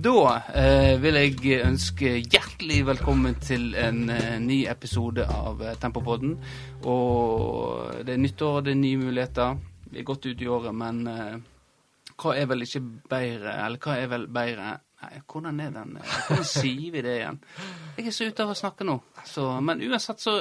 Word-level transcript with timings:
Da 0.00 0.12
eh, 0.56 0.94
vil 1.02 1.16
jeg 1.18 1.58
ønske 1.66 2.10
hjertelig 2.22 2.78
velkommen 2.88 3.34
til 3.42 3.74
en 3.76 4.06
eh, 4.08 4.38
ny 4.40 4.62
episode 4.70 5.26
av 5.28 5.60
eh, 5.60 5.74
Tempopodden. 5.76 6.38
Og 6.88 7.98
det 8.06 8.14
er 8.14 8.22
nyttår, 8.22 8.62
det 8.64 8.72
er 8.72 8.78
nye 8.80 9.00
muligheter. 9.02 9.58
Vi 9.90 10.00
er 10.00 10.06
godt 10.08 10.30
ute 10.30 10.46
i 10.46 10.48
året, 10.48 10.72
men 10.72 11.02
eh, 11.10 11.36
hva 12.14 12.32
er 12.32 12.48
vel 12.48 12.64
ikke 12.64 12.80
bedre 13.10 13.52
Eller 13.66 13.82
hva 13.82 13.98
er 13.98 14.08
vel 14.14 14.24
bedre 14.32 14.70
Nei, 15.00 15.20
hvordan 15.32 15.60
er 15.64 15.70
den 15.72 15.94
Hvordan 16.00 16.48
sier 16.48 16.96
vi 16.96 17.04
det 17.04 17.14
igjen? 17.18 17.40
Jeg 17.98 18.08
er 18.08 18.16
så 18.16 18.30
ute 18.30 18.44
av 18.44 18.54
å 18.54 18.56
snakke 18.56 18.88
nå. 18.88 18.96
Så, 19.28 19.50
men 19.64 19.84
uansett 19.84 20.24
så 20.24 20.38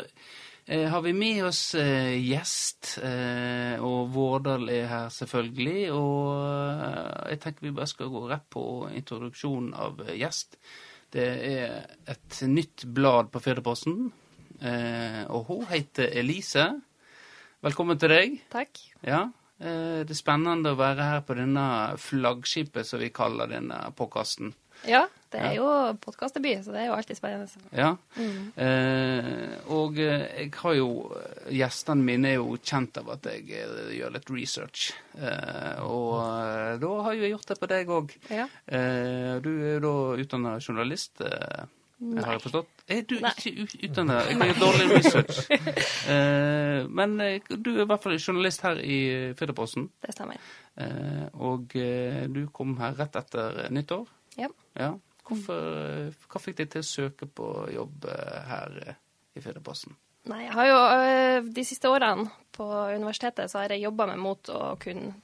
har 0.69 1.01
vi 1.01 1.13
med 1.17 1.45
oss 1.47 1.75
eh, 1.75 2.13
gjest, 2.21 2.99
eh, 3.01 3.81
og 3.81 4.11
Vårdal 4.13 4.69
er 4.69 4.85
her 4.85 5.07
selvfølgelig. 5.09 5.87
Og 5.95 6.27
eh, 6.43 7.31
jeg 7.31 7.41
tenker 7.41 7.65
vi 7.65 7.73
bare 7.79 7.89
skal 7.89 8.11
gå 8.13 8.21
rett 8.29 8.45
på 8.53 8.63
introduksjonen 8.93 9.73
av 9.73 10.03
eh, 10.05 10.13
gjest. 10.19 10.59
Det 11.09 11.25
er 11.25 11.87
et 12.13 12.41
nytt 12.45 12.85
blad 12.93 13.31
på 13.33 13.41
Firdaposten, 13.41 14.11
eh, 14.61 15.23
og 15.25 15.49
hun 15.49 15.65
heter 15.71 16.13
Elise. 16.21 16.67
Velkommen 17.65 17.97
til 17.97 18.13
deg. 18.13 18.35
Takk. 18.53 18.77
Ja, 19.01 19.23
eh, 19.57 20.03
det 20.05 20.13
er 20.13 20.21
spennende 20.21 20.75
å 20.75 20.79
være 20.79 21.07
her 21.15 21.25
på 21.25 21.39
denne 21.39 21.65
flaggskipet, 21.97 22.85
som 22.85 23.01
vi 23.01 23.09
kaller 23.09 23.49
denne 23.49 23.87
påkasten. 23.97 24.53
Ja, 24.85 25.07
det 25.29 25.41
er 25.45 25.55
jo 25.59 25.65
podkastdebut, 26.01 26.63
så 26.65 26.73
det 26.73 26.81
er 26.81 26.87
jo 26.89 26.95
alltid 26.97 27.17
spennende. 27.19 27.63
Ja. 27.75 27.89
Eh, 28.17 29.51
og 29.75 29.99
eh, 30.01 30.23
jeg 30.41 30.53
har 30.57 30.77
jo 30.77 30.87
Gjestene 31.53 32.05
mine 32.05 32.31
er 32.31 32.37
jo 32.39 32.55
kjent 32.57 32.97
av 33.01 33.11
at 33.13 33.27
jeg 33.29 33.45
eh, 33.53 33.91
gjør 33.99 34.15
litt 34.15 34.29
research. 34.33 34.87
Eh, 35.17 35.81
og 35.85 36.15
eh, 36.23 36.77
da 36.81 36.93
har 37.05 37.17
jo 37.17 37.25
jeg 37.25 37.33
gjort 37.35 37.51
det 37.51 37.59
på 37.61 37.69
deg 37.69 37.91
òg. 37.93 38.15
Ja. 38.33 38.47
Eh, 38.65 39.35
du 39.45 39.51
er 39.53 39.75
jo 39.77 39.83
da 39.85 39.93
utdanna 40.23 40.55
journalist, 40.63 41.21
eh, 41.25 41.67
har 41.99 42.37
jeg 42.37 42.43
forstått? 42.45 42.83
Er 42.87 43.01
du 43.03 43.17
Nei. 43.19 43.33
ikke 43.35 43.67
utdanna? 43.89 44.21
Jeg 44.29 44.37
gjør 44.39 44.61
dårlig 44.63 44.85
research. 44.95 45.41
Eh, 46.09 46.87
men 46.89 47.17
du 47.19 47.67
er 47.75 47.83
i 47.83 47.87
hvert 47.89 48.01
fall 48.01 48.15
journalist 48.17 48.63
her 48.65 48.79
i 48.81 48.99
Firdaposten. 49.37 49.89
Det 50.01 50.15
stemmer. 50.15 50.39
Eh, 50.79 51.27
og 51.37 51.75
du 51.75 52.39
kom 52.55 52.77
her 52.79 52.95
rett 52.97 53.19
etter 53.19 53.67
nyttår. 53.75 54.07
Ja. 54.39 54.47
Ja. 54.79 54.93
Hvorfor, 55.29 55.69
eh, 55.85 56.27
hva 56.29 56.43
fikk 56.43 56.59
deg 56.61 56.73
til 56.73 56.83
å 56.83 56.89
søke 56.89 57.29
på 57.29 57.47
jobb 57.73 58.09
eh, 58.09 58.37
her 58.49 58.77
eh, 58.83 58.99
i 59.37 59.43
Fedreposten? 59.43 59.95
Nei, 60.29 60.43
jeg 60.45 60.53
har 60.57 60.67
jo 60.67 60.79
øh, 60.83 61.49
de 61.55 61.65
siste 61.65 61.89
årene 61.89 62.27
på 62.53 62.67
universitetet 62.91 63.49
så 63.51 63.61
har 63.61 63.73
jeg 63.73 63.85
jobba 63.87 64.09
meg 64.09 64.19
mot 64.21 64.51
å 64.51 64.73
kunne 64.81 65.15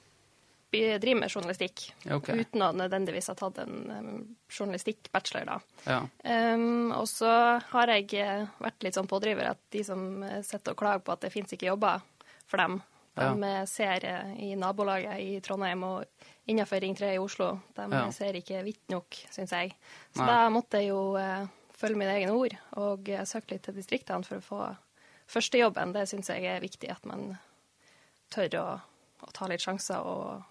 drive 0.76 1.20
med 1.20 1.30
journalistikk. 1.30 1.84
Okay. 2.04 2.42
Uten 2.42 2.64
å 2.64 2.72
nødvendigvis 2.76 3.30
ha 3.30 3.36
tatt 3.38 3.60
en 3.62 4.26
journalistikk-bachelor, 4.50 5.46
da. 5.48 5.58
Ja. 5.86 6.00
Um, 6.54 6.92
og 6.96 7.06
så 7.10 7.30
har 7.70 7.92
jeg 7.94 8.10
eh, 8.20 8.44
vært 8.62 8.84
litt 8.84 8.98
sånn 8.98 9.08
pådriver 9.10 9.52
at 9.52 9.62
de 9.72 9.84
som 9.86 10.22
eh, 10.26 10.42
sitter 10.46 10.74
og 10.74 10.80
klager 10.82 11.04
på 11.06 11.14
at 11.14 11.26
det 11.26 11.32
fins 11.34 11.54
ikke 11.54 11.70
jobber 11.70 12.04
for 12.46 12.62
dem, 12.62 12.80
de 13.16 13.48
ja. 13.48 13.64
ser 13.66 14.04
eh, 14.04 14.32
i 14.44 14.54
nabolaget 14.60 15.20
i 15.22 15.40
Trondheim 15.40 15.82
og 15.88 16.04
innenfor 16.46 16.80
Ring 16.84 16.96
3 16.98 17.14
i 17.14 17.18
Oslo, 17.18 17.60
de 17.76 17.86
Ja. 17.92 18.10
ser 18.12 18.36
ikke 18.38 18.62
hvitt 18.62 18.88
nok, 18.92 19.16
syns 19.32 19.50
jeg. 19.56 19.72
Så 20.14 20.20
Nei. 20.22 20.26
da 20.26 20.48
måtte 20.52 20.78
jeg 20.82 20.90
jo 20.90 21.16
eh, 21.16 21.46
følge 21.76 21.96
mine 21.98 22.14
egne 22.16 22.32
ord 22.36 22.56
og 22.76 23.08
eh, 23.08 23.24
søke 23.24 23.54
litt 23.56 23.62
til 23.66 23.74
distriktene 23.74 24.24
for 24.24 24.36
å 24.38 24.44
få 24.44 24.60
førstejobben. 25.26 25.92
Det 25.96 26.04
syns 26.08 26.28
jeg 26.30 26.44
er 26.44 26.60
viktig, 26.60 26.90
at 26.92 27.04
man 27.08 27.38
tør 28.30 28.58
å, 28.60 28.66
å 29.26 29.32
ta 29.32 29.48
litt 29.50 29.64
sjanser 29.64 29.98
og 30.06 30.42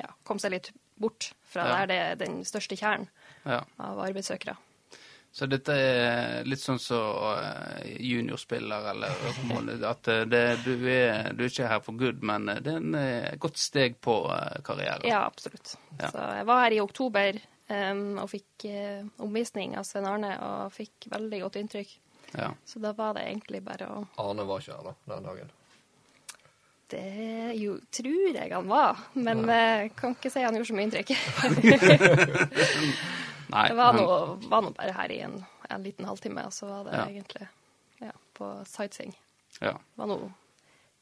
ja, 0.00 0.08
komme 0.24 0.40
seg 0.40 0.52
litt 0.54 0.72
bort 0.98 1.32
fra 1.42 1.66
Ja. 1.66 1.74
der 1.80 1.86
det 1.86 1.98
er 1.98 2.14
den 2.26 2.40
største 2.44 2.76
kjernen 2.78 3.08
ja. 3.44 3.60
av 3.78 3.98
arbeidssøkere. 4.06 4.56
Så 5.32 5.46
dette 5.46 5.74
er 5.76 6.46
litt 6.48 6.62
sånn 6.62 6.80
som 6.80 7.36
eh, 7.36 7.90
juniorspiller, 8.02 8.88
eller 8.90 9.12
at 9.92 10.08
eh, 10.10 10.24
det, 10.26 10.42
du, 10.64 10.72
er, 10.90 11.30
du 11.36 11.44
er 11.44 11.52
ikke 11.52 11.68
her 11.70 11.82
for 11.84 12.00
good, 12.00 12.24
men 12.26 12.48
eh, 12.48 12.62
det 12.64 12.72
er 12.72 12.80
en, 12.80 12.96
et 12.96 13.38
godt 13.40 13.60
steg 13.60 14.00
på 14.04 14.16
karrieren. 14.66 15.04
Ja, 15.06 15.26
absolutt. 15.28 15.76
Ja. 15.98 16.10
Så 16.10 16.24
jeg 16.40 16.48
var 16.48 16.64
her 16.64 16.78
i 16.78 16.80
oktober 16.82 17.38
um, 17.68 18.02
og 18.22 18.32
fikk 18.32 18.66
uh, 18.72 19.04
omvisning 19.24 19.76
av 19.78 19.86
Svein 19.86 20.08
Arne 20.08 20.32
og 20.42 20.74
fikk 20.74 21.10
veldig 21.12 21.42
godt 21.44 21.60
inntrykk. 21.60 21.94
Ja. 22.32 22.50
Så 22.66 22.82
da 22.82 22.92
var 22.96 23.14
det 23.16 23.28
egentlig 23.28 23.62
bare 23.64 23.88
å 23.92 24.02
Arne 24.24 24.44
var 24.48 24.64
ikke 24.64 24.80
her 24.80 24.90
da, 24.90 24.96
den 25.12 25.30
dagen. 25.30 25.54
Det 26.88 27.04
jo, 27.60 27.76
tror 27.92 28.32
jeg 28.32 28.48
han 28.48 28.68
var, 28.68 29.06
men 29.12 29.44
jeg 29.52 29.90
kan 29.96 30.14
ikke 30.16 30.32
si 30.32 30.40
han 30.40 30.56
gjorde 30.56 30.70
så 30.70 30.76
mye 30.78 30.88
inntrykk. 30.88 31.10
Nei, 33.50 33.68
Det 33.68 33.76
var 33.78 33.92
nå 33.96 34.04
var 34.48 34.62
nå 34.62 34.70
bare 34.76 34.92
her 34.92 35.12
i 35.14 35.20
en, 35.24 35.38
en 35.70 35.82
liten 35.86 36.04
halvtime, 36.08 36.44
og 36.46 36.52
så 36.52 36.66
var 36.68 36.84
det 36.88 36.98
Ja. 36.98 37.06
egentlig 37.06 37.48
ja, 38.00 38.12
på 38.36 38.50
sightseeing. 38.68 39.14
Ja. 39.60 39.72
Det 39.72 39.96
var 40.02 40.06
noe 40.10 40.32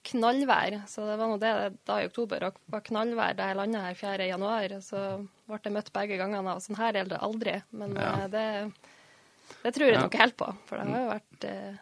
knallvær, 0.06 0.76
så 0.86 1.02
det 1.08 1.16
var 1.18 1.26
nå 1.32 1.38
det 1.42 1.52
da 1.88 1.96
i 2.02 2.06
oktober. 2.06 2.44
Og 2.46 2.58
var 2.70 2.80
knallvær 2.86 3.34
da 3.36 3.48
jeg 3.50 3.56
landa 3.58 3.80
her 3.88 3.94
4. 3.98 4.28
januar. 4.30 4.76
Så 4.80 5.00
ble 5.48 5.58
jeg 5.64 5.72
møtt 5.74 5.90
begge 5.92 6.18
gangene 6.20 6.52
av 6.54 6.60
sånn 6.62 6.78
her 6.78 6.94
er 7.02 7.04
det 7.10 7.18
aldri. 7.18 7.56
Men 7.72 7.96
Ja. 7.98 8.12
eh, 8.22 8.28
det, 8.28 8.44
det 9.64 9.74
tror 9.74 9.90
jeg 9.90 9.98
nok 10.00 10.14
helt 10.14 10.36
på, 10.38 10.52
for 10.66 10.78
det 10.78 10.86
har 10.92 11.02
jo 11.02 11.10
vært 11.10 11.44
eh, 11.50 11.74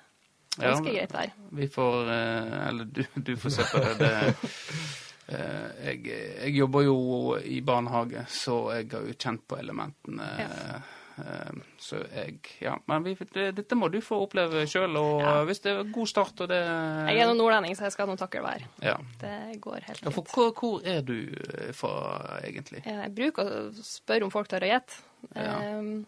ganske 0.56 0.94
greit 0.96 1.12
vær. 1.12 1.32
Vi 1.52 1.68
får 1.68 2.10
eh, 2.16 2.68
Eller 2.68 2.84
du, 2.84 3.04
du 3.16 3.36
får 3.36 3.50
se 3.58 3.68
på 3.68 3.84
det. 3.84 3.94
det 3.98 4.34
jeg, 5.28 6.02
jeg 6.06 6.52
jobber 6.56 6.82
jo 6.84 6.96
i 7.40 7.60
barnehage, 7.64 8.26
så 8.28 8.58
jeg 8.76 8.90
har 8.92 9.06
jo 9.08 9.14
kjent 9.18 9.46
på 9.48 9.56
elementene. 9.58 10.26
Ja. 10.38 10.76
eh, 11.16 11.60
så 11.78 12.00
jeg 12.14 12.38
Ja. 12.60 12.74
Men 12.88 13.04
vi, 13.04 13.14
dette 13.32 13.74
må 13.78 13.88
du 13.88 14.00
få 14.04 14.18
oppleve 14.26 14.66
sjøl, 14.66 14.96
og 15.00 15.20
Ja. 15.22 15.44
hvis 15.44 15.60
det 15.64 15.72
er 15.72 15.92
god 15.92 16.06
start 16.10 16.40
og 16.40 16.48
det 16.48 16.58
Jeg 16.60 17.18
er 17.22 17.26
nå 17.26 17.34
nordlending, 17.38 17.76
så 17.76 17.84
jeg 17.88 17.92
skal 17.92 18.06
nå 18.08 18.16
takle 18.16 18.42
vær. 18.42 18.64
Ja. 18.82 18.96
Det 19.20 19.60
går 19.60 19.80
helt 19.86 20.02
ja 20.04 20.10
for 20.10 20.22
hvor, 20.34 20.52
hvor 20.60 20.80
er 20.84 21.00
du 21.02 21.14
eh, 21.58 21.72
fra, 21.72 22.40
egentlig? 22.44 22.82
Jeg 22.84 23.14
bruker 23.14 23.44
å 23.44 23.70
spørre 23.82 24.24
om 24.24 24.30
folk 24.34 24.48
tør 24.48 24.66
å 24.66 24.72
gjette. 24.74 25.00
Ja. 25.36 25.78
Um, 25.78 26.06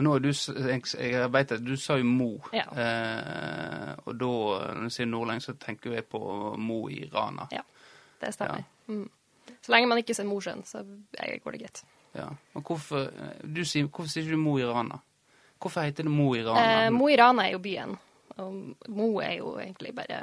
nå 0.00 0.14
er 0.16 0.22
du, 0.24 0.28
jeg, 0.32 0.82
jeg 0.96 1.32
vet 1.34 1.50
at 1.52 1.60
du 1.66 1.74
sa 1.76 1.98
jo 1.98 2.04
Mo. 2.08 2.38
Ja. 2.56 2.62
Eh, 2.72 3.90
og 4.06 4.14
da, 4.16 4.30
når 4.78 4.86
du 4.88 4.94
sier 4.94 5.06
nordlending, 5.10 5.42
så 5.44 5.52
tenker 5.60 5.92
jeg 5.98 6.06
på 6.08 6.20
Mo 6.56 6.86
i 6.88 7.02
Rana. 7.12 7.48
ja, 7.52 7.60
det 8.20 8.34
stemmer. 8.34 8.64
Mm. 8.88 9.08
Så 9.60 9.72
lenge 9.72 9.88
man 9.88 9.98
ikke 9.98 10.14
ser 10.14 10.24
Mosjøen, 10.28 10.62
så 10.64 10.82
går 10.84 11.52
det 11.56 11.60
greit. 11.60 11.82
Ja. 12.14 12.28
Men 12.54 12.62
hvorfor, 12.66 13.10
du 13.44 13.62
sier, 13.64 13.86
hvorfor 13.88 14.08
sier 14.10 14.24
ikke 14.24 14.36
du 14.38 14.42
Mo 14.42 14.56
i 14.58 14.64
Rana? 14.66 14.98
Hvorfor 15.60 15.84
heter 15.84 16.06
det 16.06 16.12
Mo 16.12 16.34
i 16.34 16.42
Rana? 16.44 16.86
Eh, 16.86 16.90
Mo 16.94 17.08
i 17.08 17.16
Rana 17.20 17.46
er 17.46 17.52
jo 17.56 17.58
byen, 17.64 17.96
og 18.36 18.88
Mo 18.88 19.10
er 19.20 19.34
jo 19.38 19.56
egentlig 19.60 19.94
bare 19.94 20.20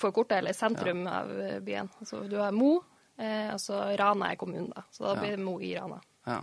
forkortet, 0.00 0.38
eller 0.38 0.56
sentrum 0.56 1.04
av 1.06 1.30
eh, 1.40 1.58
byen. 1.64 1.90
Altså, 2.00 2.22
du 2.28 2.36
har 2.40 2.52
Mo, 2.56 2.78
eh, 3.20 3.52
og 3.54 3.60
så 3.60 3.82
Rana 4.00 4.32
er 4.32 4.40
kommunen, 4.40 4.70
da. 4.74 4.82
Så 4.90 5.04
da 5.06 5.14
blir 5.20 5.36
det 5.36 5.44
Mo 5.44 5.58
i 5.60 5.74
Rana. 5.78 6.00
Ja. 6.26 6.40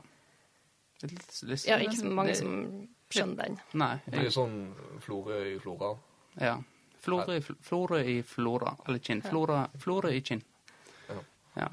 Det 0.97 1.09
er 1.09 1.13
litt, 1.13 1.41
litt, 1.51 1.65
Ja, 1.67 1.77
ikke 1.77 1.99
så 1.99 2.09
mange 2.09 2.33
det- 2.33 2.37
som 2.39 2.87
skjønner 3.09 3.43
den. 3.43 3.59
Nei. 3.73 3.95
Det 4.05 4.19
er 4.19 4.23
jo 4.23 4.33
sånn 4.33 4.57
Florø 5.03 5.37
i 5.55 5.59
Flora. 5.59 5.91
Ja. 6.41 6.55
Florø 7.07 7.37
i, 7.39 7.41
Fl- 7.41 8.03
i 8.03 8.19
Flora, 8.27 8.75
eller 8.87 8.99
Kinn. 8.99 9.21
Flora, 9.23 9.63
flora 9.79 10.11
i 10.11 10.21
Kinn. 10.27 10.43
Ja. 11.57 11.69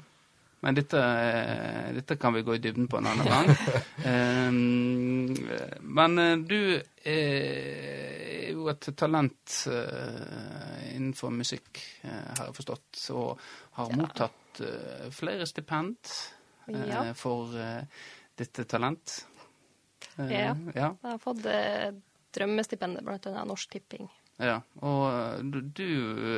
Men 0.65 0.73
dette, 0.79 0.97
eh, 0.97 1.89
dette 1.93 2.15
kan 2.17 2.33
vi 2.33 2.41
gå 2.41 2.55
i 2.55 2.61
dybden 2.63 2.87
på 2.89 2.97
en 2.97 3.05
annen 3.11 3.27
gang. 3.27 3.51
Ehm, 4.09 5.35
men 5.81 6.17
eh, 6.23 6.37
du 6.47 6.81
er 7.05 8.49
jo 8.55 8.65
et 8.71 8.87
talent 8.97 9.57
eh, 9.69 10.95
innenfor 10.95 11.29
musikk, 11.35 11.83
eh, 12.01 12.31
har 12.39 12.47
jeg 12.49 12.57
forstått, 12.57 13.03
og 13.13 13.43
har 13.77 13.91
Ja. 13.93 13.99
mottatt 13.99 14.61
eh, 14.65 15.05
flere 15.13 15.45
stipend 15.49 16.09
eh, 16.71 16.87
Ja. 16.89 17.03
for 17.13 17.53
eh, 17.59 17.83
dette 18.39 18.65
talent. 18.65 19.19
Eh, 20.17 20.31
Ja. 20.31 20.55
ja. 20.73 20.89
Jeg 21.03 21.11
har 21.11 21.21
fått 21.21 21.45
eh, 21.45 21.91
drømmestipendet, 22.35 23.03
blant 23.05 23.27
annet 23.29 23.47
Norsk 23.47 23.69
Tipping. 23.77 24.09
Ja, 24.35 24.57
og 24.83 25.43
du, 25.47 25.61
du, 25.61 25.83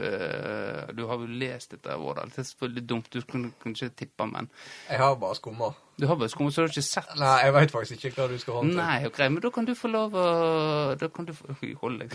eh, 0.05 0.91
du 0.93 0.99
har 1.09 1.17
jo 1.17 1.25
lest 1.41 1.71
dette, 1.73 1.95
Vårdal. 1.97 2.29
Det 2.29 2.43
er 2.43 2.45
selvfølgelig 2.51 2.83
dumt, 2.89 3.07
du 3.13 3.23
kunne, 3.25 3.49
kunne 3.57 3.73
ikke 3.73 3.95
tippe, 4.03 4.27
men 4.29 4.49
Jeg 4.89 4.99
har 5.01 5.15
bare 5.17 5.35
skumma. 5.35 5.71
du 5.97 6.05
har 6.05 6.15
bare 6.15 6.29
skumma, 6.29 6.51
så 6.51 6.61
du 6.61 6.67
har 6.67 6.75
ikke 6.75 6.85
sett 6.85 7.15
Nei, 7.17 7.31
jeg 7.41 7.55
veit 7.55 7.73
faktisk 7.73 8.05
ikke 8.05 8.21
hva 8.21 8.27
du 8.29 8.37
skal 8.37 8.53
ha 8.59 8.61
til. 8.67 8.75
Nei, 8.77 8.99
ok, 9.09 9.19
men 9.33 9.41
da 9.41 9.49
kan 9.55 9.65
du 9.65 9.73
få 9.75 9.89
lov 9.89 10.13
å 10.13 10.27
Da 11.01 11.09
kan 11.09 11.25
du 11.25 11.33
få 11.33 11.57
Hold 11.81 12.03
deg. 12.03 12.13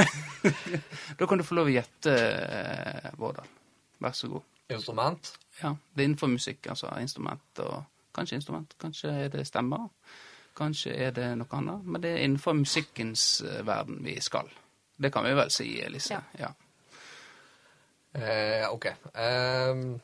da 1.18 1.26
kan 1.26 1.40
du 1.40 1.44
få 1.48 1.56
lov 1.56 1.70
å 1.72 1.74
gjette, 1.78 2.16
eh, 2.20 3.10
Vårdal. 3.16 3.48
Vær 4.04 4.12
så 4.16 4.28
god. 4.28 4.44
Instrument. 4.70 5.32
Ja, 5.62 5.74
Det 5.94 6.04
er 6.04 6.08
innenfor 6.10 6.28
musikk, 6.28 6.66
altså. 6.68 6.92
Instrument 7.00 7.64
og 7.64 7.84
Kanskje 8.10 8.40
instrument, 8.40 8.72
kanskje 8.82 9.10
er 9.24 9.28
det 9.30 9.44
stemmer. 9.46 9.84
Kanskje 10.58 10.90
er 10.98 11.12
det 11.14 11.28
noe 11.38 11.56
annet. 11.56 11.84
Men 11.86 12.02
det 12.02 12.10
er 12.10 12.24
innenfor 12.26 12.56
musikkens 12.58 13.40
eh, 13.46 13.60
verden 13.64 14.00
vi 14.04 14.16
skal. 14.20 14.50
Det 15.00 15.10
kan 15.14 15.24
vi 15.24 15.32
vel 15.38 15.50
si, 15.54 15.68
Elise. 15.80 16.18
Ja. 16.18 16.20
ja. 16.44 16.50
Eh, 18.20 18.66
OK. 18.74 18.86
Um, 19.14 20.00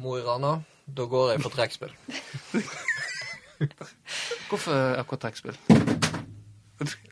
Mo 0.00 0.16
i 0.18 0.22
Rana. 0.24 0.54
Da 0.86 1.04
går 1.06 1.34
jeg 1.34 1.42
for 1.44 1.52
trekkspill. 1.54 1.92
Hvorfor 4.48 4.96
akkurat 4.98 5.20
trekkspill? 5.26 5.56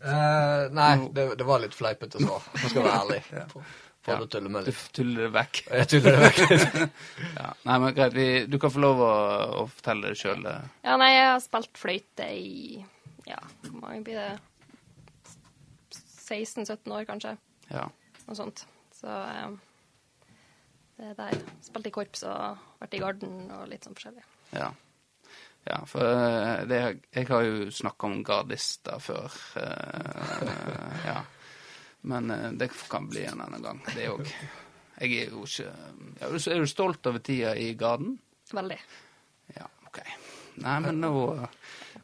Eh, 0.02 0.64
nei, 0.74 0.90
det, 1.14 1.28
det 1.38 1.46
var 1.46 1.60
litt 1.62 1.76
fleipete 1.76 2.18
svar. 2.22 2.42
Jeg 2.58 2.72
skal 2.72 2.82
være 2.86 2.98
ærlig. 3.04 3.20
For, 3.52 3.62
for 4.02 4.14
Ja. 4.16 4.18
å 4.24 4.28
tulle 4.32 4.50
med 4.50 4.66
Du 4.66 4.72
tuller 4.96 5.26
det 5.28 5.32
vekk. 5.36 5.60
Jeg 5.70 5.90
tuller 5.92 6.16
det 6.16 6.20
vekk. 6.26 6.38
Ja. 7.40 7.50
Nei, 7.68 7.76
men 7.84 7.94
greit. 7.96 8.16
Vi, 8.16 8.26
du 8.50 8.56
kan 8.62 8.72
få 8.74 8.80
lov 8.82 9.02
å, 9.04 9.12
å 9.62 9.66
fortelle 9.70 10.10
det 10.14 10.18
sjøl. 10.20 10.42
Ja, 10.48 10.96
nei, 11.00 11.10
jeg 11.14 11.26
har 11.34 11.42
spilt 11.44 11.76
fløyte 11.78 12.26
i 12.34 12.80
Ja, 13.28 13.38
hvor 13.68 13.76
mange 13.84 14.00
blir 14.08 14.18
det? 14.18 14.30
16-17 16.30 16.94
år, 16.94 17.06
kanskje. 17.08 17.34
Ja. 17.70 17.86
Noe 18.26 18.38
sånt. 18.38 18.64
Så 18.94 19.08
eh, 19.10 19.56
det 20.98 21.10
er 21.10 21.18
der. 21.18 21.42
Spilte 21.64 21.90
i 21.90 21.94
korps 21.94 22.24
og 22.28 22.62
vært 22.80 22.96
i 22.96 23.02
garden 23.02 23.42
og 23.56 23.66
litt 23.70 23.86
sånn 23.86 23.96
forskjellig. 23.98 24.24
Ja. 24.54 24.70
ja 25.68 25.82
for 25.90 26.06
eh, 26.06 26.64
det, 26.70 26.80
jeg 27.16 27.28
har 27.30 27.46
jo 27.46 27.68
snakka 27.74 28.10
om 28.10 28.24
gardister 28.26 29.02
før. 29.02 29.36
eh, 29.60 31.06
ja. 31.08 31.20
Men 32.00 32.32
det 32.56 32.70
kan 32.88 33.10
bli 33.10 33.26
en 33.28 33.42
annen 33.44 33.60
gang, 33.60 33.80
det 33.92 34.06
òg. 34.08 34.28
Jeg 35.00 35.16
er 35.20 35.34
jo 35.34 35.42
ikke 35.44 35.72
er 36.24 36.62
du 36.62 36.68
stolt 36.68 37.06
over 37.08 37.20
tida 37.24 37.52
i 37.56 37.74
garden? 37.76 38.14
Veldig. 38.52 38.78
Ja, 39.56 39.66
OK. 39.88 40.00
Nei, 40.60 40.76
men 40.84 41.00
nå 41.00 41.12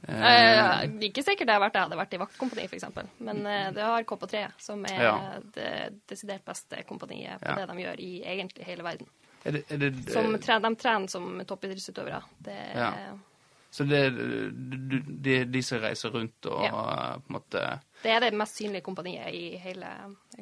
eh, 0.08 0.82
Eh, 0.84 0.90
ikke 1.08 1.22
sikkert 1.24 1.46
det 1.46 1.54
har 1.56 1.60
vært 1.60 1.72
det 1.72 1.82
hadde 1.82 1.96
vært 1.98 2.14
i 2.14 2.20
vaktkompani, 2.22 2.64
f.eks. 2.68 2.84
Men 3.18 3.46
eh, 3.46 3.70
det 3.72 3.82
har 3.82 4.02
KP3, 4.04 4.42
som 4.58 4.84
er 4.86 5.02
Ja. 5.02 5.14
det 5.54 5.70
desidert 6.08 6.44
beste 6.44 6.82
kompaniet 6.88 7.40
på 7.40 7.46
Ja. 7.48 7.54
det 7.56 7.66
de 7.74 7.82
gjør 7.82 8.00
i 8.00 8.22
egentlig 8.24 8.64
hele 8.64 8.82
verden. 8.82 9.06
er 9.44 9.52
det, 9.52 9.64
er 9.70 9.76
det, 9.78 10.10
Som 10.10 10.38
tre, 10.38 10.58
de 10.60 10.74
trener 10.76 11.08
som 11.08 11.40
toppidrettsutøvere. 11.46 12.22
Det 12.42 12.56
Ja. 12.74 12.92
Så 13.70 13.84
det 13.84 13.98
er 14.06 14.10
de, 14.10 15.00
de, 15.22 15.44
de 15.44 15.62
som 15.62 15.78
reiser 15.82 16.10
rundt 16.10 16.46
og 16.46 16.62
Ja. 16.64 16.70
på 17.18 17.28
en 17.28 17.34
måte 17.36 17.80
Det 18.02 18.10
er 18.10 18.20
det 18.20 18.32
mest 18.34 18.56
synlige 18.56 18.82
kompaniet 18.82 19.34
i 19.34 19.56
hele 19.56 19.86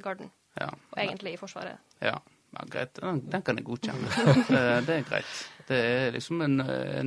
Garden, 0.01 0.31
Ja. 0.61 0.69
og 0.93 0.99
egentlig 0.99 1.33
i 1.35 1.37
Forsvaret. 1.37 1.79
Ja, 2.01 2.19
ja 2.53 2.65
greit. 2.71 2.95
Den, 2.95 3.21
den 3.31 3.43
kan 3.43 3.57
jeg 3.57 3.65
godkjenne. 3.65 4.07
Eh, 4.55 4.81
det 4.87 4.89
er 4.99 5.03
greit. 5.03 5.51
Det 5.67 5.77
er 5.85 6.11
liksom 6.13 6.43
en 6.43 6.61
uh, 6.61 7.03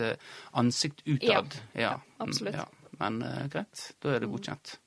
eh, 0.00 0.14
ansikt 0.54 1.02
utad. 1.06 1.54
Ja, 1.74 1.80
ja. 1.82 2.00
absolutt. 2.18 2.54
Ja. 2.54 2.66
Men 3.00 3.22
eh, 3.22 3.48
greit, 3.48 3.94
da 4.00 4.08
er 4.14 4.20
det 4.20 4.28
godkjent. 4.28 4.78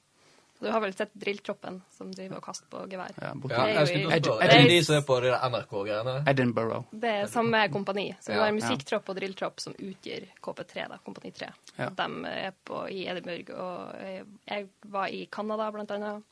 Du 0.62 0.70
har 0.72 0.80
vel 0.80 0.94
sett 0.96 1.12
drilltroppen 1.14 1.82
som 1.92 2.12
driver 2.16 2.38
og 2.38 2.44
kaster 2.46 2.66
på 2.72 2.86
gevær? 2.90 3.12
Ja, 3.22 3.34
Ja, 3.50 3.66
er 3.66 3.74
jeg 3.74 3.88
skulle 3.88 4.20
spørre. 4.22 4.40
Er 4.40 4.46
Er 4.46 4.48
det- 4.48 4.62
det 4.64 4.70
de 4.70 4.84
som 4.86 4.96
er 4.96 5.02
på 5.02 5.18
de 5.22 5.32
NRK-greiene? 5.50 6.24
Edinburgh. 6.32 6.86
Det 6.94 7.10
er 7.10 7.26
samme 7.28 7.68
kompani. 7.70 8.16
Så 8.22 8.28
du 8.32 8.38
Ja. 8.40 8.46
har 8.46 8.52
musikktropp 8.54 9.10
og 9.10 9.16
drilltropp 9.18 9.60
som 9.60 9.74
utgjør 9.74 10.24
KP3, 10.42 10.88
da, 10.90 10.98
kompani 11.06 11.32
3. 11.34 11.52
Ja. 11.78 11.90
De 11.90 12.26
er 12.26 12.52
på, 12.66 12.88
i 12.90 13.06
Edinburgh, 13.06 13.50
og 13.60 13.96
jeg, 14.02 14.26
jeg 14.48 14.70
var 14.86 15.08
i 15.08 15.26
Canada, 15.32 15.72
blant 15.72 15.92
annet. 15.92 16.24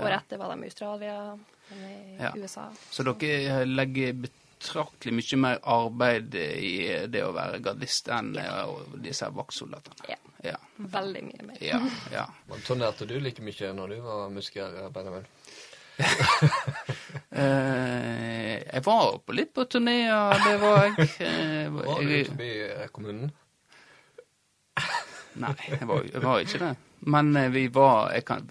Året 0.00 0.10
Ja. 0.10 0.18
etter 0.18 0.38
var 0.38 0.54
de 0.56 0.62
i 0.62 0.64
Australia, 0.64 1.38
er 1.70 1.74
i 1.76 2.16
Ja. 2.22 2.32
USA. 2.36 2.70
Så 2.90 3.04
dere 3.04 3.64
legger 3.66 4.14
betraktelig 4.58 5.14
mye 5.14 5.38
mer 5.40 5.60
arbeid 5.62 6.34
i 6.34 6.72
det 7.08 7.22
å 7.24 7.32
være 7.36 7.60
gardist 7.62 8.10
enn 8.12 8.34
ja. 8.36 8.66
disse 8.98 9.26
her 9.28 9.36
vaktsoldatene. 9.36 10.10
Ja. 10.10 10.18
Ja. 10.44 10.54
Veldig 10.76 11.22
mye 11.26 11.46
mer. 11.46 11.62
Ja, 11.62 11.80
ja. 12.12 12.26
Men 12.50 12.60
Turnerte 12.66 13.06
du 13.08 13.16
like 13.22 13.42
mye 13.42 13.72
når 13.74 13.94
du 13.94 14.00
var 14.04 14.28
musiker, 14.34 14.80
Benjamin? 14.94 15.26
Eh, 17.38 18.54
jeg 18.64 18.82
var 18.82 19.18
på 19.22 19.34
litt 19.36 19.50
på 19.54 19.62
turneer, 19.70 20.40
det 20.42 20.54
var 20.62 20.78
jeg. 20.86 21.06
Eh, 21.28 21.68
Var 21.70 22.00
du 22.02 22.14
forbi 22.30 22.48
eh, 22.64 22.86
kommunen? 22.94 23.28
Nei, 25.38 25.54
jeg 25.68 25.86
var, 25.86 26.06
jeg 26.08 26.22
var 26.24 26.42
ikke 26.42 26.60
det. 26.64 26.70
Men 27.00 27.36
eh, 27.36 27.50
vi 27.50 27.68
var, 27.68 28.20
kan, 28.26 28.48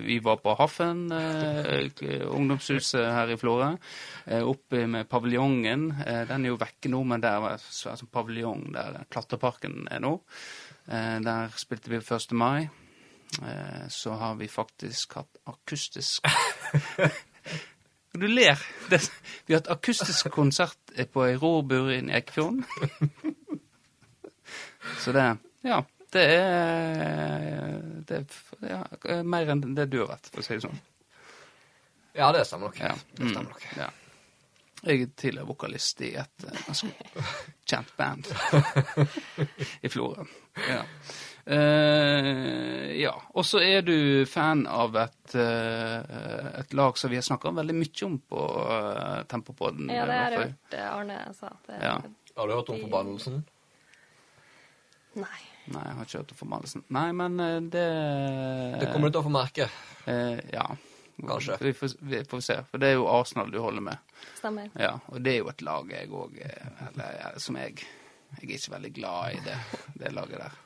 vi 0.00 0.18
var 0.18 0.36
på 0.36 0.54
Haffen, 0.58 1.12
eh, 1.12 1.90
ungdomshuset 2.26 3.12
her 3.12 3.32
i 3.34 3.36
Florø. 3.36 3.74
Eh, 4.24 4.42
oppe 4.42 4.86
med 4.86 5.08
paviljongen. 5.08 5.90
Eh, 6.06 6.22
den 6.28 6.44
er 6.46 6.54
jo 6.54 6.60
vekke 6.60 6.92
nå, 6.92 7.02
men 7.04 7.24
der 7.24 7.42
var 7.44 7.58
altså, 7.58 8.08
paviljong 8.10 8.70
der 8.74 9.02
klatreparken 9.12 9.84
er 9.92 10.00
nå. 10.04 10.16
Eh, 10.88 11.18
der 11.24 11.52
spilte 11.60 11.92
vi 11.92 12.00
1. 12.00 12.32
mai. 12.32 12.68
Eh, 13.42 13.88
så 13.88 14.16
har 14.20 14.34
vi 14.40 14.48
faktisk 14.48 15.16
hatt 15.18 15.40
akustisk 15.50 16.26
Du 18.14 18.28
ler. 18.30 18.60
Vi 19.46 19.54
har 19.54 19.58
hatt 19.58 19.72
akustisk 19.74 20.28
konsert 20.30 20.92
på 21.12 21.24
ei 21.26 21.34
rorbur 21.34 21.90
inne 21.90 22.12
i 22.12 22.20
Eikfjorden. 22.20 22.62
Så 25.02 25.12
det 25.12 25.36
Ja. 25.64 25.82
Det 26.14 26.22
er, 26.30 27.78
det 28.06 28.20
er 28.20 28.70
ja, 28.70 28.80
mer 29.26 29.48
enn 29.54 29.64
det 29.74 29.88
du 29.90 29.98
har 30.04 30.12
vært, 30.14 30.28
for 30.30 30.42
å 30.42 30.46
si 30.46 30.54
det 30.56 30.62
sånn. 30.66 30.80
Ja, 32.14 32.28
det 32.36 32.44
stemmer 32.46 32.70
nok. 32.70 32.78
Ja. 32.78 32.92
Det 32.94 33.30
stemmer 33.32 33.48
Mm, 33.48 33.50
nok. 33.50 33.64
ja. 33.80 33.90
Jeg 34.84 35.00
er 35.00 35.12
tidligere 35.16 35.48
vokalist 35.48 36.00
i 36.04 36.10
et 36.20 36.44
ganske 36.66 36.90
kjent 37.66 37.92
band 37.96 38.26
i 39.80 39.88
Florø. 39.88 40.26
Ja. 40.68 40.82
Uh, 41.44 42.92
ja. 42.96 43.12
Og 43.34 43.44
så 43.48 43.60
er 43.64 43.82
du 43.84 44.24
fan 44.28 44.66
av 44.70 44.94
et, 45.00 45.34
uh, 45.36 46.60
et 46.60 46.76
lag 46.76 46.96
som 47.00 47.10
vi 47.12 47.18
har 47.20 47.24
snakka 47.26 47.52
veldig 47.56 47.76
mye 47.80 48.04
om 48.06 48.18
på 48.28 48.44
uh, 48.68 49.22
Tempopodden. 49.30 49.88
Ja, 49.92 50.04
det 50.08 50.18
har 50.20 50.36
jeg 50.36 50.44
hørt 50.52 50.78
Arne 50.84 51.18
sa. 51.38 51.50
Det, 51.66 51.80
Ja. 51.82 51.96
Har 52.36 52.48
du 52.50 52.54
hørt 52.56 52.70
om 52.74 52.80
forbannelsen? 52.82 53.42
Nei. 55.14 55.42
Nei, 55.72 55.82
jeg 55.86 55.96
har 55.96 56.08
ikke 56.08 56.20
hørt 56.20 56.32
om 56.34 56.38
forbannelsen. 56.40 56.84
Nei, 56.92 57.06
men 57.16 57.38
eh, 57.40 57.60
det 57.72 57.84
Det 58.82 58.90
kommer 58.92 59.08
du 59.08 59.16
til 59.16 59.22
å 59.22 59.26
få 59.28 59.32
merke. 59.32 59.68
Eh, 60.10 60.40
ja. 60.52 60.66
Kanskje. 61.14 61.56
Vi 61.62 61.72
får, 61.78 61.94
vi 62.00 62.24
får 62.26 62.40
se. 62.42 62.56
For 62.70 62.82
det 62.82 62.90
er 62.90 62.96
jo 62.98 63.06
Arsenal 63.08 63.52
du 63.54 63.60
holder 63.62 63.84
med. 63.86 64.14
Stemmer. 64.40 64.72
Ja, 64.80 64.96
og 65.12 65.22
det 65.22 65.36
er 65.36 65.42
jo 65.44 65.50
et 65.52 65.62
lag 65.62 65.90
jeg 65.92 66.10
òg 66.10 66.38
Eller 66.42 67.38
som 67.38 67.58
jeg 67.60 67.76
Jeg 68.40 68.48
er 68.48 68.54
ikke 68.56 68.72
veldig 68.72 68.92
glad 68.96 69.36
i 69.36 69.42
det, 69.46 69.56
det 70.00 70.10
laget 70.10 70.40
der. 70.42 70.56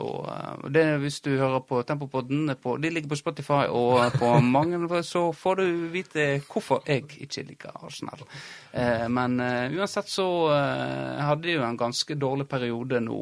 Og 0.00 0.28
eh, 0.30 0.68
det, 0.72 0.84
hvis 1.02 1.20
du 1.24 1.30
hører 1.38 1.62
på 1.66 1.82
Tempopodden 1.86 2.54
på, 2.60 2.76
De 2.82 2.90
ligger 2.90 3.12
på 3.12 3.18
Spotify 3.18 3.64
og 3.68 4.16
på 4.18 4.32
mange, 4.56 4.80
så 5.06 5.28
får 5.36 5.60
du 5.60 5.66
vite 5.92 6.26
hvorfor 6.46 6.82
jeg 6.88 7.06
ikke 7.26 7.44
liker 7.48 7.84
Arsenal. 7.86 8.24
Eh, 8.72 9.06
men 9.12 9.38
eh, 9.44 9.76
uansett 9.76 10.10
så 10.10 10.26
hadde 10.50 11.28
hadde 11.30 11.52
jo 11.54 11.62
en 11.64 11.78
ganske 11.78 12.14
dårlig 12.18 12.48
periode 12.50 12.98
nå 13.04 13.18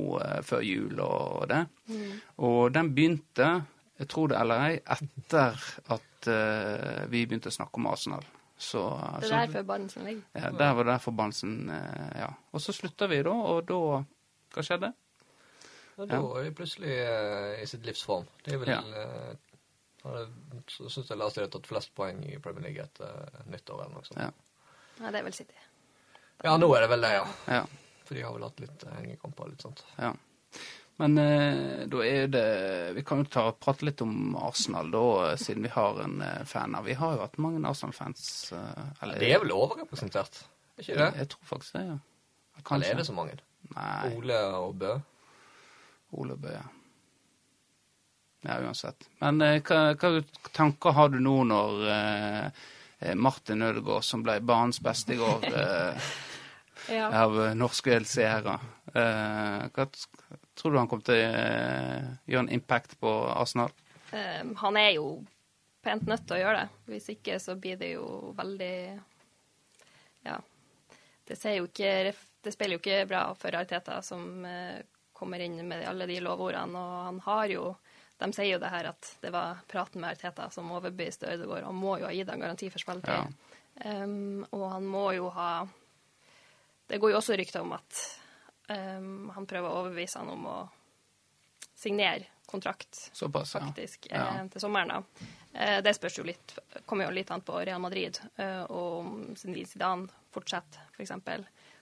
før 0.46 0.62
jul 0.64 1.00
og 1.04 1.44
det. 1.50 1.60
Og 2.44 2.72
den 2.74 2.90
begynte, 2.96 3.50
jeg 3.98 4.08
tror 4.10 4.32
det 4.32 4.38
eller 4.40 4.64
ei, 4.64 4.78
etter 4.80 5.60
at 5.94 6.28
vi 7.12 7.22
begynte 7.28 7.52
å 7.52 7.54
snakke 7.54 7.78
om 7.78 7.86
Arsenal. 7.92 8.24
Så, 8.58 8.80
Det 9.20 9.28
er 9.28 9.46
der 9.46 9.52
forbannelsen 9.60 10.08
ligger. 10.08 10.24
ja, 10.34 10.50
der 10.50 10.72
var 10.74 10.88
der 10.88 11.02
forbannelsen, 11.04 11.52
ja. 12.18 12.32
Og 12.52 12.64
så 12.64 12.74
slutta 12.74 13.06
vi 13.06 13.20
da, 13.22 13.36
og 13.52 13.68
da 13.68 13.82
Hva 14.56 14.64
skjedde? 14.64 14.90
Og 15.98 16.06
da 16.08 16.18
er 16.38 16.44
de 16.48 16.52
plutselig 16.54 16.92
eh, 16.94 17.62
i 17.62 17.66
sitt 17.66 17.82
livsform. 17.86 18.26
Det 18.44 18.54
er 18.54 18.58
vel 18.62 18.68
Ja. 18.68 18.80
eh, 18.80 19.36
har- 20.04 20.28
Så 20.68 20.88
syns 20.90 21.08
jeg 21.08 21.18
leste 21.18 21.34
de 21.40 21.46
har 21.46 21.50
tatt 21.50 21.66
flest 21.66 21.94
poeng 21.94 22.20
i 22.24 22.38
Premier 22.38 22.62
League 22.68 22.82
etter 22.84 23.08
eh, 23.34 23.50
nyttår 23.50 23.80
eller 23.82 23.94
noe 23.94 24.04
sånt. 24.06 24.18
Ja. 24.20 24.30
ja, 25.00 25.10
det 25.10 25.18
er 25.20 25.24
vel 25.24 25.32
City. 25.32 25.54
Ja, 26.44 26.56
nå 26.56 26.68
er 26.76 26.80
det 26.86 26.90
vel 26.90 27.00
det, 27.00 27.10
ja. 27.12 27.26
Ja. 27.48 27.64
For 28.04 28.14
de 28.14 28.22
har 28.22 28.32
vel 28.32 28.42
hatt 28.46 28.60
litt 28.60 28.84
eh, 28.86 28.94
hengekamper 29.00 29.42
og 29.44 29.50
litt 29.50 29.62
sånt. 29.62 29.82
ja. 29.98 30.12
Men 30.98 31.16
eh, 31.18 31.86
da 31.86 31.98
er 32.02 32.26
det 32.26 32.94
Vi 32.96 33.02
kan 33.06 33.18
jo 33.22 33.24
ta, 33.30 33.44
og 33.52 33.60
prate 33.60 33.84
litt 33.86 34.00
om 34.02 34.34
Arsenal, 34.36 34.88
da, 34.90 35.36
siden 35.38 35.62
vi 35.62 35.68
har 35.68 36.00
en 36.02 36.20
eh, 36.22 36.44
fan 36.44 36.74
av 36.74 36.84
Vi 36.84 36.94
har 36.98 37.14
jo 37.14 37.20
hatt 37.20 37.36
mange 37.38 37.62
Arsenal-fans. 37.68 38.52
eh, 38.52 39.02
eller 39.02 39.18
De 39.20 39.30
er 39.30 39.38
vel 39.38 39.52
overrepresentert? 39.54 40.40
Er 40.78 40.82
ikke 40.82 40.96
det? 40.98 41.14
Jeg 41.18 41.28
tror 41.28 41.44
faktisk 41.44 41.72
det, 41.72 41.84
ja. 41.86 41.98
Eller 42.74 42.86
er 42.90 42.94
det 42.96 43.06
så 43.06 43.12
mange? 43.14 43.38
Nei. 43.76 44.16
Ole 44.16 44.40
og 44.58 44.74
Bø? 44.78 45.00
Ole 46.16 46.36
Bøe. 46.36 46.62
ja. 48.42 48.60
Uansett. 48.62 49.08
Men 49.18 49.40
eh, 49.42 49.58
hva, 49.66 49.94
hva 49.98 50.12
tanker 50.54 50.94
har 50.96 51.08
du 51.12 51.18
nå 51.20 51.36
når 51.50 51.82
eh, 51.92 53.14
Martin 53.18 53.62
Ødegaard, 53.62 54.04
som 54.06 54.22
ble 54.24 54.38
banens 54.40 54.80
beste 54.82 55.14
i 55.16 55.20
går 55.20 55.44
eh, 55.64 56.08
Ja. 56.88 57.08
av 57.24 57.34
norske 57.58 57.98
seere, 58.08 58.54
eh, 58.94 59.66
hva 59.74 59.84
tror 60.56 60.72
du 60.72 60.78
han 60.78 60.88
kommer 60.88 61.04
til 61.04 61.18
å 61.18 61.32
eh, 61.42 62.06
gjøre 62.30 62.46
en 62.46 62.54
impact 62.56 62.94
på 63.02 63.10
Arsenal? 63.34 63.74
Eh, 64.14 64.40
han 64.62 64.78
er 64.80 64.94
jo 64.96 65.10
pent 65.84 66.06
nødt 66.08 66.24
til 66.26 66.38
å 66.38 66.40
gjøre 66.40 66.62
det. 66.62 66.68
Hvis 66.94 67.10
ikke 67.12 67.36
så 67.42 67.58
blir 67.60 67.76
det 67.80 67.92
jo 67.96 68.32
veldig 68.38 68.72
Ja. 70.26 70.38
Det 71.28 71.36
jo 71.58 71.66
ikke 71.68 72.14
Det 72.42 72.52
spiller 72.54 72.78
jo 72.78 72.80
ikke 72.80 73.06
bra 73.10 73.34
for 73.36 73.52
Ariteta, 73.54 74.00
som 74.02 74.44
kommer 75.18 75.42
inn 75.44 75.58
med 75.68 75.84
alle 75.88 76.06
de 76.08 76.20
lovordene. 76.24 76.78
Og 76.78 77.04
han 77.10 77.20
har 77.26 77.54
jo 77.54 77.64
De 78.18 78.26
sier 78.34 78.48
jo 78.56 78.58
det 78.58 78.70
her 78.72 78.88
at 78.90 79.08
det 79.22 79.30
var 79.30 79.60
praten 79.70 80.00
med 80.02 80.10
Arteta 80.16 80.48
som 80.50 80.70
overbeviste 80.74 81.28
Ødegaard. 81.30 81.68
Han 81.68 81.76
må 81.78 81.98
jo 82.00 82.08
ha 82.08 82.14
gitt 82.16 82.30
ham 82.32 82.40
garanti 82.42 82.66
for 82.74 82.82
spilletid. 82.82 83.14
Ja. 83.14 83.92
Um, 84.02 84.42
og 84.50 84.64
han 84.72 84.88
må 84.90 85.04
jo 85.14 85.28
ha 85.30 85.68
det 86.88 86.98
går 86.98 87.12
jo 87.12 87.18
også 87.20 87.36
rykter 87.38 87.62
om 87.62 87.76
at 87.76 88.00
um, 88.72 89.28
han 89.36 89.46
prøver 89.46 89.68
å 89.70 89.82
overbevise 89.84 90.18
han 90.18 90.32
om 90.34 90.46
å 90.50 90.56
signere 91.78 92.26
kontrakt 92.48 93.10
Såpass, 93.12 93.54
ja. 93.54 93.60
faktisk 93.60 94.06
Ja. 94.10 94.24
eh, 94.40 94.48
til 94.48 94.60
sommeren. 94.60 94.88
da. 94.88 95.28
Eh, 95.52 95.82
det 95.84 95.94
spørs 95.94 96.18
jo 96.18 96.24
litt, 96.24 96.56
kommer 96.86 97.04
jo 97.04 97.10
litt 97.14 97.30
an 97.30 97.44
på 97.44 97.60
Real 97.60 97.80
Madrid 97.80 98.18
eh, 98.36 98.62
og 98.64 98.98
om 99.04 99.36
Zinedine 99.36 99.68
Zidane 99.68 100.08
fortsetter, 100.32 100.80
f.eks. 100.96 101.12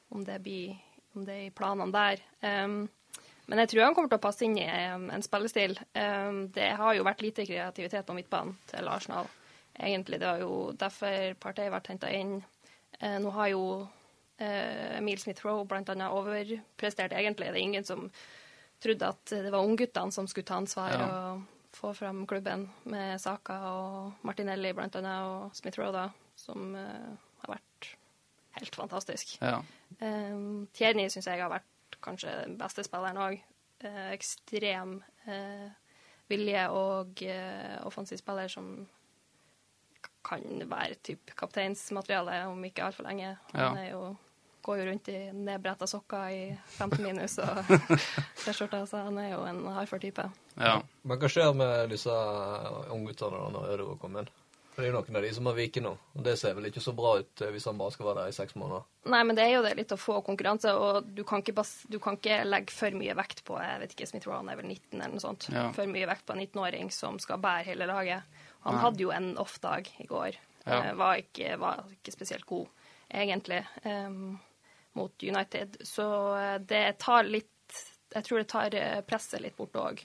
Om 0.09 0.25
det 0.25 0.40
blir 0.43 0.76
om 1.14 1.25
det 1.25 1.33
er 1.33 1.47
i 1.47 1.55
planene 1.55 1.93
der. 1.95 2.21
Men 3.47 3.62
jeg 3.62 3.71
tror 3.71 3.85
han 3.87 3.95
kommer 3.95 4.11
til 4.11 4.19
å 4.19 4.25
passe 4.26 4.45
inn 4.47 4.57
i 4.59 4.67
en 4.67 5.23
spillestil. 5.23 5.76
Det 6.55 6.71
har 6.81 6.95
jo 6.97 7.05
vært 7.07 7.23
lite 7.23 7.45
kreativitet 7.47 8.07
på 8.09 8.17
midtbanen 8.17 8.57
til 8.67 8.88
Arsenal. 8.91 9.29
Egentlig, 9.79 10.19
Det 10.21 10.26
var 10.26 10.41
jo 10.41 10.73
derfor 10.73 11.35
partiet 11.41 11.71
vært 11.73 11.91
henta 11.93 12.11
inn. 12.11 12.41
Eh, 13.00 13.19
nå 13.21 13.31
har 13.37 13.50
jo 13.53 13.62
eh, 14.41 14.97
Emil 14.97 15.21
Smith-Roe 15.21 15.67
annet 15.93 16.15
overprestert, 16.17 17.12
egentlig. 17.12 17.50
Det 17.53 17.61
er 17.61 17.67
ingen 17.69 17.85
som 17.85 18.07
trodde 18.83 19.12
at 19.12 19.25
det 19.31 19.53
var 19.53 19.65
ungguttene 19.65 20.12
som 20.12 20.26
skulle 20.29 20.49
ta 20.49 20.57
ansvar 20.61 20.97
Ja. 20.97 21.05
og 21.07 21.45
få 21.76 21.93
fram 21.95 22.25
klubben 22.26 22.71
med 22.85 23.21
Saka 23.21 23.59
og 23.69 24.25
Martinelli 24.25 24.73
annet, 24.97 25.23
og 25.29 25.55
Smith-Roe, 25.55 25.93
da, 25.93 26.09
som 26.41 26.75
eh, 26.75 27.15
har 27.43 27.55
vært 27.55 27.91
helt 28.57 28.75
fantastisk. 28.81 29.37
Ja. 29.43 29.61
Um, 30.00 30.67
syns 31.12 31.29
jeg 31.29 31.41
har 31.43 31.53
vært 31.53 31.69
kanskje 32.06 32.32
den 32.44 32.56
beste 32.60 32.84
spilleren 32.86 33.18
òg. 33.26 33.40
ekstrem 34.14 35.02
eh, 35.28 35.66
vilje 36.30 36.62
og 36.72 37.20
eh, 37.22 37.76
offensiv 37.86 38.16
spiller 38.22 38.48
som 38.48 38.86
kan 40.26 40.42
være 40.70 40.96
typ 41.06 41.30
kapteinsmateriale 41.38 42.46
om 42.50 42.64
ikke 42.66 42.82
altfor 42.86 43.04
lenge. 43.06 43.36
Han 43.52 43.60
Ja. 43.62 43.82
er 43.84 43.90
jo, 43.92 44.16
går 44.66 44.78
jo 44.80 44.86
rundt 44.88 45.08
i 45.12 45.18
nedbretta 45.32 45.86
sokker 45.86 46.25
i 46.34 46.58
15 46.78 47.02
minus 47.04 47.38
og 47.38 47.60
T-skjorta, 48.44 48.80
så 48.90 49.04
han 49.06 49.18
er 49.22 49.30
jo 49.36 49.44
en 49.46 49.60
hardfør 49.76 50.00
type. 50.02 50.25
ja. 50.58 50.80
Men 51.04 51.18
hva 51.22 51.28
skjer 51.30 51.54
med 51.54 51.90
disse 51.94 52.10
ungguttene 52.90 53.52
når 53.54 53.70
Ødegaard 53.76 54.00
kommer 54.02 54.25
inn? 54.26 54.32
For 54.76 54.85
Det 54.85 54.90
er 54.90 54.92
jo 54.92 54.99
noen 54.99 55.16
av 55.16 55.25
de 55.25 55.28
som 55.33 55.47
har 55.49 55.54
viket 55.56 55.85
nå. 55.87 55.90
Og 56.18 56.25
det 56.26 56.35
ser 56.37 56.52
vel 56.52 56.66
ikke 56.68 56.83
så 56.85 56.92
bra 56.92 57.14
ut 57.16 57.40
eh, 57.40 57.49
hvis 57.54 57.64
han 57.64 57.78
bare 57.80 57.95
skal 57.95 58.11
være 58.11 58.18
der 58.26 58.33
i 58.33 58.35
seks 58.37 58.59
måneder. 58.61 58.83
Nei, 59.09 59.21
men 59.25 59.38
det 59.38 59.47
er 59.47 59.54
jo 59.54 59.62
det 59.64 59.71
litt 59.78 59.92
å 59.95 59.97
få 59.97 60.18
konkurranse, 60.26 60.75
og 60.76 61.06
du 61.16 61.23
kan 61.25 61.40
ikke, 61.40 61.54
bas 61.56 61.71
du 61.88 61.97
kan 62.02 62.18
ikke 62.18 62.42
legge 62.45 62.75
for 62.76 62.99
mye 63.00 63.14
vekt 63.16 63.40
på 63.49 63.56
jeg 63.56 63.78
vet 63.80 63.95
ikke, 63.95 64.09
Smith 64.11 64.28
Rowan 64.28 64.50
er 64.52 64.59
vel 64.61 64.68
19 64.68 64.99
eller 64.99 65.14
noe 65.14 65.23
sånt. 65.25 65.47
Ja. 65.54 65.62
For 65.73 65.88
mye 65.88 66.09
vekt 66.11 66.26
på 66.28 66.37
en 66.37 66.42
19-åring 66.42 66.90
som 66.92 67.16
skal 67.23 67.40
bære 67.40 67.64
hele 67.71 67.88
laget. 67.88 68.37
Han 68.66 68.76
Nei. 68.76 68.83
hadde 68.83 69.02
jo 69.06 69.14
en 69.16 69.30
off-dag 69.40 69.88
i 70.04 70.09
går. 70.11 70.37
Ja. 70.66 70.83
Eh, 70.83 70.92
var, 71.00 71.23
ikke, 71.25 71.56
var 71.62 71.80
ikke 71.97 72.14
spesielt 72.18 72.45
god, 72.50 72.92
egentlig, 73.23 73.62
um, 73.87 74.37
mot 75.00 75.25
United. 75.25 75.80
Så 75.88 76.11
eh, 76.37 76.59
det 76.61 76.85
tar 77.00 77.25
litt 77.25 77.80
Jeg 78.12 78.28
tror 78.28 78.38
det 78.38 78.50
tar 78.52 78.76
presset 79.09 79.40
litt 79.40 79.56
bort 79.56 79.80
òg. 79.80 80.04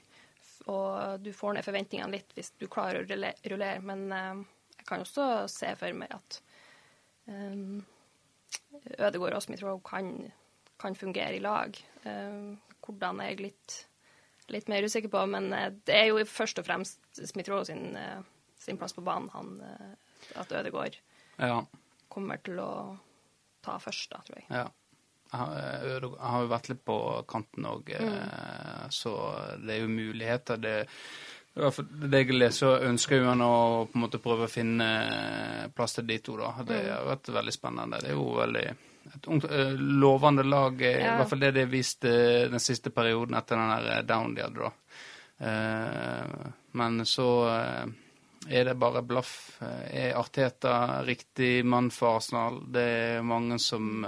Og 0.72 1.20
du 1.20 1.30
får 1.36 1.58
ned 1.58 1.68
forventningene 1.68 2.16
litt 2.16 2.32
hvis 2.34 2.54
du 2.56 2.66
klarer 2.72 3.04
å 3.04 3.04
rullere. 3.04 3.76
Men 3.84 4.08
jeg 4.10 4.61
kan 4.92 5.04
også 5.04 5.28
se 5.50 5.72
for 5.80 5.96
meg 5.96 6.12
at 6.14 6.38
um, 7.26 7.80
Ødegård 8.98 9.36
og 9.38 9.44
Smith 9.44 9.64
Roe 9.64 9.80
kan, 9.84 10.12
kan 10.80 10.96
fungere 10.98 11.36
i 11.36 11.42
lag. 11.42 11.76
Um, 12.04 12.58
hvordan 12.84 13.20
er 13.22 13.32
jeg 13.32 13.42
litt, 13.46 13.78
litt 14.52 14.70
mer 14.72 14.84
usikker 14.84 15.12
på, 15.12 15.24
men 15.30 15.52
eh, 15.54 15.70
det 15.86 15.96
er 15.96 16.08
jo 16.10 16.22
først 16.26 16.58
og 16.60 16.66
fremst 16.66 17.22
Smith 17.30 17.52
Roe 17.52 17.64
sin, 17.68 17.94
sin 18.58 18.80
plass 18.80 18.96
på 18.96 19.04
banen 19.06 19.30
han, 19.36 19.52
at 20.40 20.50
Ødegård 20.50 20.98
ja. 21.38 21.60
kommer 22.10 22.42
til 22.42 22.58
å 22.58 22.72
ta 23.62 23.78
først, 23.78 24.10
da, 24.10 24.22
tror 24.26 24.40
jeg. 24.40 24.48
Ja. 24.50 24.66
Jeg 25.32 26.10
har 26.20 26.42
jo 26.44 26.48
vært 26.50 26.68
litt 26.68 26.82
på 26.84 26.96
kanten 27.30 27.64
òg, 27.64 27.94
Mm. 28.02 28.90
så 28.92 29.12
det 29.62 29.76
er 29.76 29.80
jo 29.80 29.88
muligheter. 29.88 30.58
Det, 30.60 30.74
fall 31.54 31.86
det 32.10 32.18
jeg 32.22 32.32
leser, 32.32 32.58
så 32.58 32.68
ønsker 32.88 33.18
jo 33.20 33.26
han 33.28 33.40
å 33.44 33.86
på 33.90 33.98
en 33.98 34.02
måte 34.06 34.18
prøve 34.22 34.46
å 34.46 34.50
finne 34.50 34.86
eh, 35.02 35.66
plass 35.76 35.92
til 35.98 36.06
de 36.08 36.18
to. 36.24 36.36
da. 36.36 36.52
Det 36.64 36.78
Mm. 36.82 36.90
har 36.94 37.04
vært 37.16 37.28
veldig 37.34 37.52
spennende. 37.52 37.98
Det 38.00 38.08
er 38.08 38.14
jo 38.14 38.36
veldig 38.38 38.66
et 39.14 39.26
ungt, 39.28 39.44
eh, 39.44 39.74
lovende 39.76 40.42
lag, 40.48 40.80
eh, 40.80 40.96
i 40.96 41.02
Ja. 41.04 41.16
hvert 41.18 41.28
fall 41.28 41.40
det 41.40 41.50
de 41.54 41.66
viste 41.66 42.48
den 42.50 42.58
siste 42.60 42.90
perioden 42.90 43.34
etter 43.36 43.56
den 43.56 43.84
der 43.84 44.02
down 44.02 44.34
de 44.34 44.42
hadde 44.42 44.54
da. 44.60 44.72
Men 46.72 47.04
så 47.04 47.26
er 48.48 48.64
det 48.64 48.78
bare 48.78 49.02
blaff. 49.02 49.58
Er 49.60 50.14
Arteta 50.14 51.02
riktig 51.04 51.64
mann 51.64 51.90
for 51.90 52.16
Arsenal? 52.16 52.60
Det 52.70 53.16
er 53.18 53.22
mange 53.22 53.58
som 53.58 54.06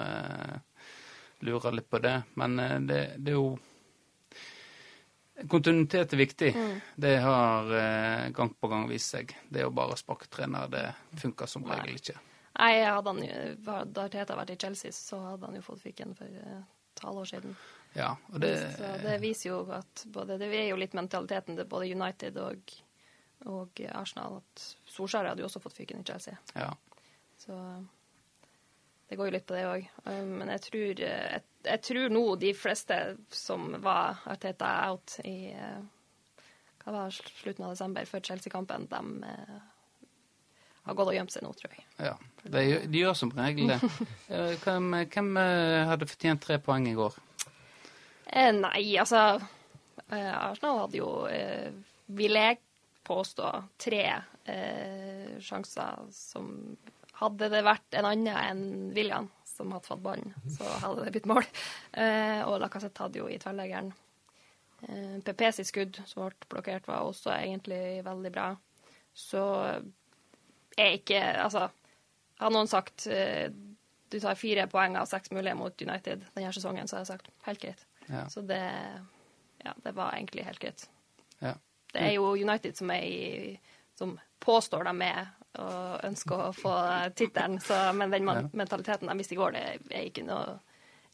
lurer 1.42 1.72
litt 1.74 1.90
på 1.90 2.00
det. 2.00 2.22
Men 2.36 2.56
det, 2.86 3.16
det 3.18 3.32
er 3.32 3.36
jo 3.36 3.58
Kontinuitet 5.50 6.12
er 6.14 6.20
viktig. 6.20 6.52
Mm. 6.56 6.76
Det 6.96 7.16
har 7.24 7.72
eh, 7.78 8.28
gang 8.36 8.52
på 8.54 8.70
gang 8.70 8.86
vist 8.88 9.16
seg. 9.16 9.34
Det 9.50 9.64
å 9.66 9.72
bare 9.74 9.96
sparke 9.98 10.30
trener, 10.30 10.68
Det 10.70 10.84
funker 11.20 11.50
som 11.50 11.66
regel 11.66 11.98
ikke. 11.98 12.14
Nei, 12.54 12.84
hadde 12.86 13.10
han 13.10 13.24
hadde 13.66 14.04
Arteta 14.04 14.36
vært 14.38 14.54
i 14.54 14.60
Chelsea, 14.62 14.94
så 14.94 15.18
hadde 15.32 15.48
han 15.48 15.58
jo 15.58 15.64
fått 15.66 15.82
fyken 15.82 16.14
for 16.14 16.30
et 16.30 16.62
et 16.94 17.04
halvår 17.04 17.24
siden. 17.24 17.56
Ja, 17.92 18.16
og 18.32 18.40
det, 18.40 18.54
Så 18.76 18.90
det 19.02 19.18
viser 19.22 19.50
jo 19.50 19.58
at 19.72 20.04
både, 20.06 20.38
Det 20.38 20.50
er 20.50 20.68
jo 20.68 20.78
litt 20.78 20.94
mentaliteten 20.94 21.56
til 21.56 21.66
både 21.70 21.90
United 21.94 22.38
og, 22.42 22.72
og 23.46 23.80
Arsenal. 23.90 24.40
At 24.42 24.64
Solskjær 24.90 25.30
hadde 25.30 25.44
jo 25.44 25.50
også 25.50 25.62
fått 25.62 25.78
fyken 25.78 26.02
i 26.02 26.06
Chelsea. 26.06 26.38
ja. 26.54 26.72
Så 27.38 27.54
det 29.14 29.18
går 29.20 29.28
jo 29.28 29.32
litt 29.36 29.46
på 29.46 29.54
det 29.54 29.66
òg. 29.70 29.84
Men 30.26 30.48
jeg 30.50 30.60
tror, 30.64 31.00
eh, 31.06 31.26
jeg, 31.36 31.42
jeg 31.68 31.80
tror 31.86 32.14
nå 32.16 32.22
de 32.42 32.48
fleste 32.58 32.96
som 33.30 33.68
var 33.84 34.24
Arteta 34.26 34.70
out 34.88 35.20
i 35.22 35.52
eh, 35.54 35.84
hva 36.82 36.94
var 36.96 37.14
slutten 37.14 37.62
av 37.68 37.76
desember, 37.76 38.08
før 38.10 38.24
Chelsea-kampen, 38.26 38.88
de 38.90 39.28
eh, 39.30 39.60
har 40.88 40.96
gått 40.98 41.12
og 41.12 41.14
gjemt 41.14 41.30
seg 41.30 41.46
nå, 41.46 41.52
tror 41.60 41.76
jeg. 41.76 41.86
ja. 42.08 42.16
De, 42.42 42.64
de 42.90 43.04
gjør 43.04 43.14
som 43.16 43.30
regel 43.38 43.70
det. 43.70 43.78
Hvem, 44.64 44.90
hvem 45.14 45.30
hadde 45.88 46.08
fortjent 46.10 46.42
tre 46.44 46.58
poeng 46.60 46.90
i 46.90 46.96
går? 46.98 47.14
Eh, 48.26 48.50
nei, 48.58 48.82
altså 48.98 49.22
eh, 50.10 50.34
Arsenal 50.34 50.82
hadde 50.82 50.98
jo, 50.98 51.12
eh, 51.30 51.70
vil 52.18 52.34
jeg 52.36 52.58
påstå, 53.06 53.54
tre 53.78 54.02
eh, 54.10 55.38
sjanser 55.38 56.02
som 56.12 56.50
Hadde 57.24 57.48
det 57.52 57.64
vært 57.64 57.96
en 57.98 58.08
annen 58.10 58.36
enn 58.36 58.92
William 58.96 59.30
som 59.54 59.70
hadde 59.72 59.86
fått 59.86 60.02
ballen, 60.02 60.32
så 60.50 60.66
hadde 60.82 61.04
det 61.04 61.12
blitt 61.14 61.28
mål. 61.30 61.44
Eh, 61.92 62.40
og 62.42 62.58
Lacassette 62.62 63.04
hadde 63.04 63.20
jo 63.20 63.28
i 63.30 63.38
tverrleggeren. 63.38 63.92
Eh, 64.88 65.18
PP 65.24 65.44
sitt 65.54 65.70
skudd, 65.70 66.00
som 66.10 66.24
ble 66.24 66.48
blokkert, 66.50 66.88
var 66.90 67.06
også 67.06 67.30
egentlig 67.36 68.02
veldig 68.06 68.32
bra. 68.34 68.48
Så 69.14 69.44
er 70.74 70.96
ikke 70.98 71.20
Altså, 71.44 71.68
har 72.42 72.50
noen 72.50 72.70
sagt 72.70 73.06
eh, 73.06 73.46
du 74.10 74.18
tar 74.20 74.38
fire 74.38 74.66
poeng 74.70 74.98
av 74.98 75.06
seks 75.10 75.30
mulige 75.34 75.56
mot 75.58 75.82
United 75.82 76.26
denne 76.34 76.52
sesongen, 76.54 76.88
så 76.88 76.98
har 76.98 77.04
jeg 77.04 77.12
sagt 77.12 77.30
helt 77.46 77.62
greit. 77.62 77.86
Ja. 78.08 78.26
Så 78.30 78.42
det, 78.46 78.60
ja, 79.64 79.72
det 79.86 79.94
var 79.96 80.14
egentlig 80.14 80.44
helt 80.46 80.60
greit. 80.62 80.88
Ja. 81.38 81.54
Det 81.94 82.02
er 82.02 82.12
jo 82.16 82.34
United 82.34 82.76
som, 82.76 82.90
er 82.90 83.06
i, 83.06 83.54
som 83.94 84.16
påstår 84.42 84.86
de 84.90 84.94
er 85.06 85.30
og 85.62 86.06
ønsker 86.06 86.48
å 86.48 86.52
få 86.56 86.72
tittelen, 87.16 87.60
men 87.98 88.14
den 88.14 88.26
mentaliteten 88.52 89.10
de 89.10 89.18
viste 89.18 89.36
i 89.36 89.38
går, 89.38 89.54
det 89.54 89.64
er 89.94 90.08
ikke 90.08 90.26
noe 90.26 90.58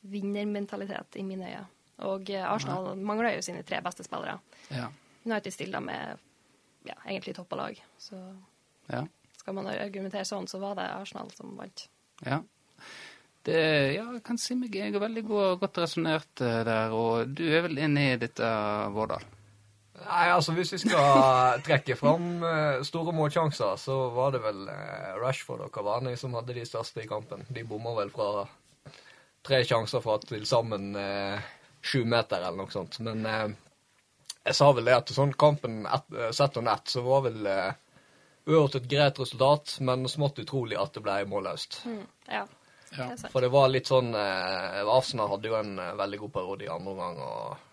vinnermentalitet 0.01 1.21
i 1.21 1.27
mine 1.27 1.51
øyne. 1.51 1.67
Og 2.09 2.31
eh, 2.33 2.47
Arsenal 2.49 2.95
mangler 2.97 3.37
jo 3.37 3.45
sine 3.45 3.63
tre 3.67 3.83
beste 3.85 4.05
spillere. 4.07 4.39
Ja. 4.73 4.89
United 5.27 5.53
stiller 5.53 5.85
med 5.85 6.17
ja, 6.89 6.97
egentlig 7.05 7.35
toppa 7.37 7.59
lag, 7.61 7.83
så 8.01 8.17
ja. 8.89 9.05
skal 9.37 9.57
man 9.59 9.69
argumentere 9.69 10.25
sånn, 10.25 10.49
så 10.49 10.63
var 10.63 10.79
det 10.79 10.89
Arsenal 10.95 11.29
som 11.37 11.53
vant. 11.59 11.85
Ja. 12.25 12.41
Det, 13.45 13.61
ja, 13.97 14.05
jeg 14.17 14.23
kan 14.25 14.41
si 14.41 14.57
meg 14.57 14.75
jeg 14.77 14.95
er 14.95 15.01
veldig 15.01 15.23
god, 15.29 15.59
godt 15.61 15.83
resonnert 15.85 16.45
eh, 16.45 16.63
der, 16.65 16.97
og 16.97 17.37
du 17.37 17.45
er 17.49 17.69
vel 17.69 17.81
enig 17.85 18.07
i 18.15 18.19
dette, 18.25 18.49
Vårdal? 18.97 19.25
Nei, 20.07 20.27
altså 20.33 20.55
Hvis 20.57 20.73
vi 20.75 20.79
skal 20.83 21.61
trekke 21.67 21.97
fram 21.99 22.43
eh, 22.47 22.83
store 22.87 23.13
målsjanser, 23.15 23.77
så 23.81 23.97
var 24.15 24.33
det 24.35 24.43
vel 24.45 24.63
eh, 24.73 25.11
Rashford 25.21 25.67
og 25.67 25.73
Cavani 25.75 26.17
som 26.19 26.35
hadde 26.39 26.57
de 26.57 26.65
største 26.67 27.05
i 27.05 27.09
kampen. 27.11 27.45
De 27.49 27.65
bommer 27.69 27.99
vel 28.01 28.13
fra 28.15 28.47
tre 29.47 29.63
sjanser 29.65 30.03
fra 30.05 30.17
til 30.25 30.47
sammen 30.49 30.95
eh, 30.97 31.51
sju 31.83 32.05
meter 32.09 32.41
eller 32.41 32.63
noe 32.63 32.73
sånt. 32.73 33.01
Men 33.05 33.27
eh, 33.27 33.47
jeg 34.49 34.57
sa 34.57 34.71
vel 34.73 34.89
det 34.89 34.97
at 34.97 35.13
sånn 35.15 35.37
kampen 35.39 35.85
et, 35.85 36.19
sett 36.37 36.57
under 36.61 36.81
ett, 36.81 36.93
så 36.93 37.05
var 37.05 37.27
vel 37.29 37.47
eh, 37.49 37.73
uavgjort 38.49 38.81
et 38.81 38.91
greit 38.91 39.21
resultat, 39.21 39.77
men 39.85 40.09
smått 40.09 40.41
utrolig 40.43 40.81
at 40.81 40.97
det 40.97 41.05
ble 41.05 41.21
målløst. 41.29 41.83
Mm, 41.87 42.07
ja, 42.31 42.47
Ja. 42.91 43.05
For 43.31 43.39
det 43.39 43.53
var 43.55 43.69
litt 43.71 43.87
sånn 43.87 44.09
eh, 44.19 44.81
Arsenal 44.83 45.29
hadde 45.31 45.47
jo 45.47 45.55
en 45.61 45.77
veldig 45.79 46.19
god 46.25 46.33
periode 46.35 46.65
i 46.67 46.73
andre 46.75 46.91
omgang, 46.97 47.21
og 47.23 47.69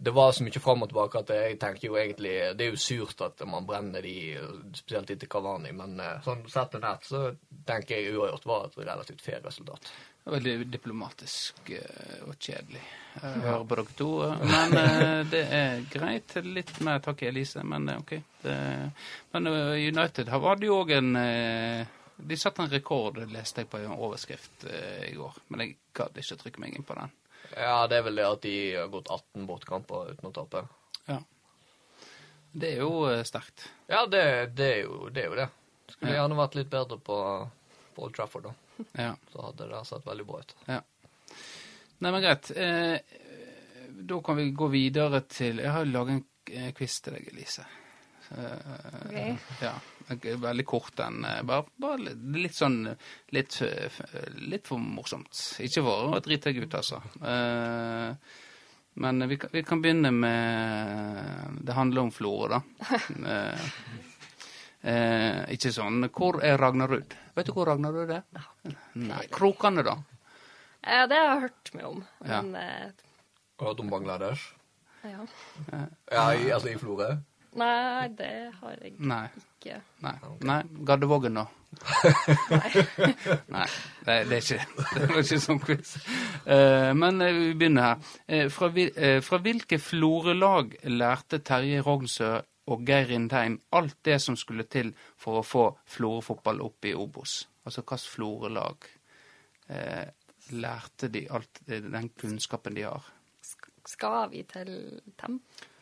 det 0.00 0.10
var 0.10 0.32
så 0.32 0.44
mye 0.46 0.60
fram 0.62 0.84
og 0.84 0.90
tilbake 0.92 1.20
at 1.24 1.30
jeg 1.34 1.56
tenker 1.58 1.88
jo 1.88 1.96
egentlig 1.98 2.34
Det 2.54 2.66
er 2.66 2.70
jo 2.70 2.78
surt 2.78 3.22
at 3.26 3.42
man 3.50 3.66
brenner 3.66 4.04
de, 4.04 4.36
spesielt 4.78 5.10
etter 5.10 5.30
Kavani, 5.30 5.72
men 5.74 5.98
eh, 5.98 6.20
sånn 6.22 6.44
sett 6.50 6.76
og 6.78 6.84
nett 6.84 7.08
så 7.08 7.22
tenker 7.66 7.98
jeg 7.98 8.14
uavgjort 8.14 8.46
var 8.46 8.68
et 8.68 8.78
relativt 8.86 9.24
fair 9.26 9.42
resultat. 9.42 9.90
Veldig 10.28 10.54
diplomatisk 10.70 11.72
eh, 11.74 12.22
og 12.28 12.38
kjedelig 12.38 12.84
å 13.18 13.34
høre 13.42 13.66
på 13.66 13.80
dere 13.80 13.96
to. 13.98 14.10
Men 14.54 14.78
eh, 14.84 15.20
det 15.34 15.44
er 15.58 15.84
greit. 15.90 16.38
Litt 16.46 16.74
mer 16.86 17.02
takk 17.02 17.26
Elise, 17.26 17.66
men 17.66 17.90
OK. 17.96 18.14
Det, 18.44 18.58
men 19.34 19.50
United 19.50 20.30
her 20.30 20.44
var 20.44 20.60
det 20.60 20.70
jo 20.70 20.78
òg 20.78 20.94
en 20.94 21.10
De 21.18 22.36
satte 22.38 22.62
en 22.62 22.70
rekord, 22.70 23.18
leste 23.34 23.64
jeg 23.64 23.70
på 23.72 23.82
en 23.82 23.98
overskrift 23.98 24.68
i 25.10 25.16
går. 25.18 25.42
Men 25.48 25.64
jeg 25.64 25.78
gadd 25.98 26.22
ikke 26.22 26.38
trykke 26.44 26.62
meg 26.62 26.78
inn 26.78 26.86
på 26.86 26.94
den. 26.98 27.18
Ja, 27.56 27.86
det 27.88 27.96
er 27.98 28.02
vel 28.06 28.18
det 28.20 28.26
at 28.28 28.42
de 28.44 28.54
har 28.76 28.88
gått 28.92 29.08
18 29.10 29.46
bortkamper 29.48 30.10
uten 30.12 30.28
å 30.28 30.32
tape. 30.36 30.64
Ja. 31.08 31.18
Det 32.52 32.72
er 32.74 32.82
jo 32.82 32.90
eh, 33.10 33.22
sterkt. 33.28 33.68
Ja, 33.88 34.04
det, 34.06 34.22
det, 34.58 34.68
er 34.74 34.82
jo, 34.84 35.08
det 35.12 35.22
er 35.24 35.30
jo 35.32 35.38
det. 35.38 35.48
Skulle 35.92 36.12
Ja. 36.12 36.22
gjerne 36.22 36.38
vært 36.38 36.54
litt 36.58 36.70
bedre 36.72 36.98
på, 37.00 37.18
på 37.96 38.04
Old 38.06 38.14
Trafford, 38.16 38.48
da. 38.50 38.54
Ja. 39.00 39.12
Så 39.32 39.42
hadde 39.46 39.68
det 39.72 39.80
sett 39.88 40.06
veldig 40.06 40.26
bra 40.28 40.40
ut. 40.44 40.54
Ja. 40.68 40.80
Nei, 41.98 42.10
men 42.12 42.22
greit. 42.22 42.50
Eh, 42.54 42.98
da 44.08 44.20
kan 44.22 44.36
vi 44.38 44.50
gå 44.54 44.68
videre 44.70 45.20
til 45.26 45.58
Jeg 45.58 45.72
har 45.74 45.82
jo 45.84 45.90
laget 45.90 46.14
en 46.20 46.22
eh, 46.54 46.68
quiz 46.76 47.00
til 47.02 47.16
deg, 47.16 47.30
Elise. 47.32 47.64
Eh, 48.30 49.06
Ok. 49.08 49.38
Ja. 49.62 49.72
Veldig 50.08 50.64
kort 50.66 50.94
den. 50.96 51.24
eh, 51.24 51.42
Bare, 51.42 51.64
bare 51.80 51.98
litt, 52.16 52.54
sånn 52.56 52.96
litt, 53.32 53.60
eh, 53.62 53.88
litt 54.48 54.66
for 54.68 54.78
morsomt. 54.78 55.32
Ikke 55.60 55.82
for 55.84 56.14
å 56.16 56.20
drite 56.24 56.52
deg 56.52 56.62
ut, 56.64 56.74
altså. 56.74 57.00
Eh, 57.22 58.14
men 58.98 59.28
vi 59.28 59.36
kan, 59.38 59.50
vi 59.52 59.62
kan 59.62 59.80
begynne 59.82 60.10
med 60.10 61.64
Det 61.64 61.74
handler 61.76 62.02
om 62.02 62.10
Florø, 62.10 62.48
da. 62.48 62.60
Eh, 63.28 63.70
eh, 64.82 65.40
ikke 65.54 65.72
sånn 65.74 66.08
Hvor 66.10 66.40
er 66.44 66.58
Ragnarud? 66.58 67.14
Vet 67.36 67.46
du 67.46 67.52
hvor 67.54 67.68
Ragnarud 67.70 68.10
er? 68.10 68.22
Nei. 68.98 69.24
Krokane, 69.30 69.84
da? 69.86 69.96
Eh, 70.82 71.06
det 71.10 71.16
har 71.18 71.34
jeg 71.34 71.40
hørt 71.48 71.72
mye 71.74 71.88
om. 71.92 72.04
Ja. 72.26 72.40
Men 72.42 72.54
eh, 72.56 73.04
Hørt 73.60 73.80
om 73.82 73.88
Bangladesh? 73.90 74.52
ja. 75.04 75.24
Ja, 76.12 76.24
i, 76.34 76.48
altså 76.54 76.68
i 76.72 76.76
Florø? 76.78 77.08
Nei, 77.58 78.08
det 78.18 78.32
har 78.60 78.74
jeg 78.78 78.94
Nei. 78.98 79.24
ikke. 79.34 79.80
Nei. 80.04 80.16
Nei. 80.46 80.58
Gardevågen, 80.86 81.40
da? 81.40 81.46
Nei. 82.48 82.70
Nei, 83.54 83.66
det, 84.06 84.14
det 84.30 84.38
er 84.38 84.42
ikke 84.42 84.60
Det 84.94 85.08
var 85.10 85.22
ikke 85.22 85.40
sånn 85.42 85.60
quiz. 85.62 85.94
Eh, 86.48 86.90
men 86.96 87.20
eh, 87.24 87.34
vi 87.36 87.50
begynner 87.60 87.88
her. 87.90 88.12
Eh, 88.26 88.46
fra, 88.52 88.70
fra 89.24 89.40
hvilke 89.44 89.80
florelag 89.82 90.78
lærte 90.88 91.42
Terje 91.44 91.82
Rognsø 91.84 92.30
og 92.68 92.84
Geir 92.88 93.08
Rindheim 93.10 93.58
alt 93.76 93.98
det 94.04 94.18
som 94.24 94.36
skulle 94.36 94.68
til 94.68 94.92
for 95.16 95.40
å 95.40 95.46
få 95.46 95.66
Florø-fotball 95.88 96.62
opp 96.64 96.88
i 96.88 96.94
Obos? 96.96 97.42
Altså 97.64 97.84
hvilket 97.84 98.08
florelag 98.14 98.88
lærte 100.56 101.10
de 101.12 101.26
alt 101.28 101.58
den 101.68 102.06
kunnskapen 102.16 102.76
de 102.76 102.86
har? 102.88 103.04
Skal 103.88 104.30
vi 104.32 104.42
til 104.48 104.70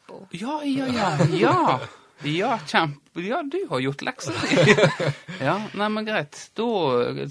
tempo? 0.07 0.27
Ja, 0.31 0.65
ja, 0.65 0.87
ja. 0.87 1.27
Ja, 1.33 1.81
ja 2.23 2.59
kjempe... 2.67 3.21
Ja, 3.21 3.43
du 3.43 3.67
har 3.71 3.81
gjort 3.81 4.03
lekser. 4.03 4.35
ja, 5.41 5.63
nei, 5.75 5.89
men 5.89 6.05
greit. 6.05 6.51
Da 6.55 6.67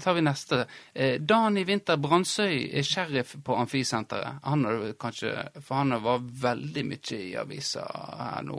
tar 0.02 0.14
vi 0.14 0.20
neste. 0.26 0.66
Eh, 0.92 1.20
Dani 1.20 1.64
Winther 1.64 1.96
Brandsøy 1.96 2.70
er 2.74 2.82
sheriff 2.82 3.36
på 3.44 3.54
Amfisenteret. 3.56 4.40
Han 4.42 4.64
har 4.66 4.92
kanskje 4.98 5.30
For 5.62 5.78
han 5.78 5.94
var 6.02 6.18
veldig 6.42 6.84
mye 6.90 7.20
i 7.20 7.36
avisa 7.38 7.86
her 8.18 8.42
nå. 8.48 8.58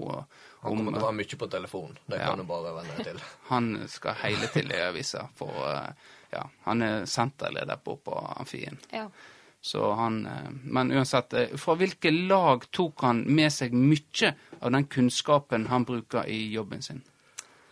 Han 0.62 0.72
kommer 0.78 0.96
til 0.96 1.02
å 1.04 1.08
være 1.10 1.18
mye 1.20 1.39
på 1.44 1.48
telefon. 1.52 1.98
Det 2.08 2.18
Ja. 2.22 2.30
kan 2.30 2.38
du 2.39 2.44
bare 2.48 2.74
venne 2.80 2.96
deg 2.98 3.06
til. 3.12 3.20
han 3.52 3.74
skal 3.88 4.15
heile 4.24 4.48
til 4.56 4.72
i 4.72 4.82
avisa, 4.88 5.28
for 5.36 5.52
eh, 5.68 5.91
ja, 6.32 6.46
han 6.63 6.82
er 6.82 7.06
senterleder 7.06 7.76
på, 7.84 7.96
på 8.04 8.15
Amfien. 8.39 8.80
Ja. 8.91 9.10
Så 9.62 9.91
han, 9.98 10.26
eh, 10.26 10.50
men 10.63 10.91
uansett, 10.91 11.34
eh, 11.34 11.56
fra 11.58 11.76
hvilke 11.76 12.12
lag 12.12 12.65
tok 12.72 13.02
han 13.02 13.24
med 13.28 13.52
seg 13.54 13.74
mye 13.74 14.34
av 14.62 14.72
den 14.72 14.88
kunnskapen 14.88 15.67
han 15.67 15.86
bruker 15.86 16.30
i 16.30 16.52
jobben 16.54 16.82
sin? 16.82 17.04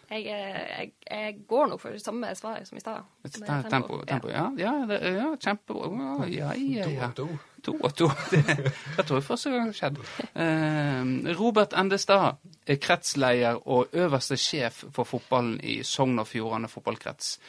Jeg, 0.05 0.27
eh, 0.29 0.79
jeg, 0.79 0.91
jeg 1.09 1.35
går 1.49 1.69
nok 1.71 1.81
for 1.81 1.97
samme 2.01 2.29
svar 2.37 2.61
som 2.67 2.77
i 2.77 2.81
stad. 2.83 3.07
Tempo, 3.25 3.69
tempo, 3.69 3.97
tempo. 4.05 4.29
Ja, 4.29 4.45
ja, 4.59 4.73
det, 4.89 4.99
ja 5.15 5.31
kjempebra. 5.41 6.27
Ja, 6.29 6.51
ja, 6.53 6.89
ja. 6.89 7.09
To. 7.17 7.27
To 7.65 7.73
og 7.81 7.95
to. 7.97 8.11
Det, 8.31 8.43
det 8.45 9.05
tror 9.07 9.17
jeg 9.17 9.25
første 9.25 9.49
gang 9.49 9.71
det 9.71 9.73
har 9.73 9.79
skjedd. 9.79 10.01
Eh, 10.43 11.33
Robert 11.39 11.73
Endestad 11.73 12.37
er 12.67 12.77
kretsleder 12.81 13.57
og 13.65 13.97
øverste 13.97 14.37
sjef 14.37 14.83
for 14.93 15.09
fotballen 15.09 15.57
i 15.65 15.79
Sogn 15.83 16.21
og 16.21 16.29
Fjordane 16.29 16.69
fotballkrets. 16.69 17.39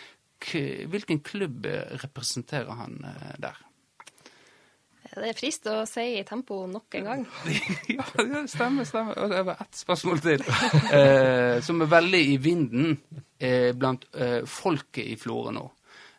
K 0.40 0.64
hvilken 0.88 1.20
klubb 1.24 1.68
representerer 2.02 2.72
han 2.80 2.98
der? 3.40 3.60
Det 5.16 5.30
er 5.30 5.36
frist 5.38 5.64
å 5.72 5.78
si 5.88 6.04
i 6.18 6.24
tempo 6.28 6.58
nok 6.68 6.98
en 6.98 7.06
gang. 7.08 7.22
ja, 7.96 8.04
det 8.18 8.42
stemmer. 8.52 8.84
stemmer. 8.84 9.16
Og 9.22 9.32
det 9.32 9.40
var 9.48 9.62
ett 9.64 9.78
spørsmål 9.80 10.20
til, 10.24 10.44
eh, 10.98 11.56
som 11.64 11.80
er 11.80 11.90
veldig 11.94 12.22
i 12.34 12.36
vinden 12.42 12.92
eh, 13.38 13.72
blant 13.76 14.04
eh, 14.12 14.42
folket 14.44 15.08
i 15.08 15.16
Florø 15.20 15.54
nå. 15.56 15.64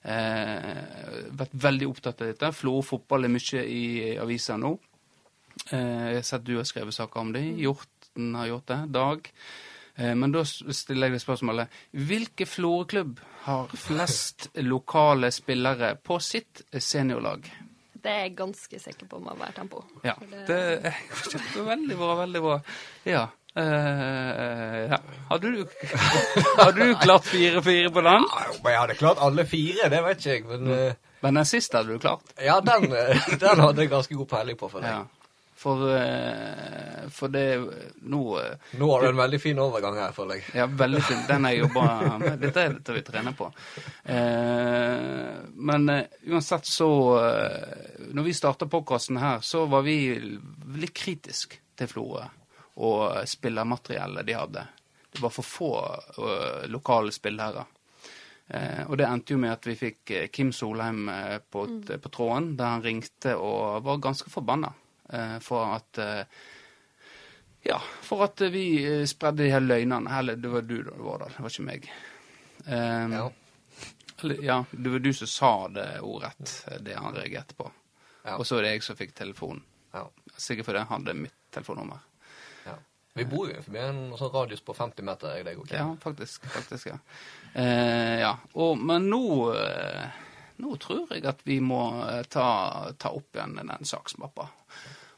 Eh, 0.08 1.24
vært 1.38 1.56
veldig 1.68 1.90
opptatt 1.92 2.24
av 2.24 2.32
dette. 2.32 2.52
Florø 2.56 2.86
fotball 2.90 3.28
er 3.28 3.34
mye 3.34 3.64
i 3.70 3.86
avisa 4.24 4.58
nå. 4.58 4.74
Eh, 5.72 6.04
jeg 6.14 6.20
har 6.20 6.28
sett 6.28 6.46
du 6.48 6.56
har 6.58 6.68
skrevet 6.68 6.96
saker 6.96 7.22
om 7.22 7.34
det. 7.36 7.46
Hjorten 7.62 8.34
har 8.40 8.50
gjort 8.50 8.68
det. 8.74 8.82
Dag. 8.98 9.32
Eh, 9.96 10.14
men 10.16 10.34
da 10.34 10.44
stiller 10.46 11.10
jeg 11.10 11.18
deg 11.18 11.24
spørsmålet 11.24 11.80
Hvilke 12.08 12.46
Florø-klubb 12.50 13.22
har 13.46 13.72
flest 13.78 14.50
lokale 14.66 15.32
spillere 15.34 15.96
på 16.02 16.20
sitt 16.24 16.66
seniorlag? 16.74 17.46
Det 18.08 18.14
er 18.14 18.22
jeg 18.24 18.38
ganske 18.40 18.78
sikker 18.80 19.08
på 19.12 19.18
må 19.20 19.34
være 19.36 19.52
tempo. 19.58 19.82
Ja, 20.08 20.14
det 20.48 20.58
er 20.88 20.94
veldig 21.66 21.98
bra, 22.00 22.14
veldig 22.22 22.42
bra. 22.46 22.54
Ja. 23.04 23.26
Uh, 23.58 23.64
ja. 24.94 25.00
Hadde, 25.32 25.50
du, 25.52 25.66
du 26.78 26.84
klart 27.02 27.26
fire-fire 27.28 27.92
på 27.92 28.04
den? 28.06 28.28
Ja, 28.32 28.46
men 28.64 28.72
jeg 28.72 28.80
hadde 28.80 28.96
klart 29.02 29.20
alle 29.28 29.44
fire, 29.50 29.90
det 29.92 30.00
vet 30.06 30.24
ikke 30.24 30.36
jeg. 30.38 30.46
Men 30.54 30.72
uh, 30.72 30.94
Men 31.26 31.42
den 31.42 31.50
siste 31.50 31.82
hadde 31.82 31.98
du 31.98 32.00
klart? 32.00 32.24
ja, 32.40 32.60
den, 32.64 32.88
den 33.44 33.64
hadde 33.66 33.84
jeg 33.84 33.92
ganske 33.92 34.16
god 34.22 34.30
peiling 34.38 34.60
på 34.62 34.70
for 34.72 34.86
deg. 34.86 34.94
Ja. 34.94 35.17
For, 35.58 35.98
eh, 35.98 37.10
for 37.10 37.28
det 37.28 37.70
Nå 37.96 38.40
eh, 38.40 38.58
Nå 38.72 38.92
har 38.92 39.02
du 39.02 39.08
en 39.08 39.18
veldig 39.18 39.42
fin 39.42 39.60
overgang 39.60 39.96
her, 39.98 40.12
føler 40.14 40.38
jeg. 40.38 40.52
Ja, 40.54 40.68
veldig 40.70 41.02
fin. 41.02 41.24
Den 41.26 41.48
har 41.48 41.56
jeg 41.56 41.64
jobba 41.64 41.86
med. 42.22 42.36
Dette 42.44 42.62
er 42.62 42.76
dette 42.76 42.98
vi 43.00 43.02
trener 43.08 43.34
på. 43.34 43.48
Eh, 44.04 45.34
men 45.58 45.90
uansett 46.30 46.70
så 46.70 46.92
Når 48.14 48.30
vi 48.30 48.38
starta 48.38 48.70
podkasten 48.70 49.18
her, 49.18 49.42
så 49.42 49.66
var 49.66 49.82
vi 49.82 49.98
litt 50.78 50.94
kritisk 50.94 51.58
til 51.78 51.90
Florø 51.90 52.22
og 52.78 53.26
spillermateriellet 53.26 54.26
de 54.28 54.34
hadde. 54.38 54.68
Det 55.10 55.22
var 55.24 55.34
for 55.34 55.42
få 55.58 55.70
lokale 56.70 57.10
spillere. 57.10 57.64
Eh, 58.48 58.84
og 58.86 59.00
det 59.02 59.10
endte 59.10 59.34
jo 59.34 59.42
med 59.42 59.58
at 59.58 59.66
vi 59.66 59.74
fikk 59.80 60.20
Kim 60.30 60.54
Solheim 60.54 61.08
på, 61.50 61.66
på, 61.82 61.98
på 61.98 62.12
tråden, 62.14 62.54
der 62.60 62.76
han 62.76 62.86
ringte 62.86 63.34
og 63.42 63.82
var 63.88 64.06
ganske 64.06 64.30
forbanna 64.30 64.70
for 65.42 65.76
at 65.76 65.98
eh, 66.04 66.24
ja, 67.68 67.82
for 68.02 68.24
at 68.24 68.42
vi 68.54 68.66
eh, 68.86 69.06
spredde 69.10 69.44
de 69.44 69.50
her 69.52 69.60
løgnene. 69.64 70.12
Eller 70.20 70.36
det 70.40 70.52
var 70.54 70.62
du, 70.68 70.78
da, 70.84 70.92
Vårdal. 70.98 71.34
Det 71.36 71.44
var 71.44 71.52
ikke 71.54 71.68
meg. 71.68 71.90
Um, 72.68 73.14
Ja. 73.14 73.26
eller, 74.24 74.44
ja, 74.44 74.58
det 74.72 74.90
var 74.94 75.00
du 75.00 75.14
som 75.14 75.28
sa 75.28 75.52
det 75.68 75.88
ordrett, 76.02 76.54
eh, 76.72 76.78
det 76.82 76.96
han 76.96 77.16
reagerte 77.16 77.56
på. 77.60 77.68
Ja. 78.24 78.38
Og 78.38 78.46
så 78.48 78.58
er 78.60 78.68
det 78.68 78.72
jeg 78.78 78.84
som 78.84 78.96
fikk 79.00 79.14
telefonen. 79.16 79.64
Ja. 79.94 80.06
Sikkert 80.38 80.66
fordi 80.68 80.80
han 80.84 80.88
hadde 80.92 81.14
mitt 81.16 81.36
telefonnummer. 81.52 82.00
ja. 82.66 82.76
Vi 83.18 83.26
bor 83.26 83.48
jo 83.50 83.62
forbi 83.66 83.80
en 83.82 84.02
sånn 84.20 84.30
radius 84.34 84.62
på 84.62 84.76
50 84.78 85.02
meter, 85.08 85.36
jeg 85.40 85.46
deg 85.48 85.58
og 85.58 85.72
Ja, 85.74 85.88
faktisk. 86.04 86.44
faktisk, 86.54 86.92
ja. 86.92 86.98
Eh, 87.56 88.20
ja. 88.22 88.36
Og, 88.54 88.78
men 88.78 89.08
nå 89.10 89.54
eh, 89.58 90.24
Nå 90.58 90.76
tror 90.82 91.12
jeg 91.14 91.26
at 91.30 91.42
vi 91.46 91.60
må 91.62 91.80
eh, 92.10 92.24
ta, 92.30 92.92
ta 92.98 93.10
opp 93.14 93.36
igjen 93.38 93.56
den 93.60 93.86
saksmappa. 93.86 94.48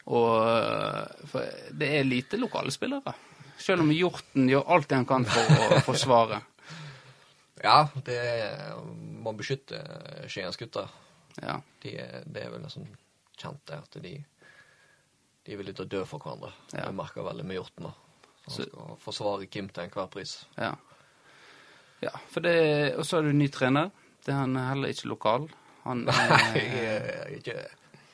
Og 0.10 0.30
eh, 0.42 1.26
For 1.30 1.46
det 1.78 1.90
er 2.00 2.08
lite 2.08 2.40
lokale 2.42 2.72
spillere. 2.74 3.14
Selv 3.60 3.84
om 3.84 3.92
Hjorten 3.94 4.48
gjør 4.50 4.70
alt 4.74 4.88
det 4.90 4.98
han 5.02 5.06
kan 5.10 5.26
for 5.28 5.44
å 5.76 5.80
forsvare. 5.90 6.42
Ja, 7.62 7.82
det 8.08 8.20
må 9.20 9.34
beskytte 9.36 9.82
Skiensgutta. 10.32 10.86
Ja. 11.44 11.58
De, 11.84 11.92
det 12.26 12.44
er 12.46 12.54
vel 12.54 12.62
nesten 12.64 12.88
kjent 13.40 13.60
det, 13.68 13.78
at 13.84 13.98
de, 14.04 14.14
de 15.44 15.54
er 15.54 15.60
villige 15.60 15.76
til 15.82 15.86
å 15.90 15.92
dø 15.98 16.04
for 16.08 16.24
hverandre. 16.24 16.54
Ja. 16.74 16.86
Jeg 16.88 16.96
merker 16.98 17.28
veldig 17.28 17.46
med 17.48 17.60
Hjorten 17.60 17.86
nå. 17.90 17.92
Han 18.46 18.56
Så- 18.56 18.66
skal 18.70 18.96
forsvare 19.04 19.50
Kim 19.52 19.68
til 19.70 19.84
enhver 19.86 20.08
pris. 20.12 20.38
ja. 20.58 20.72
ja 22.02 22.14
for 22.32 22.40
det, 22.48 22.56
og 22.96 23.04
så 23.06 23.20
er 23.20 23.28
du 23.28 23.34
ny 23.36 23.50
trener. 23.52 23.92
Det 24.26 24.32
er 24.34 24.40
han 24.46 24.56
heller 24.56 24.92
ikke 24.96 25.12
lokal. 25.12 25.50
Han 25.84 26.06
Nei, 26.08 26.64
er 26.64 27.36
ikke 27.38 27.60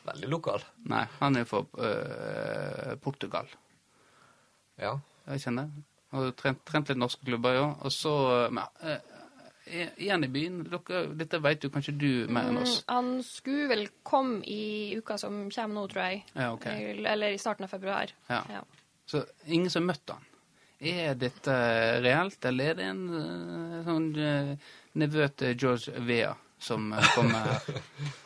Veldig 0.05 0.29
lokal. 0.29 0.63
Nei, 0.91 1.03
han 1.19 1.39
er 1.39 1.47
fra 1.49 1.63
øh, 1.65 2.95
Portugal. 3.01 3.49
Ja. 4.81 4.97
Jeg 5.25 5.41
kjenner 5.41 5.69
Og 6.13 6.35
trent, 6.37 6.61
trent 6.67 6.91
litt 6.91 6.99
norske 7.01 7.25
klubber, 7.25 7.55
ja. 7.57 7.67
Og 7.81 7.93
så 7.93 8.13
men, 8.53 8.67
øh, 8.85 9.13
Igjen 9.97 10.23
i 10.23 10.29
byen. 10.29 10.59
Dere, 10.69 10.99
dette 11.17 11.39
vet 11.41 11.63
jo 11.65 11.71
kanskje 11.73 11.95
du 11.97 12.09
mer 12.29 12.51
enn 12.51 12.59
oss. 12.61 12.75
Mm, 12.83 12.91
han 12.93 13.07
skulle 13.25 13.69
vel 13.71 13.87
komme 14.05 14.43
i 14.45 14.93
uka 14.93 15.17
som 15.17 15.47
kommer 15.49 15.79
nå, 15.79 15.85
tror 15.89 16.03
jeg. 16.03 16.19
Ja, 16.35 16.51
ok. 16.53 16.67
Eller 16.69 17.33
i 17.33 17.39
starten 17.41 17.65
av 17.65 17.73
februar. 17.73 18.13
Ja. 18.29 18.43
Ja. 18.53 18.61
Så 19.09 19.23
ingen 19.45 19.73
som 19.73 19.87
har 19.87 19.95
møtt 19.95 20.13
han. 20.13 20.29
Er 20.85 21.17
dette 21.17 21.55
reelt, 22.05 22.45
eller 22.45 22.75
er 22.75 22.77
det 22.77 22.91
en 22.91 23.03
sånn 23.87 24.07
nevø 25.01 25.27
til 25.33 25.57
George 25.57 26.05
Vea 26.05 26.35
som 26.61 26.93
kommer 27.15 27.57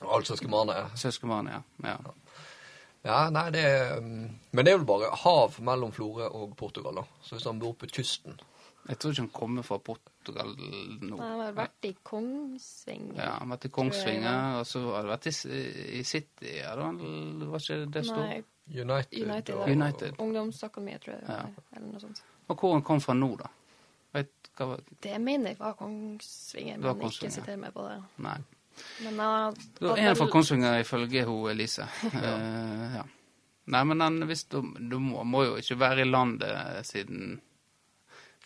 her? 0.00 0.26
søskenbarnet? 0.30 0.98
Søskenbarnet, 0.98 1.52
ja. 1.52 1.92
ja. 1.92 2.14
Ja, 3.00 3.30
nei, 3.32 3.46
det 3.54 3.60
er 3.64 3.98
um, 3.98 4.28
Men 4.52 4.66
det 4.66 4.72
er 4.72 4.80
vel 4.80 4.88
bare 4.88 5.08
hav 5.22 5.56
mellom 5.64 5.92
Florø 5.92 6.26
og 6.36 6.56
Portugal, 6.56 7.00
da. 7.00 7.04
Så 7.24 7.36
hvis 7.38 7.46
han 7.48 7.60
bor 7.62 7.72
på 7.80 7.88
kysten 7.88 8.36
Jeg 8.88 8.98
tror 8.98 9.14
ikke 9.14 9.22
han 9.22 9.30
kommer 9.32 9.64
fra 9.64 9.78
Portugal 9.78 10.52
nå. 10.56 11.16
Han 11.16 11.40
har 11.40 11.54
vært 11.56 11.88
i 11.88 11.94
Kongsvinger. 12.04 13.16
Ja, 13.16 13.30
han 13.38 13.48
har 13.48 13.54
vært 13.54 13.68
i 13.68 13.72
Kongsvinger, 13.76 14.58
og 14.60 14.66
så 14.66 14.82
har 14.88 15.02
han 15.02 15.10
vært 15.12 15.28
i, 15.30 15.34
i 16.00 16.02
City. 16.04 16.54
Ja, 16.58 16.74
da. 16.76 16.88
var, 17.52 17.60
ikke 17.60 17.78
det 17.92 18.04
stort? 18.08 18.24
Nei, 18.24 18.40
United, 18.72 19.18
United, 19.20 19.54
og. 19.54 19.68
United. 19.68 20.20
Ungdomsakademiet, 20.24 21.04
tror 21.04 21.16
jeg. 21.18 21.28
Ja. 21.28 21.66
Eller 21.76 21.86
noe 21.92 22.02
sånt. 22.02 22.22
Og 22.48 22.56
hvor 22.56 22.72
han 22.74 22.84
kom 22.86 23.04
fra 23.04 23.14
nå, 23.14 23.34
da? 23.40 23.52
Vet 24.16 24.50
hva 24.58 24.72
var 24.72 24.88
Det 25.04 25.20
mener 25.22 25.52
jeg 25.52 25.60
var 25.60 25.76
Kongsvinger, 25.78 26.80
men 26.80 26.88
var 26.88 26.98
Kongsvinger. 26.98 27.30
ikke 27.30 27.36
siter 27.36 27.60
meg 27.60 27.76
på 27.76 27.86
det. 27.86 28.00
Nei. 28.26 28.38
Men 29.04 29.18
han 29.18 29.56
Det 29.78 29.94
er 29.96 30.10
en 30.10 30.18
fra 30.18 30.28
Kongsvinger, 30.30 30.80
ifølge 30.80 31.24
hun 31.28 31.50
Elise. 31.50 31.88
Eh, 32.20 32.96
ja. 32.96 33.04
Nei, 33.70 33.84
men 33.84 34.00
han, 34.00 34.22
hvis 34.26 34.44
du, 34.50 34.60
du 34.90 34.98
må, 34.98 35.22
må 35.24 35.44
jo 35.46 35.56
ikke 35.60 35.78
være 35.78 36.02
i 36.02 36.08
landet 36.08 36.86
siden 36.88 37.40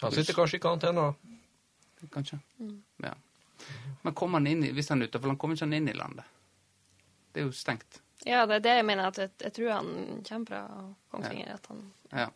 Han 0.03 0.13
sitter 0.13 0.37
kanskje 0.37 0.59
i 0.59 0.61
karantene, 0.61 1.01
da. 1.01 2.09
Kanskje? 2.13 2.39
Mm. 2.61 2.83
Ja. 3.07 3.15
Men 4.03 4.15
kommer 4.15 4.43
han 4.43 4.47
inn 4.51 4.65
i, 4.67 4.73
hvis 4.77 4.91
han 4.93 5.01
er 5.01 5.09
ute, 5.09 5.21
for 5.21 5.33
han 5.33 5.39
kommer 5.41 5.57
ikke 5.57 5.69
han 5.71 5.79
inn 5.79 5.89
i 5.89 5.97
landet? 5.97 6.27
Det 7.33 7.41
er 7.41 7.49
jo 7.49 7.55
stengt. 7.57 8.03
Ja, 8.25 8.45
det 8.47 8.61
er 8.61 8.65
det 8.67 8.75
jeg 8.79 8.87
mener. 8.87 9.09
at 9.09 9.19
Jeg, 9.19 9.31
jeg 9.41 9.53
tror 9.57 9.71
han 9.73 10.23
kommer 10.29 10.47
fra 10.51 10.63
Kongsvinger. 11.11 11.55
At 11.55 11.71
han 11.73 11.85
Ja. 12.13 12.29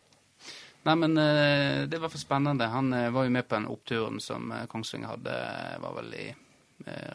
Nei, 0.87 0.95
men 0.95 1.19
eh, 1.19 1.85
det 1.85 1.93
er 1.93 1.99
i 1.99 2.03
hvert 2.07 2.15
fall 2.15 2.23
spennende. 2.23 2.71
Han 2.73 2.93
eh, 2.97 3.11
var 3.13 3.27
jo 3.27 3.35
med 3.35 3.49
på 3.49 3.59
den 3.59 3.69
oppturen 3.69 4.21
som 4.25 4.53
Kongsvinger 4.71 5.13
hadde, 5.13 5.37
var 5.83 5.97
vel 5.99 6.15
i 6.17 6.27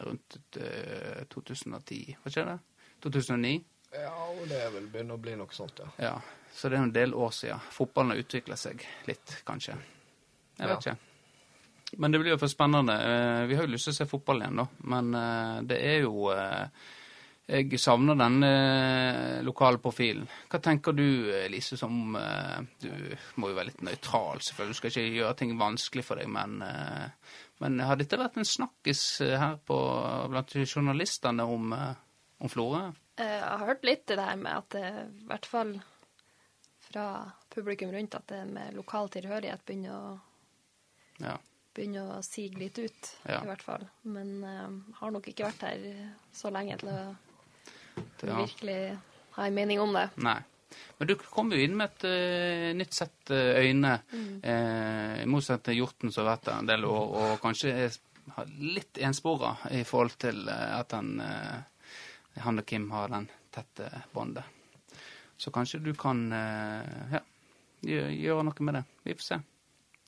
rundt 0.04 0.36
eh, 0.60 1.24
2010, 1.32 2.16
var 2.22 2.30
ikke 2.34 2.44
det? 2.50 2.58
2009? 3.04 3.54
Ja, 3.94 4.10
og 4.26 4.44
det 4.50 4.60
vil 4.74 4.86
begynne 4.90 5.14
å 5.14 5.22
bli 5.22 5.36
noe 5.38 5.54
sånt, 5.54 5.78
ja. 5.84 5.90
Ja. 6.02 6.14
Så 6.54 6.68
det 6.70 6.78
er 6.78 6.82
en 6.86 6.94
del 6.94 7.14
år 7.14 7.30
siden. 7.34 7.62
Fotballen 7.74 8.14
har 8.14 8.22
utvikla 8.24 8.56
seg 8.58 8.82
litt, 9.08 9.38
kanskje. 9.46 9.76
Jeg 10.58 10.70
vet 10.70 10.86
ikke. 10.86 10.96
Men 11.98 12.10
det 12.14 12.18
blir 12.22 12.34
jo 12.34 12.40
for 12.42 12.50
spennende. 12.50 12.94
Eh, 12.94 13.46
Vi 13.46 13.54
har 13.58 13.66
jo 13.66 13.72
lyst 13.74 13.88
til 13.88 13.94
å 13.94 13.98
se 14.00 14.06
fotball 14.10 14.42
igjen, 14.42 14.60
da. 14.62 14.66
Men 14.90 15.14
eh, 15.14 15.56
det 15.70 15.78
er 15.82 15.98
jo 16.06 16.28
Jeg 17.46 17.78
savner 17.78 18.16
den 18.18 18.42
eh, 18.42 19.42
lokale 19.44 19.78
profilen. 19.78 20.26
Hva 20.50 20.58
tenker 20.64 20.94
du, 20.96 21.04
Elise, 21.42 21.76
som 21.76 22.16
Du 22.80 22.88
må 23.36 23.50
jo 23.50 23.58
være 23.58 23.68
litt 23.70 23.82
nøytral, 23.84 24.40
selvfølgelig. 24.42 24.74
Du 24.74 24.80
skal 24.80 24.90
ikke 24.90 25.18
gjøre 25.20 25.38
ting 25.42 25.54
vanskelig 25.60 26.06
for 26.06 26.18
deg, 26.22 26.30
men 26.34 26.56
Men 27.62 27.78
har 27.80 27.96
dette 27.96 28.18
vært 28.18 28.36
en 28.40 28.44
snakkis 28.48 29.02
eh, 29.22 29.36
her 29.38 29.56
på, 29.66 29.76
blant 30.32 30.54
journalistene 30.66 31.44
om, 31.46 31.72
eh, 31.72 31.94
om 32.42 32.50
Florø? 32.50 32.92
Eh, 33.16 33.24
Jeg 33.38 33.58
har 33.58 33.66
hørt 33.68 33.84
litt 33.86 34.06
det 34.10 34.16
der 34.18 34.36
med 34.36 34.52
at 34.56 34.68
det, 34.74 34.84
i 35.22 35.26
hvert 35.30 35.46
fall 35.46 35.74
fra 36.84 37.04
publikum 37.54 37.92
rundt, 37.94 38.14
at 38.18 38.26
det 38.28 38.42
med 38.50 38.74
lokal 38.74 39.08
tilhørighet 39.14 39.62
begynner 39.66 39.94
å, 39.94 40.20
Ja. 41.22 41.36
begynner 41.74 42.16
å 42.18 42.22
sige 42.26 42.58
litt 42.58 42.78
ut, 42.78 43.12
Ja. 43.28 43.40
i 43.42 43.46
hvert 43.46 43.62
fall. 43.62 43.86
Men 44.04 44.40
jeg 44.42 44.96
har 44.98 45.10
nok 45.10 45.26
ikke 45.30 45.46
vært 45.46 45.62
her 45.62 46.10
så 46.32 46.50
lenge 46.52 46.78
til 46.78 46.88
å 46.88 47.16
til 48.18 48.28
å 48.28 48.32
Ja. 48.32 48.44
virkelig 48.46 48.98
ha 49.36 49.44
en 49.46 49.54
mening 49.54 49.80
om 49.80 49.92
det. 49.92 50.10
Nei. 50.16 50.40
Men 50.98 51.10
du 51.10 51.14
kommer 51.18 51.58
jo 51.58 51.66
inn 51.66 51.76
med 51.78 51.90
et 51.90 52.06
uh, 52.08 52.70
nytt 52.78 52.96
sett 52.96 53.30
eh, 53.34 53.60
øyne, 53.66 53.94
eh, 54.42 55.22
i 55.22 55.28
motsetning 55.30 55.64
til 55.68 55.80
Hjorten 55.80 56.12
som 56.12 56.24
har 56.24 56.34
vært 56.34 56.48
der 56.48 56.58
en 56.60 56.70
del 56.70 56.86
år, 56.88 57.14
og 57.20 57.40
kanskje 57.42 57.72
er 57.86 57.96
litt 58.62 58.98
enspora 59.02 59.56
i 59.74 59.82
forhold 59.86 60.14
til 60.22 60.46
eh, 60.48 60.76
at 60.78 60.94
han, 60.96 61.16
han 62.46 62.62
og 62.62 62.66
Kim 62.68 62.88
har 62.94 63.10
den 63.12 63.26
tette 63.54 63.90
båndet. 64.14 64.44
Så 65.36 65.50
kanskje 65.54 65.82
du 65.82 65.90
kan 65.98 66.28
ja, 66.30 67.20
gjøre 67.82 68.46
noe 68.46 68.66
med 68.66 68.78
det. 68.78 68.84
Vi 69.02 69.16
får 69.18 69.26
se. 69.26 69.40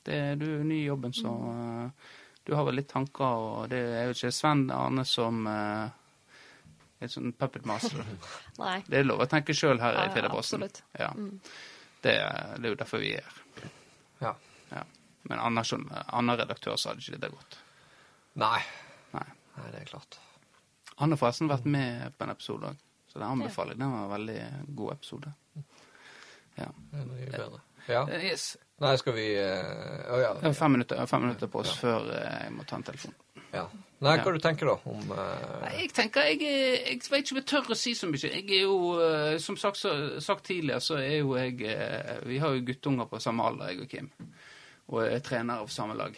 Det 0.07 0.19
du 0.39 0.45
er 0.59 0.63
ny 0.63 0.81
i 0.81 0.87
jobben, 0.87 1.13
så 1.13 1.33
eh, 1.51 2.11
du 2.47 2.53
har 2.55 2.63
vel 2.67 2.79
litt 2.79 2.89
tanker, 2.91 3.27
og 3.27 3.69
det 3.71 3.81
er 3.91 4.07
jo 4.07 4.15
ikke 4.15 4.31
Sven 4.31 4.69
Arne 4.71 5.03
som 5.07 5.41
er 7.05 7.11
sånn 7.13 7.33
puppet 7.37 7.65
master. 7.69 8.01
Nei. 8.63 8.77
Det 8.87 8.99
er 9.01 9.05
lov 9.05 9.21
å 9.21 9.27
tenke 9.29 9.53
sjøl 9.53 9.79
her 9.81 9.93
i 9.99 10.05
Ja, 10.07 10.13
Fedreposten. 10.15 10.65
Ja. 10.97 11.11
Mm. 11.13 11.35
Det, 12.01 12.13
det 12.13 12.65
er 12.65 12.71
jo 12.73 12.79
derfor 12.79 13.01
vi 13.03 13.11
er 13.17 13.27
her. 13.27 13.71
Ja. 14.21 14.33
Ja. 14.71 14.83
Men 15.29 15.39
annen, 15.43 15.87
annen 16.07 16.37
redaktør 16.39 16.77
så 16.79 16.89
hadde 16.93 17.03
ikke 17.05 17.21
det 17.25 17.31
gått. 17.33 17.59
Nei. 18.41 18.61
Nei. 19.13 19.25
Nei, 19.57 19.69
det 19.73 19.81
er 19.83 19.89
klart. 19.91 20.19
Han 20.97 21.13
har 21.13 21.19
forresten 21.21 21.49
vært 21.51 21.65
med 21.69 22.13
på 22.17 22.25
en 22.25 22.33
episode 22.33 22.71
òg, 22.71 22.79
så 23.11 23.19
det 23.21 23.27
anbefaler 23.27 23.75
jeg. 23.75 23.81
Den 23.83 23.91
var 23.93 24.05
en 24.07 24.13
veldig 24.15 24.39
god 24.79 24.93
episode. 24.95 25.33
Ja. 26.57 26.69
Det 26.93 27.01
er 27.03 27.09
mye 27.11 27.29
bedre. 27.33 27.61
Ja. 27.87 28.01
Eh, 28.09 28.23
Yes. 28.31 28.55
Nei, 28.81 28.91
skal 29.01 29.13
vi 29.15 29.23
Å 29.37 30.17
ja. 30.21 30.31
Fem 30.53 30.73
minutter, 30.75 30.99
fem 31.09 31.23
minutter 31.25 31.49
på 31.49 31.61
oss 31.63 31.71
før 31.79 32.09
eh, 32.13 32.43
jeg 32.43 32.51
må 32.53 32.65
ta 32.69 32.77
en 32.77 32.85
telefon. 32.85 33.13
Ja. 33.53 33.67
Nei, 33.99 34.11
hva 34.19 34.29
Ja. 34.29 34.31
du 34.35 34.39
tenker 34.43 34.67
da 34.69 34.75
om 34.85 35.09
uh... 35.09 35.61
Nei, 35.63 35.71
Jeg 35.79 35.93
tenker, 35.97 36.21
jeg, 36.29 36.41
jeg 36.43 36.99
vet 37.09 37.23
ikke 37.23 37.33
om 37.33 37.39
jeg 37.39 37.47
tør 37.49 37.71
å 37.73 37.77
si 37.79 37.95
så 37.97 38.05
mye. 38.09 38.19
Jeg 38.29 38.43
er 38.45 38.61
jo, 38.67 38.75
eh, 39.01 39.37
som 39.41 39.57
sagt, 39.57 39.79
så, 39.81 39.93
sagt 40.21 40.45
tidligere, 40.45 40.83
så 40.85 40.99
er 41.01 41.15
jo 41.23 41.33
jeg 41.37 41.63
eh, 41.65 42.19
Vi 42.29 42.37
har 42.43 42.53
jo 42.53 42.61
guttunger 42.67 43.09
på 43.09 43.19
samme 43.23 43.47
alder, 43.49 43.71
jeg 43.73 43.81
og 43.87 43.89
Kim. 43.89 44.11
Og 44.93 45.01
er 45.07 45.23
trener 45.25 45.63
av 45.63 45.71
samme 45.73 45.97
lag. 45.97 46.13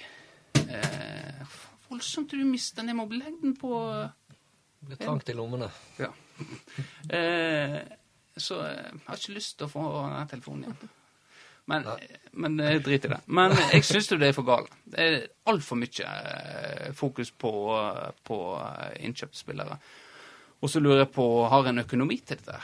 Eh, 0.60 1.56
voldsomt 1.88 2.36
du 2.36 2.44
mister 2.46 2.84
ned 2.84 3.00
mobilegden 3.00 3.56
på 3.58 3.72
Det 3.96 4.92
blir 4.92 5.00
trangt 5.06 5.32
i 5.32 5.38
lommene. 5.40 5.72
Ja. 6.02 6.12
Eh, 7.10 7.80
så 8.40 8.60
jeg 8.64 9.00
har 9.08 9.18
ikke 9.20 9.34
lyst 9.36 9.58
til 9.60 9.66
å 9.68 9.72
få 9.72 9.82
den 10.06 10.30
telefonen 10.32 10.68
igjen. 10.68 10.92
Men, 11.70 11.86
men 12.32 12.60
eh, 12.60 12.80
drit 12.82 13.06
i 13.06 13.12
det. 13.12 13.22
Men 13.28 13.54
jeg 13.70 13.86
syns 13.86 14.12
jo 14.12 14.18
det 14.20 14.32
er 14.32 14.38
for 14.38 14.48
galt. 14.48 14.72
Det 14.90 15.06
er 15.06 15.18
altfor 15.52 15.78
mye 15.80 16.12
eh, 16.12 16.86
fokus 16.98 17.32
på, 17.32 17.52
på 18.26 18.38
eh, 18.58 19.02
innkjøpte 19.06 19.44
spillere. 19.44 19.80
Og 20.60 20.72
så 20.72 20.82
lurer 20.84 21.06
jeg 21.06 21.12
på, 21.16 21.26
har 21.48 21.70
en 21.70 21.86
økonomi 21.86 22.18
til 22.20 22.40
dette 22.40 22.58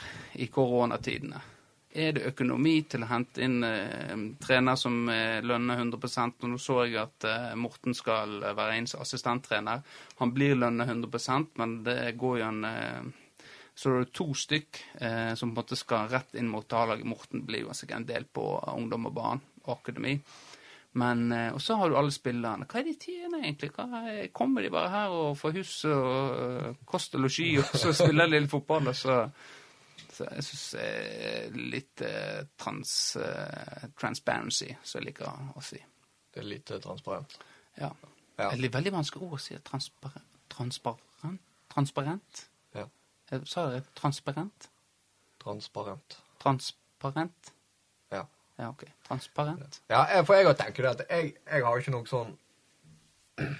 i 0.44 0.50
koronatidene? 0.52 1.42
Er 1.96 2.12
det 2.12 2.26
økonomi 2.28 2.74
til 2.92 3.06
å 3.06 3.08
hente 3.08 3.44
inn 3.46 3.62
eh, 3.64 4.16
trener 4.44 4.76
som 4.76 5.06
eh, 5.08 5.40
lønner 5.46 5.80
100 5.80 6.26
Og 6.44 6.50
nå 6.52 6.58
så 6.60 6.82
jeg 6.84 6.98
at 7.00 7.28
eh, 7.30 7.54
Morten 7.56 7.96
skal 7.96 8.42
være 8.44 8.82
ens 8.82 8.98
assistenttrener. 9.00 9.86
Han 10.20 10.34
blir 10.36 10.58
lønnet 10.60 10.92
100% 10.92 11.62
men 11.62 11.78
det 11.86 12.18
går 12.20 12.42
jo 12.42 12.50
en 12.50 13.14
eh, 13.76 13.84
det 13.84 13.94
er 13.94 14.06
det 14.06 14.16
to 14.16 14.28
stykk 14.34 14.82
eh, 15.02 15.32
som 15.36 15.52
på 15.52 15.54
en 15.54 15.62
måte 15.62 15.80
skal 15.80 16.10
rett 16.12 16.36
inn 16.40 16.52
mot 16.52 16.74
A-laget. 16.74 17.08
Morten 17.08 17.46
blir 17.46 17.66
jo 17.66 17.76
sikkert 17.76 18.04
en 18.04 18.10
del 18.10 18.26
på 18.26 18.46
ungdom 18.74 19.10
og 19.12 19.16
barn 19.16 19.44
og 19.66 19.80
akademi. 19.80 20.18
Men, 20.96 21.32
eh, 21.36 21.52
og 21.52 21.60
så 21.62 21.76
har 21.76 21.92
du 21.92 21.98
alle 22.00 22.14
spillerne. 22.16 22.68
Hva 22.72 22.80
er 22.80 22.88
de 22.88 22.96
tjener 22.96 23.44
egentlig? 23.44 23.74
Er, 23.76 24.32
kommer 24.32 24.64
de 24.64 24.72
bare 24.72 24.94
her 24.94 25.12
og 25.12 25.36
får 25.38 25.58
hus 25.58 25.76
og 25.92 26.40
uh, 26.40 26.72
kost 26.88 27.18
og 27.18 27.26
losji, 27.26 27.50
og 27.60 27.68
så 27.76 27.92
spiller 27.92 28.32
de 28.32 28.40
litt 28.40 28.52
fotball, 28.52 28.88
og 28.94 28.96
så 28.96 29.20
så 30.16 30.28
jeg 30.32 30.46
syns 30.48 30.66
er 30.80 31.56
litt 31.74 32.02
eh, 32.06 32.46
trans, 32.60 32.92
eh, 33.20 33.88
transparency, 34.00 34.70
som 34.84 35.02
jeg 35.02 35.10
liker 35.10 35.52
å 35.52 35.64
si. 35.64 35.80
Det 36.32 36.40
er 36.40 36.48
litt 36.48 36.72
transparent. 36.84 37.36
Ja. 37.76 37.90
Ja. 38.38 38.50
Det 38.52 38.68
er 38.68 38.72
veldig 38.78 38.94
vanskelig 38.96 39.28
ord 39.28 39.38
å 39.38 39.42
si. 39.44 39.58
Transparent? 39.68 40.40
Transparent? 40.52 41.42
Transparent? 41.74 42.46
Jeg 43.32 43.42
sa 43.50 43.66
det 43.72 43.84
transparent? 43.96 44.70
Transparent. 45.42 46.18
Transparent? 46.44 47.52
Ja. 48.12 48.24
Ja, 48.60 48.70
OK. 48.70 48.84
Transparent. 49.08 49.82
Ja, 49.90 50.04
jeg- 50.14 50.26
for 50.26 50.34
jeg 50.38 50.46
har 50.48 50.54
tenkt 50.54 50.78
det 50.78 50.86
at 50.86 51.06
jeg, 51.10 51.34
jeg 51.52 51.66
har 51.66 51.78
ikke 51.82 51.92
noe 51.92 52.06
sånn 52.10 52.36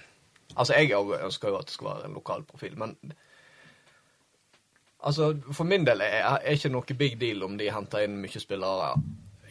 Altså, 0.58 0.74
jeg 0.78 0.92
ønsker 0.96 1.50
jo 1.50 1.58
at 1.58 1.66
det 1.68 1.74
skal 1.76 1.88
være 1.90 2.06
en 2.06 2.14
lokal 2.16 2.44
profil, 2.48 2.78
men 2.80 2.96
Altså, 5.06 5.36
for 5.54 5.64
min 5.68 5.84
del 5.86 6.02
er 6.02 6.40
det 6.42 6.54
ikke 6.58 6.72
noe 6.74 6.96
big 6.98 7.20
deal 7.22 7.44
om 7.46 7.58
de 7.60 7.68
henter 7.72 8.06
inn 8.08 8.16
mye 8.22 8.40
spillere, 8.42 8.94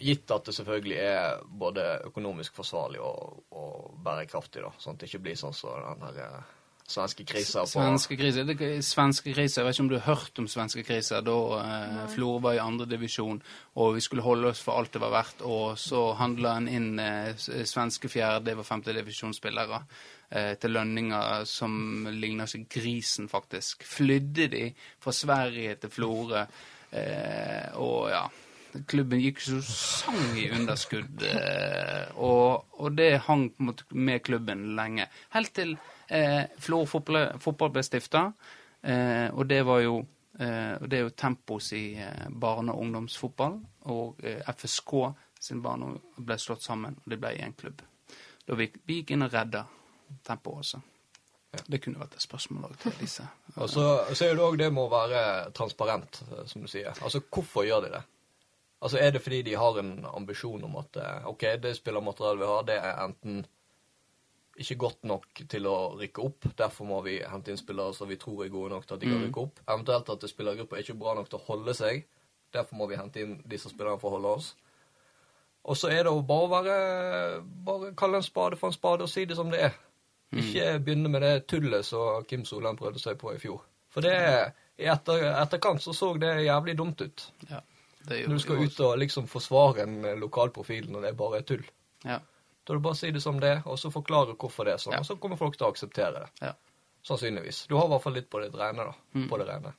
gitt 0.00 0.31
at 0.35 0.48
det 0.48 0.55
selvfølgelig 0.57 0.96
er 0.98 1.44
både 1.61 1.85
økonomisk 2.09 2.57
forsvarlig 2.57 2.98
og, 3.00 3.44
og 3.55 3.92
bærekraftig, 4.05 4.64
da, 4.64 4.72
sånn 4.83 4.96
at 4.96 5.05
det 5.05 5.11
ikke 5.12 5.22
blir 5.29 5.38
sånn 5.38 5.55
som 5.55 5.77
den 5.85 6.03
her 6.09 6.18
eh, 6.24 6.40
svenske 6.87 7.25
kriser 7.25 7.64
på 7.64 7.70
Svenske 7.73 8.16
kriser. 8.18 8.44
Det 8.44 8.57
er 8.61 8.83
svenske 8.85 9.33
kriser. 9.33 9.62
Jeg 9.62 9.66
vet 9.66 9.77
ikke 9.77 9.85
om 9.85 9.88
du 9.88 9.97
har 9.97 10.16
hørt 10.18 10.40
om 10.42 10.49
svenske 10.51 10.85
kriser. 10.85 11.25
Da 11.25 11.37
eh, 11.61 12.03
Florø 12.12 12.42
var 12.44 12.59
i 12.59 12.62
andre 12.62 12.87
divisjon, 12.90 13.40
og 13.81 13.94
vi 13.97 14.05
skulle 14.05 14.25
holde 14.27 14.51
oss 14.53 14.61
for 14.64 14.79
alt 14.79 14.92
det 14.92 15.03
var 15.03 15.14
verdt. 15.14 15.44
Og 15.49 15.79
så 15.81 16.07
handla 16.20 16.59
en 16.59 16.68
inn 16.68 17.01
eh, 17.01 17.33
svenske 17.38 18.11
fjerde- 18.12 18.57
og 18.59 18.68
femtedivisjonsspillere 18.68 19.81
eh, 20.31 20.53
til 20.61 20.77
lønninger 20.77 21.49
som 21.49 22.07
ligner 22.12 22.51
seg 22.51 22.68
grisen, 22.68 23.31
faktisk. 23.33 23.87
Flydde 23.88 24.51
de 24.53 24.64
fra 25.01 25.16
Sverige 25.16 25.79
til 25.81 25.94
Florø, 25.99 26.47
eh, 26.92 27.68
og 27.81 28.11
ja 28.12 28.27
Klubben 28.90 29.20
gikk 29.23 29.38
så 29.38 29.61
sang 29.62 30.33
i 30.35 30.49
underskudd, 30.51 31.23
eh, 31.29 32.09
og, 32.18 32.64
og 32.83 32.97
det 32.99 33.20
hang 33.29 33.44
på 33.55 33.62
en 33.62 33.68
måte 33.68 33.87
med 33.94 34.25
klubben 34.27 34.73
lenge. 34.75 35.07
Helt 35.37 35.53
til 35.55 35.77
eh, 36.08 36.44
Florø 36.58 36.86
fotball, 36.86 37.38
fotball 37.40 37.70
ble 37.74 37.82
stifta, 37.86 38.26
eh, 38.82 39.28
og 39.32 39.46
det 39.48 39.62
var 39.66 39.80
jo 39.84 39.98
eh, 40.38 40.78
det 40.86 40.98
er 40.98 41.04
jo 41.06 41.10
Tempos 41.16 41.72
i 41.72 41.94
eh, 41.96 42.28
barne- 42.30 42.72
og 42.72 42.80
ungdomsfotball, 42.86 43.58
og 43.92 44.24
eh, 44.24 44.40
FSK 44.54 44.92
sin 45.40 45.62
barne- 45.62 45.98
ble 46.16 46.38
slått 46.38 46.62
sammen, 46.64 46.96
og 47.04 47.10
det 47.10 47.20
ble 47.20 47.34
én 47.38 47.54
klubb. 47.56 47.82
Da 48.46 48.54
vi, 48.58 48.70
vi 48.84 49.00
gikk 49.02 49.14
inn 49.16 49.24
og 49.26 49.32
redda 49.32 49.64
Tempo 50.24 50.58
også. 50.60 50.80
Det 51.70 51.78
kunne 51.80 52.00
vært 52.00 52.16
et 52.18 52.22
spørsmål 52.24 52.64
òg 52.66 52.74
til 52.82 52.92
disse. 52.98 53.22
Og 53.62 53.68
så, 53.70 53.84
så 54.10 54.24
er 54.26 54.34
det 54.34 54.42
òg 54.42 54.56
det 54.58 54.72
med 54.74 54.82
å 54.88 54.90
være 54.90 55.20
transparent, 55.54 56.18
eh, 56.32 56.42
som 56.50 56.64
du 56.64 56.68
sier. 56.68 56.90
Altså, 57.00 57.20
hvorfor 57.30 57.64
gjør 57.68 57.86
de 57.86 57.92
det? 57.94 58.02
Altså, 58.84 58.98
Er 58.98 59.10
det 59.14 59.22
fordi 59.22 59.42
de 59.46 59.54
har 59.56 59.78
en 59.80 59.92
ambisjon 60.10 60.64
om 60.66 60.74
at 60.76 60.98
OK, 61.30 61.44
det 61.62 61.76
spillermaterialet 61.78 62.40
vi 62.42 62.48
har, 62.50 62.64
det 62.68 62.74
er 62.76 62.98
enten 63.04 63.38
ikke 64.60 64.76
godt 64.78 65.06
nok 65.08 65.40
til 65.50 65.66
å 65.66 65.76
rykke 65.98 66.22
opp, 66.22 66.46
derfor 66.58 66.86
må 66.86 67.00
vi 67.06 67.16
hente 67.26 67.50
inn 67.50 67.58
spillere 67.58 67.94
som 67.96 68.10
vi 68.10 68.18
tror 68.20 68.44
er 68.44 68.52
gode 68.52 68.70
nok 68.74 68.86
til 68.86 68.96
at 68.96 69.02
de 69.02 69.10
kan 69.10 69.24
rykke 69.24 69.42
opp. 69.42 69.62
Eventuelt 69.66 70.12
at 70.14 70.26
spillergruppa 70.30 70.76
er 70.76 70.84
ikke 70.84 70.98
bra 71.00 71.14
nok 71.18 71.30
til 71.30 71.40
å 71.40 71.46
holde 71.48 71.74
seg, 71.74 72.04
derfor 72.54 72.78
må 72.78 72.86
vi 72.90 72.98
hente 73.00 73.24
inn 73.24 73.40
disse 73.50 73.72
spillerne 73.72 73.98
for 74.02 74.12
å 74.12 74.18
holde 74.18 74.36
oss. 74.38 74.52
Og 75.64 75.78
så 75.80 75.90
er 75.90 76.04
det 76.04 76.12
å 76.12 76.20
bare 76.28 76.50
være 76.52 76.74
Bare 77.64 77.94
kalle 77.96 78.18
en 78.20 78.26
spade 78.26 78.58
for 78.60 78.68
en 78.68 78.76
spade 78.76 79.06
og 79.06 79.08
si 79.08 79.24
det 79.24 79.38
som 79.38 79.48
det 79.50 79.62
er. 79.70 79.78
Ikke 80.34 80.66
begynne 80.82 81.08
med 81.08 81.22
det 81.24 81.46
tullet 81.48 81.86
som 81.86 82.24
Kim 82.28 82.44
Solheim 82.44 82.76
prøvde 82.76 83.00
seg 83.00 83.16
på 83.20 83.32
i 83.32 83.40
fjor. 83.40 83.62
For 83.94 84.04
det 84.04 84.14
i 84.82 84.88
etter, 84.90 85.22
etterkant 85.38 85.82
så 85.82 85.94
så 85.94 86.10
det 86.18 86.32
jævlig 86.42 86.74
dumt 86.78 87.00
ut. 87.00 87.26
Ja, 87.48 87.60
det 88.08 88.24
Når 88.26 88.34
du 88.34 88.42
skal 88.42 88.62
ut 88.66 88.80
og 88.82 88.96
liksom 88.98 89.28
forsvare 89.30 89.86
en 89.86 90.00
lokal 90.20 90.50
profil 90.50 90.90
når 90.90 91.08
det 91.08 91.12
bare 91.16 91.40
er 91.40 91.46
tull. 91.46 91.62
Ja, 92.04 92.18
Da 92.64 92.77
det 92.77 92.85
bare 92.85 92.96
å 92.96 92.98
si 92.98 93.11
det 93.12 93.20
som 93.20 93.40
det 93.40 93.57
og 93.64 93.79
så 93.81 93.90
forklare 93.92 94.37
hvorfor 94.40 94.68
det 94.68 94.77
er 94.77 94.83
sånn. 94.83 94.96
Ja. 94.96 95.03
Og 95.05 95.09
så 95.09 95.18
kommer 95.20 95.40
folk 95.40 95.59
til 95.59 95.68
å 95.68 95.72
akseptere 95.74 96.24
det. 96.24 96.31
ja. 96.48 96.55
Sannsynligvis. 97.05 97.66
Du 97.68 97.74
har 97.77 97.85
i 97.85 97.92
hvert 97.92 98.00
fall 98.00 98.14
litt 98.16 98.31
på 98.33 98.40
det 98.40 98.46
rene, 98.57 98.87
da. 98.88 98.94
Mm. 99.12 99.27
På 99.29 99.37
det 99.37 99.44
rene. 99.50 99.74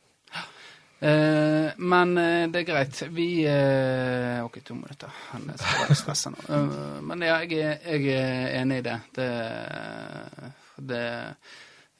Eh, 1.00 1.71
men 1.78 2.17
eh, 2.17 2.43
det 2.54 2.62
er 2.62 2.67
greit. 2.69 3.02
Vi 3.12 3.30
eh, 3.50 4.45
OK, 4.45 4.60
to 4.63 4.78
minutter. 4.78 5.10
Han 5.32 5.50
skal 5.58 5.82
være 5.82 5.98
stressa 5.98 6.32
nå. 6.32 6.43
uh, 6.48 7.00
men 7.04 7.26
ja, 7.26 7.39
jeg 7.43 7.60
er, 7.60 7.82
jeg 7.95 8.13
er 8.13 8.54
enig 8.62 8.78
i 8.84 8.86
det. 8.86 9.00
Det, 9.17 9.30
det 10.91 11.02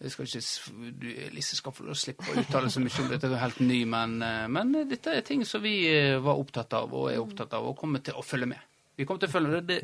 jeg 0.06 0.12
skal 0.14 0.30
ikke, 0.30 0.94
du, 1.02 1.10
Lise 1.34 1.58
skal 1.58 1.74
få 1.74 1.98
slippe 1.98 2.30
å 2.30 2.38
uttale 2.42 2.70
så 2.70 2.84
mye 2.84 3.02
om 3.02 3.12
dette, 3.14 3.32
er 3.32 3.42
helt 3.42 3.62
ny, 3.64 3.82
men, 3.90 4.18
eh, 4.22 4.46
men 4.52 4.74
dette 4.90 5.14
er 5.18 5.26
ting 5.26 5.42
som 5.48 5.64
vi 5.64 5.78
var 6.22 6.38
opptatt 6.38 6.76
av, 6.78 6.94
og 6.94 7.10
er 7.10 7.22
opptatt 7.24 7.56
av, 7.56 7.66
og 7.66 7.80
kommer 7.80 8.04
til 8.06 8.20
å 8.20 8.26
følge 8.26 8.52
med. 8.54 8.75
Vi 8.96 9.06
kommer 9.06 9.20
til 9.24 9.30
å 9.30 9.36
følge. 9.36 9.62
Det, 9.68 9.80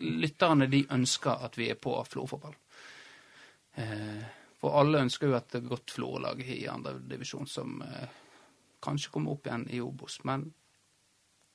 lytterne 0.00 0.68
de 0.72 0.84
ønsker 0.94 1.44
at 1.44 1.58
vi 1.58 1.68
er 1.72 1.80
på 1.80 1.94
Florø-fotball. 2.08 2.54
Eh, 3.78 4.22
for 4.58 4.78
alle 4.80 5.04
ønsker 5.04 5.30
jo 5.30 5.36
et 5.38 5.58
godt 5.68 5.92
Florø-lag 5.94 6.40
i 6.42 6.64
andre 6.70 6.96
divisjon 7.10 7.46
som 7.46 7.82
eh, 7.84 8.16
kanskje 8.82 9.12
kommer 9.14 9.36
opp 9.36 9.46
igjen 9.46 9.68
i 9.70 9.82
Obos. 9.84 10.18
Men 10.24 10.48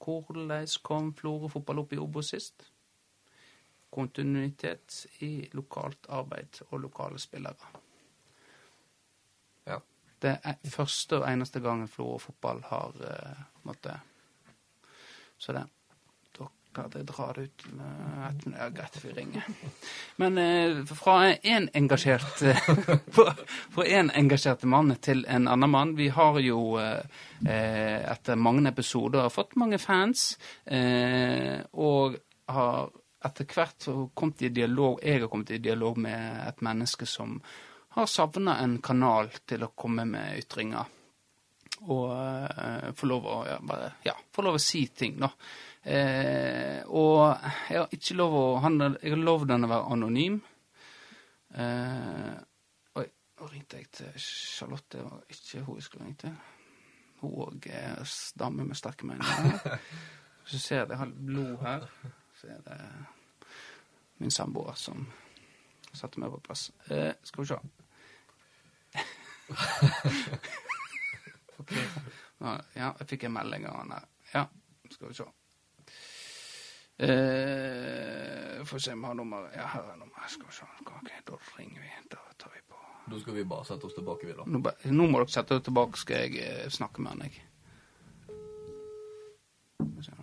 hvordan 0.04 0.68
kom 0.84 1.14
florfotball 1.16 1.84
opp 1.84 1.94
i 1.94 2.00
Obos 2.02 2.32
sist? 2.34 2.68
Kontinuitet 3.94 5.06
i 5.24 5.50
lokalt 5.54 6.10
arbeid 6.10 6.64
og 6.70 6.80
lokale 6.82 7.20
spillere. 7.22 7.72
Ja. 9.68 9.80
Det 10.24 10.38
er 10.40 10.58
første 10.72 11.20
og 11.20 11.28
eneste 11.28 11.60
gangen 11.60 11.88
Florø 11.92 12.18
fotball 12.24 12.62
har 12.70 12.96
uh, 12.96 13.44
måttet 13.68 14.00
Så 15.38 15.52
det 15.52 15.66
Klarte 16.74 16.98
jeg 17.00 17.06
å 17.06 17.10
ut 17.44 17.66
minutt. 17.70 18.46
Ja, 18.58 18.68
greit, 18.74 18.96
vi 19.04 19.12
ringer. 19.14 19.44
Men 20.22 20.38
eh, 20.42 20.80
fra 20.90 21.18
en 21.36 21.68
engasjert 21.78 22.42
fra- 23.18 23.36
en 23.86 24.10
engasjert 24.10 24.64
mann 24.70 24.96
til 25.06 25.22
en 25.30 25.46
annen 25.52 25.70
mann. 25.70 25.92
Vi 26.00 26.08
har 26.16 26.40
jo 26.42 26.64
eh, 26.82 27.04
eh, 27.46 28.00
etter 28.12 28.40
mange 28.42 28.66
episoder 28.72 29.30
fått 29.34 29.54
mange 29.62 29.78
fans, 29.82 30.32
og 30.66 32.18
har 32.54 32.90
etter 33.24 33.48
hvert 33.48 33.86
kommet 34.18 34.42
i 34.44 34.50
dialog 34.52 34.98
Jeg 35.06 35.22
har 35.22 35.30
kommet 35.32 35.54
i 35.56 35.62
dialog 35.64 35.98
med 36.02 36.42
et 36.48 36.60
menneske 36.66 37.06
som 37.08 37.38
har 37.96 38.10
savna 38.10 38.58
en 38.64 38.80
kanal 38.84 39.30
til 39.48 39.64
å 39.64 39.72
komme 39.78 40.04
med 40.10 40.40
ytringer. 40.42 40.90
Og 41.84 42.96
få 42.98 43.08
lov 43.10 43.26
å 43.28 43.38
ja, 43.48 43.58
ja, 44.08 44.14
få 44.34 44.44
lov 44.46 44.56
å 44.58 44.62
si 44.62 44.86
ting, 44.96 45.18
da. 45.22 45.30
Eh, 45.84 46.80
og 46.88 47.36
jeg 47.68 47.76
har 47.76 47.92
ikke 47.92 48.16
lov 48.16 48.34
å 48.40 48.44
han, 48.64 48.80
Jeg 49.02 49.12
har 49.12 49.20
lovd 49.20 49.52
han 49.52 49.68
å 49.68 49.72
være 49.72 49.92
anonym. 49.92 50.38
Eh, 51.60 52.36
oi, 53.02 53.06
nå 53.40 53.50
ringte 53.52 53.82
jeg 53.82 53.90
til 53.92 54.14
Charlotte. 54.18 54.98
Det 54.98 55.04
var 55.04 55.24
ikke 55.28 55.66
hun 55.66 55.76
jeg 55.80 55.88
skulle 55.88 56.06
ringe 56.06 56.22
til. 56.24 56.36
Hun 57.22 57.36
òg 57.48 57.68
er 57.68 58.16
dame 58.40 58.68
med 58.68 58.80
sterke 58.80 59.08
meninger. 59.10 59.80
Så 60.50 60.60
ser 60.60 60.78
jeg 60.82 60.90
det 60.92 61.00
har 61.00 61.12
blod 61.12 61.60
her. 61.64 61.88
Så 62.40 62.48
er 62.52 62.64
det 62.66 62.80
min 64.20 64.32
samboer 64.32 64.76
som 64.80 65.08
satte 65.94 66.20
meg 66.20 66.32
på 66.34 66.44
plass. 66.48 66.72
Eh, 66.92 67.14
skal 67.24 67.44
vi 67.44 67.48
se. 67.52 67.60
Ja, 72.44 72.58
Ja, 72.76 72.90
jeg 73.00 73.08
fikk 73.08 73.24
en 73.28 73.36
melding 73.38 73.66
av 73.70 73.78
han 73.78 73.92
her. 73.96 74.06
Ja, 74.34 74.44
skal 74.92 75.12
vi 75.12 75.16
se. 75.16 75.28
Eh, 77.00 78.66
Få 78.66 78.80
se 78.80 78.94
om 78.94 79.02
jeg 79.02 79.08
har 79.08 79.14
nummeret. 79.18 79.56
Ja, 79.56 79.66
her 79.68 79.82
er 79.94 79.98
nummeret. 79.98 80.30
Skal 80.32 80.48
vi 80.48 80.54
se. 80.56 80.66
Okay, 80.86 81.22
da 81.28 81.40
ringer 81.58 81.82
vi. 81.82 81.90
Da 82.12 82.18
tar 82.40 82.52
vi 82.54 82.62
på. 82.70 82.78
Da 83.12 83.20
skal 83.20 83.34
vi 83.36 83.44
bare 83.44 83.66
sette 83.66 83.86
oss 83.90 83.96
tilbake, 83.98 84.28
vi, 84.28 84.34
da. 84.38 84.46
Nå, 84.48 84.62
nå 84.86 85.08
må 85.12 85.20
dere 85.24 85.34
sette 85.34 85.54
dere 85.58 85.66
tilbake, 85.66 86.00
skal 86.00 86.16
jeg 86.24 86.38
eh, 86.46 86.70
snakke 86.72 87.02
med 87.04 87.12
han, 87.16 87.26
jeg. 87.28 87.34
Vi. 89.80 90.06
Ja. 90.08 90.16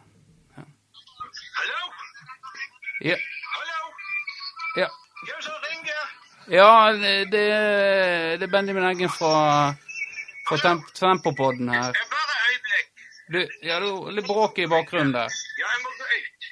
Hallo? 1.58 1.80
Ja. 3.10 3.16
Hallo? 3.56 3.92
ja. 4.80 4.88
Hvem 5.26 5.42
som 5.44 5.54
ringer? 5.66 6.02
Ja, 6.50 6.92
det, 6.92 7.12
det 7.32 7.44
er 7.52 8.46
Benjamin 8.50 8.84
Eggen 8.88 9.12
fra, 9.12 9.34
fra 10.48 10.56
Temp 10.64 10.88
Tempopodden 10.96 11.68
her. 11.68 11.92
Bare 12.14 12.38
øyeblikk. 12.48 12.88
Du, 13.32 13.38
ja, 13.68 13.76
det 13.84 13.90
er 13.92 14.16
litt 14.16 14.26
bråk 14.26 14.58
i 14.58 14.66
bakgrunnen 14.72 15.12
der. 15.14 15.28
Ja, 15.60 15.68
jeg 15.74 15.84
må 15.84 15.92
gå 16.00 16.08
ut. 16.16 16.48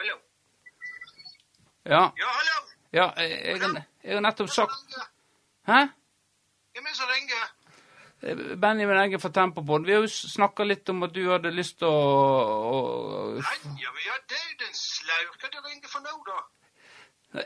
Hallo? 0.00 0.16
Ja, 1.90 2.02
Ja, 2.18 2.26
hallo? 2.26 2.58
ja 2.92 3.06
jeg, 3.18 3.60
har- 3.60 4.20
nettopp 4.20 4.50
sagt? 4.50 4.94
Hæ? 5.66 5.80
Hvem 6.74 6.86
er 6.86 6.90
det 6.90 6.96
som 6.96 7.08
ringer? 7.10 7.48
Eh, 8.22 8.36
Benjamin 8.60 8.96
Egge 9.00 9.18
fra 9.20 9.28
Tempopodden. 9.34 9.86
Vi 9.86 9.92
har 9.92 10.00
jo 10.04 10.08
snakka 10.08 10.64
litt 10.64 10.88
om 10.92 11.02
at 11.02 11.12
du 11.14 11.22
hadde 11.30 11.50
lyst 11.50 11.78
til 11.78 11.88
å, 11.88 12.00
å 12.70 12.80
Nei, 13.40 13.56
ja, 13.80 14.16
det 14.28 14.36
er 14.38 14.48
jo 14.52 14.58
den 14.64 14.74
slau. 14.74 15.24
Hva 15.40 15.50
du 15.50 15.58
ringer 15.66 15.88
for 15.88 16.00
nå, 16.04 16.14
da? 16.28 17.44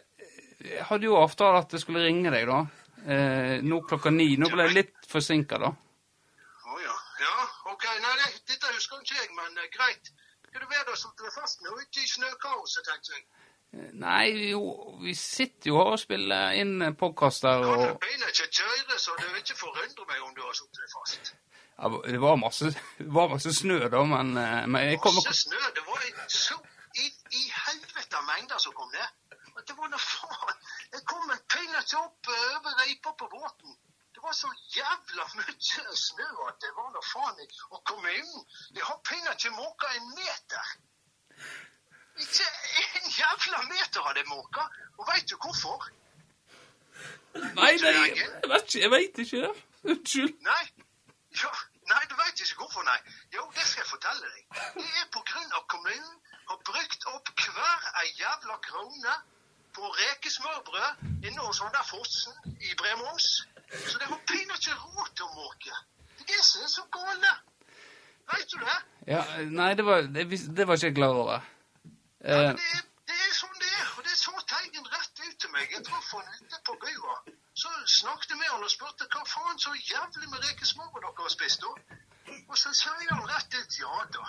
Jeg 0.65 0.85
hadde 0.89 1.05
jo 1.09 1.17
avtale 1.21 1.59
at 1.61 1.73
jeg 1.77 1.81
skulle 1.85 2.05
ringe 2.05 2.31
deg, 2.33 2.47
da. 2.49 2.61
Eh, 3.05 3.57
nå 3.63 3.81
klokka 3.89 4.11
ni. 4.11 4.31
Nå 4.41 4.49
ble 4.53 4.65
jeg 4.69 4.75
litt 4.79 5.09
forsinka, 5.09 5.59
da. 5.61 5.71
Å 5.71 6.79
ja. 6.83 6.95
Ja, 7.21 7.35
OK. 7.73 7.85
Nei, 8.03 8.15
det, 8.21 8.31
dette 8.49 8.73
husker 8.77 9.01
ikke 9.05 9.19
jeg, 9.21 9.31
men 9.37 9.59
eh, 9.61 9.69
greit. 9.77 10.13
Skal 10.49 10.61
du 10.65 10.69
være 10.71 10.87
der 10.91 10.97
som 11.01 11.13
deg 11.21 11.33
fast 11.35 11.63
nå 11.65 11.75
ute 11.81 12.01
i 12.03 12.09
snøkaoset, 12.09 12.85
tenkte 12.89 13.17
jeg. 13.17 13.25
Nei, 13.95 14.51
jo, 14.51 14.61
vi 15.03 15.15
sitter 15.19 15.71
jo 15.71 15.81
og 15.83 15.97
spiller 16.03 16.55
inn 16.61 16.83
podkaster 16.99 17.63
og 17.65 17.81
du 17.81 17.87
begynne 18.03 18.29
ikke 18.31 18.47
å 18.47 18.53
kjøre, 18.59 18.99
så 19.01 19.17
det 19.21 19.31
vil 19.31 19.41
ikke 19.43 19.57
forundre 19.59 20.07
meg 20.11 20.23
om 20.27 20.35
du 20.37 20.43
har 20.45 20.55
sittet 20.59 20.95
fast. 20.95 21.33
ja, 21.79 21.91
Det 22.07 22.21
var 22.23 22.37
masse, 22.43 22.71
det 22.99 23.11
var 23.19 23.33
masse 23.33 23.55
snø, 23.55 23.81
da, 23.95 24.05
men, 24.15 24.37
eh, 24.39 24.67
men 24.67 24.89
jeg 24.91 25.01
kom 25.03 25.17
Masse 25.19 25.35
snø. 25.45 25.61
Det 25.75 25.87
var 25.89 26.07
så 26.29 26.59
i, 27.03 27.07
i 27.41 27.43
helvete 27.51 28.23
mengder 28.29 28.63
som 28.63 28.75
kom 28.79 28.91
ned. 28.95 29.41
Det 29.67 29.75
var 29.79 29.91
noe 29.91 30.03
faen. 30.03 30.63
Jeg 30.93 31.03
kom 31.11 31.31
en 31.31 31.43
til 31.51 31.99
opp 31.99 32.31
eh, 32.31 32.47
over 32.59 32.79
reipa 32.83 33.15
på 33.19 33.29
båten. 33.33 33.77
Det 34.15 34.23
var 34.23 34.35
så 34.39 34.51
jævla 34.77 35.27
mye 35.39 35.95
snø 35.99 36.27
at 36.49 36.59
det 36.63 36.73
var 36.79 36.91
noe 36.95 37.07
faen 37.11 37.41
ikke 37.45 37.71
å 37.75 37.83
komme 37.91 38.13
inn. 38.15 38.35
Jeg 38.77 38.87
har 38.87 39.01
pinne 39.09 39.35
ikke 39.35 39.55
måka 39.57 39.91
en 39.99 40.11
meter. 40.19 40.75
Ikke 42.23 42.47
en 43.01 43.11
jævla 43.19 43.61
meter 43.73 44.01
har 44.07 44.13
det 44.19 44.27
måka. 44.29 44.67
Og 44.99 45.09
veit 45.11 45.31
du 45.31 45.37
hvorfor? 45.37 45.89
Nei, 47.35 47.73
nei, 47.83 47.93
jeg, 47.93 48.17
jeg 48.43 48.51
vet 48.51 48.75
ikke. 48.75 48.83
Jeg 48.83 48.91
veit 48.91 49.19
ikke. 49.25 49.49
Unnskyld. 49.91 50.35
Nei. 50.51 50.65
Ja, 51.43 51.51
nei, 51.93 52.03
du 52.11 52.15
veit 52.23 52.41
ikke 52.45 52.61
hvorfor, 52.61 52.85
nei. 52.87 53.01
Jo, 53.35 53.47
det 53.57 53.67
skal 53.69 53.83
jeg 53.83 53.91
fortelle 53.91 54.29
deg. 54.35 54.43
Det 54.77 54.91
er 55.03 55.09
på 55.17 55.23
grunn 55.31 55.57
av 55.59 55.65
kommunen 55.75 56.15
har 56.51 56.61
brukt 56.69 57.09
opp 57.15 57.33
hver 57.41 57.89
ei 58.03 58.11
jævla 58.21 58.59
krone 58.69 59.17
på 59.75 59.91
rekesmørbrød 59.99 61.27
inne 61.27 61.41
hos 61.49 61.61
han 61.65 61.73
der 61.75 61.87
Fossen 61.89 62.55
i 62.61 62.77
Bremons. 62.79 63.27
Så 63.89 63.99
det 63.99 64.07
har 64.13 64.21
pinadø 64.31 64.61
ikke 64.61 64.77
råd 64.85 65.11
til 65.17 65.27
å 65.27 65.33
måke. 65.35 65.75
Det 66.19 66.29
er 66.29 66.31
det 66.31 66.45
som 66.47 66.63
er 66.63 66.71
så 66.77 66.87
gale. 66.95 67.33
Veit 68.31 68.53
du 68.53 68.61
det? 68.63 68.79
Ja, 69.11 69.25
nei, 69.51 69.73
det 69.75 69.85
var, 69.89 70.07
det, 70.15 70.29
det 70.31 70.69
var 70.69 70.79
ikke 70.79 70.93
jeg 70.93 70.99
klar 71.01 71.19
over. 71.25 71.51
Ja, 72.25 72.35
Eh, 72.35 72.47
men 72.47 72.57
det, 72.57 72.69
er, 72.79 72.85
det 73.11 73.17
er 73.29 73.33
sånn 73.37 73.59
det 73.61 73.71
er, 73.81 73.89
og 73.99 74.05
det 74.09 74.17
sa 74.17 74.33
Teigen 74.53 74.87
rett 74.95 75.21
ut 75.27 75.37
til 75.43 75.51
meg. 75.53 75.67
Jeg 75.75 75.85
traff 75.85 76.13
han 76.17 76.31
ute 76.41 76.61
på 76.67 76.77
bua. 76.85 77.17
Så 77.55 77.69
snakket 78.01 78.31
jeg 78.33 78.39
med 78.41 78.49
han 78.51 78.65
og 78.65 78.71
spurte 78.73 79.07
hva 79.13 79.25
faen 79.29 79.59
så 79.63 79.75
jævlig 79.77 80.29
med 80.33 80.47
rekesmørbrød 80.49 81.05
dere 81.05 81.27
har 81.27 81.35
spist, 81.35 81.67
da? 81.67 81.99
Og 82.49 82.57
så 82.59 82.73
sier 82.75 83.13
han 83.13 83.29
rett 83.29 83.59
ut 83.61 83.77
ja 83.83 83.99
da. 84.17 84.25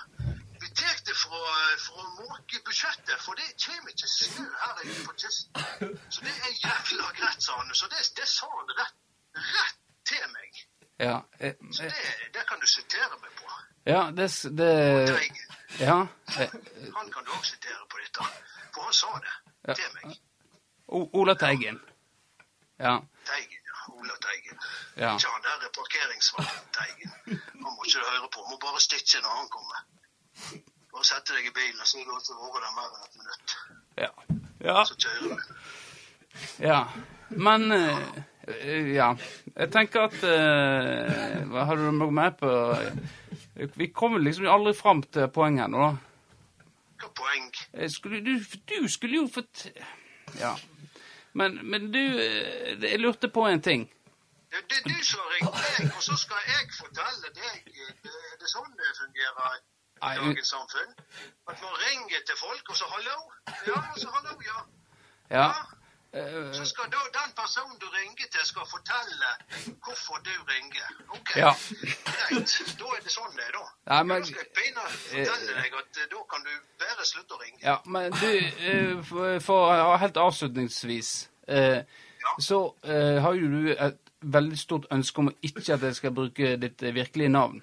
Vi 0.61 0.67
tar 0.79 0.99
det 1.07 1.15
for 1.19 1.47
fra 1.85 2.03
å 2.03 2.11
måke 2.19 2.59
budsjettet, 2.67 3.15
for 3.23 3.39
det 3.39 3.47
kommer 3.63 3.91
ikke 3.91 4.07
snø 4.11 4.45
her 4.61 4.83
ute 4.83 5.01
på 5.07 5.15
kysten. 5.23 5.97
Så 6.09 6.23
det 6.27 6.35
er 6.35 6.53
jævla 6.63 7.09
greit, 7.17 7.43
sa 7.43 7.57
han. 7.59 7.73
Så 7.75 7.89
det, 7.91 8.03
det 8.19 8.27
sa 8.31 8.49
han 8.53 8.71
rett, 8.79 8.95
rett 9.55 9.81
til 10.11 10.27
meg. 10.35 10.61
ja, 10.99 11.17
eh, 11.39 11.55
Så 11.71 11.83
eh, 11.83 11.91
det, 11.91 12.29
det 12.37 12.45
kan 12.49 12.59
du 12.59 12.67
sitere 12.67 13.19
meg 13.21 13.31
på. 13.39 13.51
ja, 13.85 14.03
det, 14.17 14.29
det 14.59 14.71
Teigen. 15.11 15.44
Ja. 15.79 16.07
Han 16.97 17.11
kan 17.13 17.23
du 17.25 17.31
også 17.31 17.51
sitere 17.55 17.85
på 17.91 17.97
dette. 18.03 18.23
For 18.73 18.81
han 18.81 18.93
sa 18.93 19.07
det 19.25 19.33
Ja. 19.67 19.73
til 19.73 19.89
meg. 19.95 20.17
O- 20.87 21.09
Ola 21.13 21.33
Teigen. 21.33 21.79
Ja. 22.79 22.99
Teigen, 23.25 23.61
ja. 23.69 23.93
Ola 23.93 24.13
Teigen. 24.25 24.59
Ja. 24.97 25.13
Ikke 25.15 25.27
han 25.33 25.41
der 25.47 25.69
parkeringsvakten 25.79 26.69
Teigen. 26.77 27.11
Han 27.63 27.71
må 27.75 27.83
ikke 27.87 27.99
du 27.99 28.05
høre 28.11 28.29
på. 28.35 28.39
Må 28.49 28.57
bare 28.61 28.79
stitche 28.81 29.21
når 29.21 29.33
han 29.39 29.49
kommer. 29.49 29.79
Bare 30.91 31.03
sette 31.03 31.33
deg 31.33 31.45
i 31.49 31.53
bilen 31.59 31.79
og 31.81 31.87
du 31.91 32.11
har 32.11 32.19
ikke 32.19 32.33
vært 32.55 32.65
der 32.65 32.75
mer 32.77 32.89
enn 32.95 33.05
et 33.07 33.15
minutt. 33.21 33.57
Ja. 33.97 34.11
Ja. 34.69 34.83
Så 34.85 34.95
kjører 34.95 35.35
du. 35.35 35.53
ja. 36.59 36.79
Men 37.29 37.71
eh, 37.71 38.23
Ja. 38.45 39.15
Jeg 39.55 39.71
tenker 39.73 40.05
at 40.05 40.17
uh, 40.21 41.45
Hva 41.49 41.63
har 41.65 41.79
du 41.79 41.87
noe 41.95 42.13
med 42.13 42.35
på 42.37 42.49
Vi 43.79 43.87
kommer 43.89 44.21
liksom 44.21 44.45
aldri 44.51 44.75
fram 44.77 45.01
til 45.01 45.31
poenget 45.33 45.71
nå, 45.73 45.81
da. 45.81 46.61
Hva 47.01 47.09
poeng? 47.17 47.47
Eh, 47.73 47.89
Skulle, 47.89 48.21
du, 48.21 48.37
du 48.69 48.87
skulle 48.91 49.23
jo 49.23 49.27
fått 49.33 49.67
Ja. 50.39 50.53
Men, 51.33 51.57
men 51.63 51.89
du 51.93 51.99
eh, 51.99 52.75
Jeg 52.83 52.99
lurte 53.01 53.29
på 53.33 53.47
en 53.49 53.61
ting. 53.61 53.87
Det, 54.51 54.61
det 54.69 54.77
er 54.77 54.89
du 54.93 55.03
som 55.03 55.23
har 55.23 55.31
ringt 55.35 55.57
meg, 55.57 55.95
og 55.97 56.03
så 56.03 56.15
skal 56.19 56.45
jeg 56.47 56.69
fortelle 56.77 57.31
deg 57.39 57.65
Det, 57.65 58.13
det 58.13 58.45
er 58.45 58.51
sånn 58.51 58.69
det 58.77 58.93
fungerer 58.99 59.57
i 59.57 60.19
dagens 60.19 60.51
samfunn. 60.53 60.93
At 61.49 61.57
man 61.63 61.73
ringer 61.81 62.21
til 62.27 62.37
folk, 62.37 62.69
og 62.69 62.75
så 62.77 62.85
'hallo'. 62.91 63.21
Ja, 63.67 63.79
og 63.93 63.99
så 63.99 64.07
'hallo', 64.13 64.37
ja. 64.45 64.59
Ja. 65.29 65.45
ja. 65.47 65.84
Eh, 66.15 66.53
Så 66.53 66.65
skal 66.71 66.85
da 66.93 67.01
den 67.19 67.31
personen 67.41 67.77
du 67.81 67.87
ringer 67.97 68.27
til, 68.31 68.45
skal 68.45 68.65
fortelle 68.71 69.29
hvorfor 69.83 70.17
du 70.27 70.31
ringer. 70.51 70.87
OK, 71.17 71.35
Ja. 71.35 71.51
greit. 71.51 72.55
Da 72.79 72.85
er 72.97 73.01
det 73.03 73.11
sånn 73.11 73.35
det 73.35 73.45
er, 73.47 73.51
da. 73.57 73.65
Nei, 73.93 74.03
men- 74.03 74.21
Da 74.21 74.27
skal 74.27 74.43
jeg 74.45 74.53
pinadø 74.59 74.95
fortelle 75.11 75.61
deg 75.61 75.73
at 75.81 75.97
eh, 76.01 76.07
da 76.15 76.23
kan 76.33 76.43
du 76.47 76.53
bare 76.79 77.05
slutte 77.05 77.33
å 77.37 77.41
ringe. 77.43 77.59
Ja, 77.63 77.77
men 77.85 78.11
du, 78.11 78.31
eh, 78.71 79.03
for, 79.03 79.39
for 79.39 79.97
helt 79.97 80.17
avslutningsvis 80.17 81.13
eh, 81.47 81.83
Ja. 82.25 82.31
Så 82.39 82.75
eh, 82.83 83.21
har 83.21 83.33
jo 83.37 83.47
du 83.47 83.71
et 83.77 83.99
veldig 84.21 84.57
stort 84.57 84.85
ønske 84.91 85.19
om 85.21 85.27
ikke 85.43 85.73
at 85.73 85.81
jeg 85.85 85.95
skal 85.95 86.11
bruke 86.11 86.55
ditt 86.57 86.81
eh, 86.83 86.93
virkelige 86.95 87.29
navn. 87.29 87.61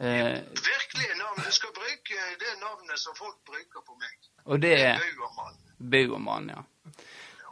Eh, 0.00 0.40
Virkelige 0.42 1.14
navn. 1.18 1.42
Du 1.46 1.50
skal 1.52 1.70
bruke 1.74 2.18
det 2.40 2.52
navnet 2.60 2.98
som 2.98 3.14
folk 3.14 3.36
bruker 3.46 3.80
på 3.86 3.94
meg. 4.00 4.16
og 4.44 4.62
det 4.62 4.72
er 4.80 4.98
Bauermann. 4.98 5.56
Bauermann, 5.90 6.48
ja. 6.56 6.62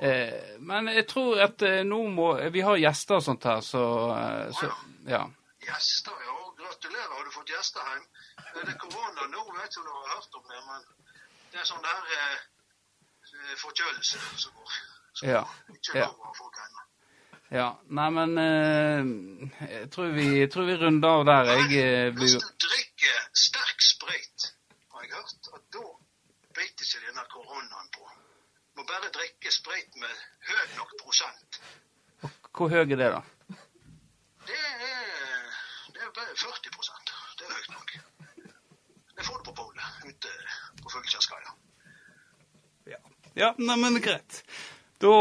Eh, 0.01 0.57
men 0.61 0.89
jeg 0.93 1.07
tror 1.09 1.39
at 1.41 1.63
eh, 1.65 1.79
nå 1.89 2.03
må 2.13 2.27
Vi 2.53 2.61
har 2.61 2.77
gjester 2.77 3.17
og 3.17 3.23
sånt 3.25 3.45
her, 3.49 3.61
så, 3.65 3.85
eh, 4.17 4.51
så 4.53 4.69
Ja. 5.09 5.23
Gjester, 5.67 6.13
ja. 6.27 6.35
Gratulerer, 6.61 7.13
har 7.17 7.25
du 7.25 7.31
fått 7.31 7.49
gjester 7.53 7.81
hjem? 7.93 8.05
Det 8.57 8.69
er 8.75 8.79
korona 8.81 9.27
nå, 9.33 9.43
vet 9.57 9.71
ikke 9.71 9.81
om 9.81 9.87
du 9.87 9.93
har 9.95 10.13
hørt 10.17 10.37
om 10.37 10.45
det, 10.51 10.61
men 10.67 10.85
det 11.53 11.61
er 11.61 11.65
sånn 11.69 11.83
der 11.85 12.13
eh, 12.19 12.37
forkjølelse 13.63 14.19
som 14.37 14.53
går. 14.57 14.77
Så 15.17 15.27
Ja. 15.31 15.43
Ikke 15.73 15.99
lov 16.01 16.21
å 16.21 16.29
ha 16.29 16.33
folk 16.37 16.57
hjemme. 16.61 16.85
ja. 17.57 17.69
Nei, 17.99 18.09
men 18.11 18.39
eh, 18.39 19.71
jeg 19.71 19.91
tror 19.95 20.13
vi, 20.17 20.27
jeg 20.41 20.51
tror 20.53 20.67
vi 20.69 20.77
runder 20.81 21.09
av 21.09 21.25
der, 21.29 21.53
jeg. 21.53 21.81
eh, 21.83 22.11
Hvis 22.21 22.37
du 22.37 22.49
drikker 22.67 23.19
sterk 23.33 23.81
sprit, 23.89 24.51
har 24.93 25.03
jeg 25.07 25.13
hørt, 25.17 25.51
at 25.55 25.63
da 25.73 25.85
biter 26.57 26.85
ikke 26.85 27.05
denne 27.07 27.25
koronaen 27.33 27.89
på. 27.97 28.09
Må 28.77 28.85
bare 28.85 29.09
drikke 29.19 29.53
sprit 29.53 29.95
med 29.97 30.13
høy 30.49 30.65
nok 30.77 30.91
prosent. 31.03 31.61
Hvor 32.57 32.69
høy 32.69 32.83
er 32.83 32.91
det, 32.91 32.99
da? 32.99 33.21
Det 34.49 34.59
er, 34.59 35.47
det 35.95 36.03
er 36.05 36.11
bare 36.19 36.35
40% 36.41 37.13
Det 37.39 37.47
er 37.47 37.55
høyt 37.55 37.71
nok. 37.73 37.95
Det 39.17 39.25
får 39.27 39.39
du 39.39 39.45
på 39.49 39.55
polet 39.61 40.09
ute 40.11 40.33
på 40.83 40.93
Fuglekjærskaia. 40.93 41.55
Ja, 42.93 43.01
ja, 43.43 43.49
neimen 43.59 43.97
greit. 44.03 44.43
Da, 45.01 45.13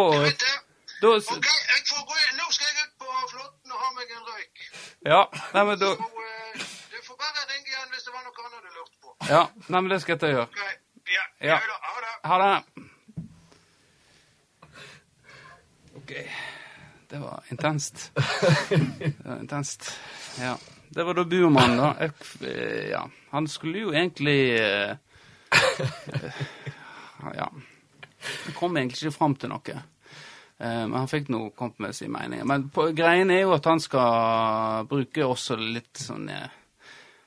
da 1.01 1.13
OK, 1.15 1.47
jeg 1.47 1.81
får 1.91 2.03
gå 2.09 2.17
inn. 2.25 2.35
Nå 2.41 2.49
skal 2.57 2.67
jeg 2.71 2.83
ut 2.83 2.97
på 3.05 3.13
flåtten 3.31 3.75
og 3.77 3.85
ha 3.85 3.91
meg 3.99 4.11
en 4.17 4.25
røyk. 4.31 4.65
Ja, 5.11 5.21
nei, 5.55 5.63
men 5.69 5.79
da 5.79 5.93
Så 5.95 6.09
uh, 6.09 6.65
du 6.91 6.99
får 7.07 7.21
bare 7.23 7.47
ringe 7.53 7.71
igjen 7.71 7.95
hvis 7.95 8.03
det 8.09 8.17
var 8.17 8.27
noe 8.27 8.49
annet 8.49 8.67
du 8.67 8.75
lurte 8.81 8.99
på. 8.99 9.15
Ja, 9.31 9.45
nei, 9.67 9.79
men 9.79 9.95
det 9.95 10.01
skal 10.03 10.19
jeg 10.19 10.27
og 10.27 10.35
gjøre. 10.35 10.51
Okay. 10.51 10.75
Ja. 11.15 11.25
Ja. 11.53 11.61
ja. 11.71 11.79
Ha 11.87 12.03
det. 12.03 12.13
Ha 12.33 12.41
det. 12.43 12.91
OK. 16.05 16.13
Det 17.09 17.17
var 17.17 17.43
intenst. 17.49 18.11
Det 18.69 19.13
var 19.25 19.39
intenst. 19.39 19.99
Ja. 20.39 20.57
Det 20.89 21.03
var 21.03 21.13
da 21.13 21.23
Buermann, 21.23 21.77
da. 21.77 21.95
Jeg, 21.99 22.11
eh, 22.41 22.89
ja. 22.89 23.09
Han 23.29 23.47
skulle 23.47 23.79
jo 23.79 23.93
egentlig 23.93 24.61
uh, 24.61 24.93
eh, 25.49 26.43
Ja. 27.33 27.49
Han 28.45 28.53
kom 28.53 28.77
egentlig 28.77 29.07
ikke 29.07 29.17
fram 29.17 29.33
til 29.35 29.49
noe. 29.49 29.79
Eh, 30.57 30.83
Men 30.85 30.93
han 30.93 31.09
fikk 31.09 31.31
nå 31.33 31.49
kommet 31.57 31.79
med 31.79 31.95
sin 31.95 32.13
mening. 32.13 32.45
Men 32.45 32.69
på, 32.69 32.91
greien 32.93 33.33
er 33.33 33.41
jo 33.47 33.55
at 33.57 33.65
han 33.65 33.81
skal 33.81 34.85
bruke 34.85 35.25
også 35.25 35.57
litt 35.57 36.05
sånn 36.05 36.29
eh, 36.29 36.61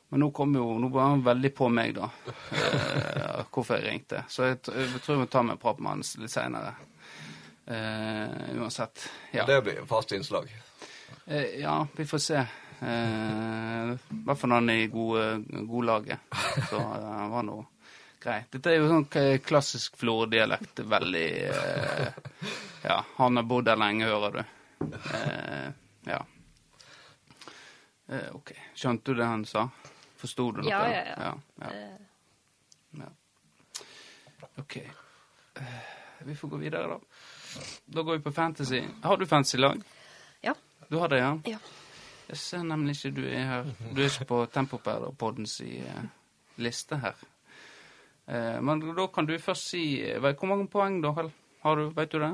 Men 0.09 0.23
nå 0.23 0.31
kom 0.31 0.55
jo, 0.55 0.69
nå 0.79 0.93
var 0.95 1.17
han 1.17 1.27
veldig 1.27 1.51
på 1.51 1.67
meg, 1.69 1.99
da. 1.99 2.13
Eh, 2.55 3.43
hvorfor 3.51 3.75
jeg 3.81 3.91
ringte. 3.91 4.23
Så 4.31 4.53
jeg, 4.53 4.63
jeg 4.71 5.03
tror 5.03 5.17
jeg 5.17 5.25
må 5.25 5.33
ta 5.35 5.43
meg 5.43 5.59
en 5.59 5.67
prat 5.67 5.83
med 5.83 5.97
han 5.97 6.07
litt 6.23 6.37
seinere. 6.37 6.77
Eh, 7.69 8.57
uansett. 8.57 9.11
Ja. 9.31 9.47
Det 9.47 9.63
blir 9.63 9.87
fast 9.87 10.13
innslag. 10.13 10.49
Eh, 11.27 11.61
ja, 11.61 11.87
vi 11.97 12.07
får 12.07 12.19
se. 12.19 12.37
Eh, 12.81 13.91
I 13.93 14.23
hvert 14.25 14.39
fall 14.39 14.55
han 14.57 14.71
er 14.71 14.85
i 14.85 14.87
gode, 14.93 15.45
godlaget. 15.69 16.19
Så 16.71 16.79
det 16.79 17.11
han 17.13 17.31
var 17.31 17.45
nå 17.45 17.59
grei. 18.23 18.39
Dette 18.51 18.73
er 18.73 18.81
jo 18.81 18.89
sånn 18.89 19.07
klassisk 19.45 19.99
Florø-dialekt. 20.01 20.81
Veldig 20.81 21.27
eh, 21.51 22.09
Ja, 22.89 23.03
han 23.17 23.37
har 23.37 23.47
bodd 23.47 23.69
der 23.69 23.77
lenge, 23.77 24.09
hører 24.09 24.39
du. 24.41 24.43
Eh, 24.97 25.69
ja. 26.09 26.23
Eh, 28.09 28.29
OK. 28.33 28.55
Skjønte 28.75 29.13
du 29.13 29.21
det 29.21 29.29
han 29.29 29.45
sa? 29.49 29.69
Forsto 30.19 30.51
du 30.53 30.63
noe? 30.63 30.71
Ja, 30.71 30.83
ja, 30.89 31.03
ja. 31.05 31.33
ja, 31.61 31.73
ja. 33.05 33.11
OK. 34.59 34.77
Eh, 34.79 35.83
vi 36.25 36.35
får 36.35 36.49
gå 36.49 36.57
videre, 36.65 36.97
da. 36.97 37.01
Da 37.87 38.03
går 38.03 38.19
vi 38.19 38.23
på 38.29 38.33
fantasy. 38.33 38.83
Har 39.03 39.17
du 39.17 39.27
fantasy-lag? 39.27 39.83
Ja. 40.45 40.55
Du 40.89 40.99
har 40.99 41.09
det, 41.09 41.19
ja? 41.19 41.33
Ja. 41.45 41.59
Jeg 42.29 42.37
ser 42.37 42.63
nemlig 42.69 42.97
ikke 42.99 43.15
du 43.17 43.25
er 43.29 43.45
her. 43.49 43.69
Du 43.97 44.03
er 44.03 44.11
ikke 44.11 44.27
på 44.29 44.43
Tempopad-poddens 44.53 45.61
eh, 45.65 46.03
liste 46.61 46.99
her. 47.01 47.15
Eh, 48.29 48.59
men 48.61 48.83
da 48.97 49.07
kan 49.09 49.27
du 49.27 49.39
først 49.41 49.71
si 49.71 49.83
eh, 50.05 50.19
Hvor 50.21 50.47
mange 50.51 50.67
poeng 50.69 50.99
da, 51.01 51.15
Har 51.63 51.77
du, 51.81 51.89
vet 51.97 52.13
du 52.13 52.19
det? 52.21 52.33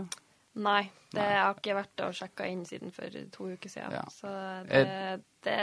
Nei, 0.54 0.82
det 1.14 1.22
jeg 1.22 1.38
har 1.42 1.54
ikke 1.58 1.74
vært 1.74 2.02
og 2.06 2.14
sjekka 2.14 2.46
inn 2.46 2.60
siden 2.66 2.92
for 2.94 3.10
to 3.34 3.46
uker 3.56 3.70
siden. 3.70 3.94
Ja. 3.96 4.02
Så 4.10 4.30
det, 4.68 4.82
det, 5.42 5.56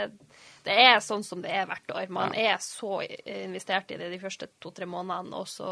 det 0.66 0.74
er 0.82 0.98
sånn 1.00 1.24
som 1.24 1.40
det 1.44 1.52
er 1.56 1.64
hvert 1.70 1.92
år. 1.96 2.10
Man 2.12 2.34
Ja. 2.36 2.56
er 2.56 2.58
så 2.60 2.98
investert 3.24 3.90
i 3.92 3.96
det 4.00 4.10
de 4.12 4.18
første 4.20 4.48
to-tre 4.60 4.84
månedene, 4.88 5.32
og 5.40 5.48
så 5.48 5.70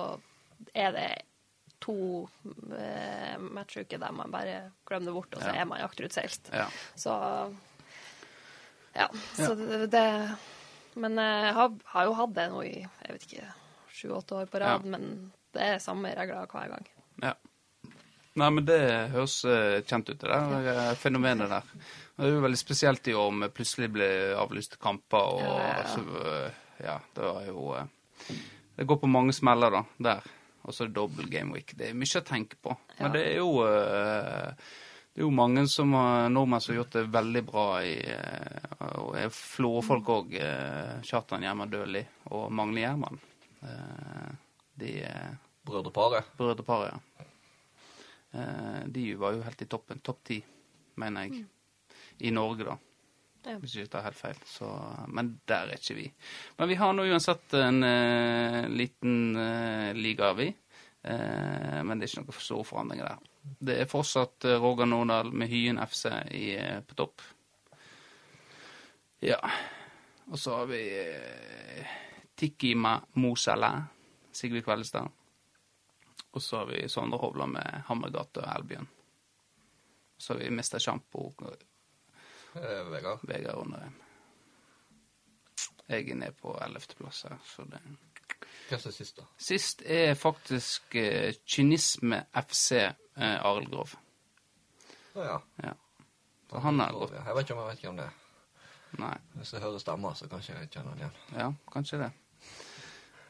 er 0.73 0.93
det 0.97 1.09
to 1.81 1.95
eh, 2.77 3.37
matchuker 3.41 3.99
der 4.03 4.13
man 4.13 4.31
bare 4.33 4.59
glemmer 4.87 5.07
det 5.11 5.15
bort, 5.17 5.35
og 5.37 5.43
så 5.43 5.55
Ja. 5.55 5.61
er 5.63 5.65
man 5.71 5.81
akterutseilt. 5.85 6.51
Ja. 6.53 6.67
Så 6.97 7.15
Ja. 8.95 9.09
Så 9.37 9.55
det, 9.55 9.87
det 9.91 10.37
Men 10.95 11.15
jeg 11.17 11.53
har, 11.55 11.71
har 11.85 12.05
jo 12.09 12.15
hatt 12.19 12.33
det 12.35 12.49
nå 12.51 12.63
i 12.67 12.73
jeg 12.83 13.13
vet 13.15 13.27
ikke, 13.29 13.53
sju-åtte 13.95 14.41
år 14.41 14.47
på 14.51 14.59
rad, 14.61 14.83
Ja. 14.85 14.91
men 14.91 15.31
det 15.55 15.63
er 15.63 15.79
samme 15.79 16.11
regler 16.17 16.47
hver 16.51 16.69
gang. 16.75 16.87
ja. 17.23 17.35
Nei, 18.39 18.49
men 18.51 18.65
det 18.65 19.11
høres 19.11 19.45
eh, 19.45 19.81
kjent 19.83 20.09
ut, 20.09 20.19
det 20.21 20.29
der 20.31 20.67
eh, 20.71 20.95
fenomenet 20.95 21.49
der. 21.51 21.63
Det 22.17 22.27
er 22.29 22.31
jo 22.37 22.41
veldig 22.45 22.59
spesielt 22.61 23.09
i 23.11 23.15
år 23.19 23.31
med 23.35 23.53
plutselig 23.53 23.89
ble 23.93 24.07
avlyste 24.39 24.79
kamper 24.79 25.19
og 25.19 25.41
Ja, 25.41 25.83
ja, 25.83 26.51
ja. 26.85 26.99
Det 27.15 27.25
var 27.25 27.43
jo 27.49 27.89
Det 28.77 28.87
går 28.87 29.01
på 29.03 29.11
mange 29.11 29.33
smeller, 29.35 29.71
da, 29.71 29.83
der. 29.99 30.23
Og 30.63 30.75
så 30.75 30.85
er 30.85 30.91
det 30.91 30.97
dobbel 30.99 31.29
game 31.33 31.55
week. 31.57 31.73
Det 31.77 31.89
er 31.91 31.97
mye 31.99 32.21
å 32.21 32.25
tenke 32.27 32.57
på. 32.61 32.75
Ja. 32.99 33.07
Men 33.07 33.13
det 33.17 33.23
er 33.31 33.37
jo 33.41 33.51
eh, 33.65 34.53
det 35.11 35.23
er 35.23 35.25
jo 35.25 35.31
mange 35.35 35.65
som 35.69 35.93
har, 35.97 36.29
nordmenn 36.31 36.61
som 36.63 36.75
har 36.75 36.83
gjort 36.83 36.93
det 36.99 37.05
veldig 37.13 37.43
bra 37.49 37.65
i 37.83 37.95
eh, 38.15 38.67
og 39.01 39.17
er 39.19 39.33
Flåfolk 39.35 40.11
òg. 40.15 40.37
Kjartan 41.09 41.43
Gjerman 41.47 41.73
Døhli 41.73 42.03
og 42.37 42.47
Magne 42.55 42.85
Gjerman. 42.85 43.19
Eh, 43.65 44.29
De 44.81 44.93
eh, 45.05 45.33
Brødreparet. 45.67 46.29
brødreparet, 46.39 46.93
ja. 46.95 47.27
Eh, 48.33 48.85
De 48.87 49.09
var 49.21 49.35
jo 49.37 49.43
helt 49.49 49.63
i 49.63 49.69
toppen. 49.69 50.01
Topp 50.05 50.23
ti, 50.31 50.39
mener 51.01 51.27
jeg. 51.27 51.45
I 52.21 52.31
Norge, 52.37 52.65
da. 52.69 52.77
Hvis 53.43 53.75
jeg 53.75 53.87
ikke 53.87 53.93
tar 53.95 54.05
helt 54.05 54.19
feil. 54.19 54.41
Så, 54.47 54.69
men 55.09 55.31
der 55.49 55.71
er 55.71 55.79
ikke 55.81 55.97
vi. 55.97 56.07
Men 56.59 56.69
vi 56.69 56.77
har 56.81 56.93
nå 56.93 57.07
uansett 57.09 57.55
en 57.57 57.83
uh, 57.85 58.67
liten 58.69 59.37
uh, 59.37 59.91
liga, 59.97 60.33
vi. 60.37 60.51
Uh, 61.01 61.81
men 61.89 61.97
det 61.97 62.05
er 62.07 62.11
ikke 62.13 62.25
noen 62.27 62.45
store 62.45 62.67
forandringer 62.69 63.09
der. 63.09 63.31
Det 63.71 63.79
er 63.81 63.89
fortsatt 63.89 64.45
Roger 64.61 64.91
Nordahl 64.91 65.33
med 65.33 65.49
Hyen 65.49 65.81
FC 65.87 66.11
i, 66.37 66.45
på 66.85 66.99
topp. 66.99 67.25
Ja. 69.25 69.41
Og 70.29 70.37
så 70.39 70.61
har 70.61 70.69
vi 70.69 70.83
uh, 71.01 71.97
Tikki 72.37 72.75
Ma- 72.77 73.01
Mosala, 73.21 73.73
Sigrid 74.33 74.65
Kveldestad. 74.69 75.09
Og 76.31 76.45
så 76.45 76.61
har 76.61 76.69
vi 76.69 76.85
Sondre 76.89 77.19
Hovland 77.19 77.57
med 77.57 77.83
Hammergata 77.89 78.45
og 78.45 78.53
Elbjørn. 78.61 78.87
Så 80.21 80.35
har 80.35 80.45
vi 80.45 80.53
Mr. 80.53 80.77
Sjampo, 80.79 81.31
Eh, 82.55 82.91
Vegard. 82.91 83.19
Vegard 83.23 83.59
Underheim. 83.65 83.99
Jeg 85.91 86.11
er 86.11 86.15
nede 86.15 86.33
på 86.39 86.55
ellevteplass 86.63 87.25
her, 87.27 87.39
så 87.45 87.65
det 87.67 87.81
Hva 88.71 88.79
er 88.79 88.93
sist, 88.95 89.17
da? 89.19 89.25
Sist 89.43 89.83
er 89.83 90.15
faktisk 90.15 90.95
eh, 90.95 91.35
Kynisme 91.47 92.23
FC 92.39 92.71
eh, 92.79 92.93
Arild 93.19 93.71
Grov. 93.73 93.97
Å 95.19 95.25
ja. 95.27 95.39
Ja. 95.65 95.75
Så 96.51 96.63
han 96.63 96.79
har 96.83 96.95
gått 96.95 97.17
Jeg 97.19 97.35
vet 97.35 97.49
ikke 97.49 97.57
om 97.57 97.63
jeg 97.65 97.75
vet 97.75 97.85
hvem 97.87 97.99
det 97.99 98.07
er. 98.07 98.17
Nei. 98.99 99.17
Hvis 99.39 99.53
jeg 99.55 99.63
hører 99.63 99.83
stemmer, 99.83 100.15
så 100.19 100.27
kanskje 100.31 100.57
jeg 100.57 100.71
kjenner 100.71 100.95
han 100.95 101.03
igjen. 101.03 101.19
Ja, 101.39 101.49
kanskje 101.71 102.01
det. 102.05 102.11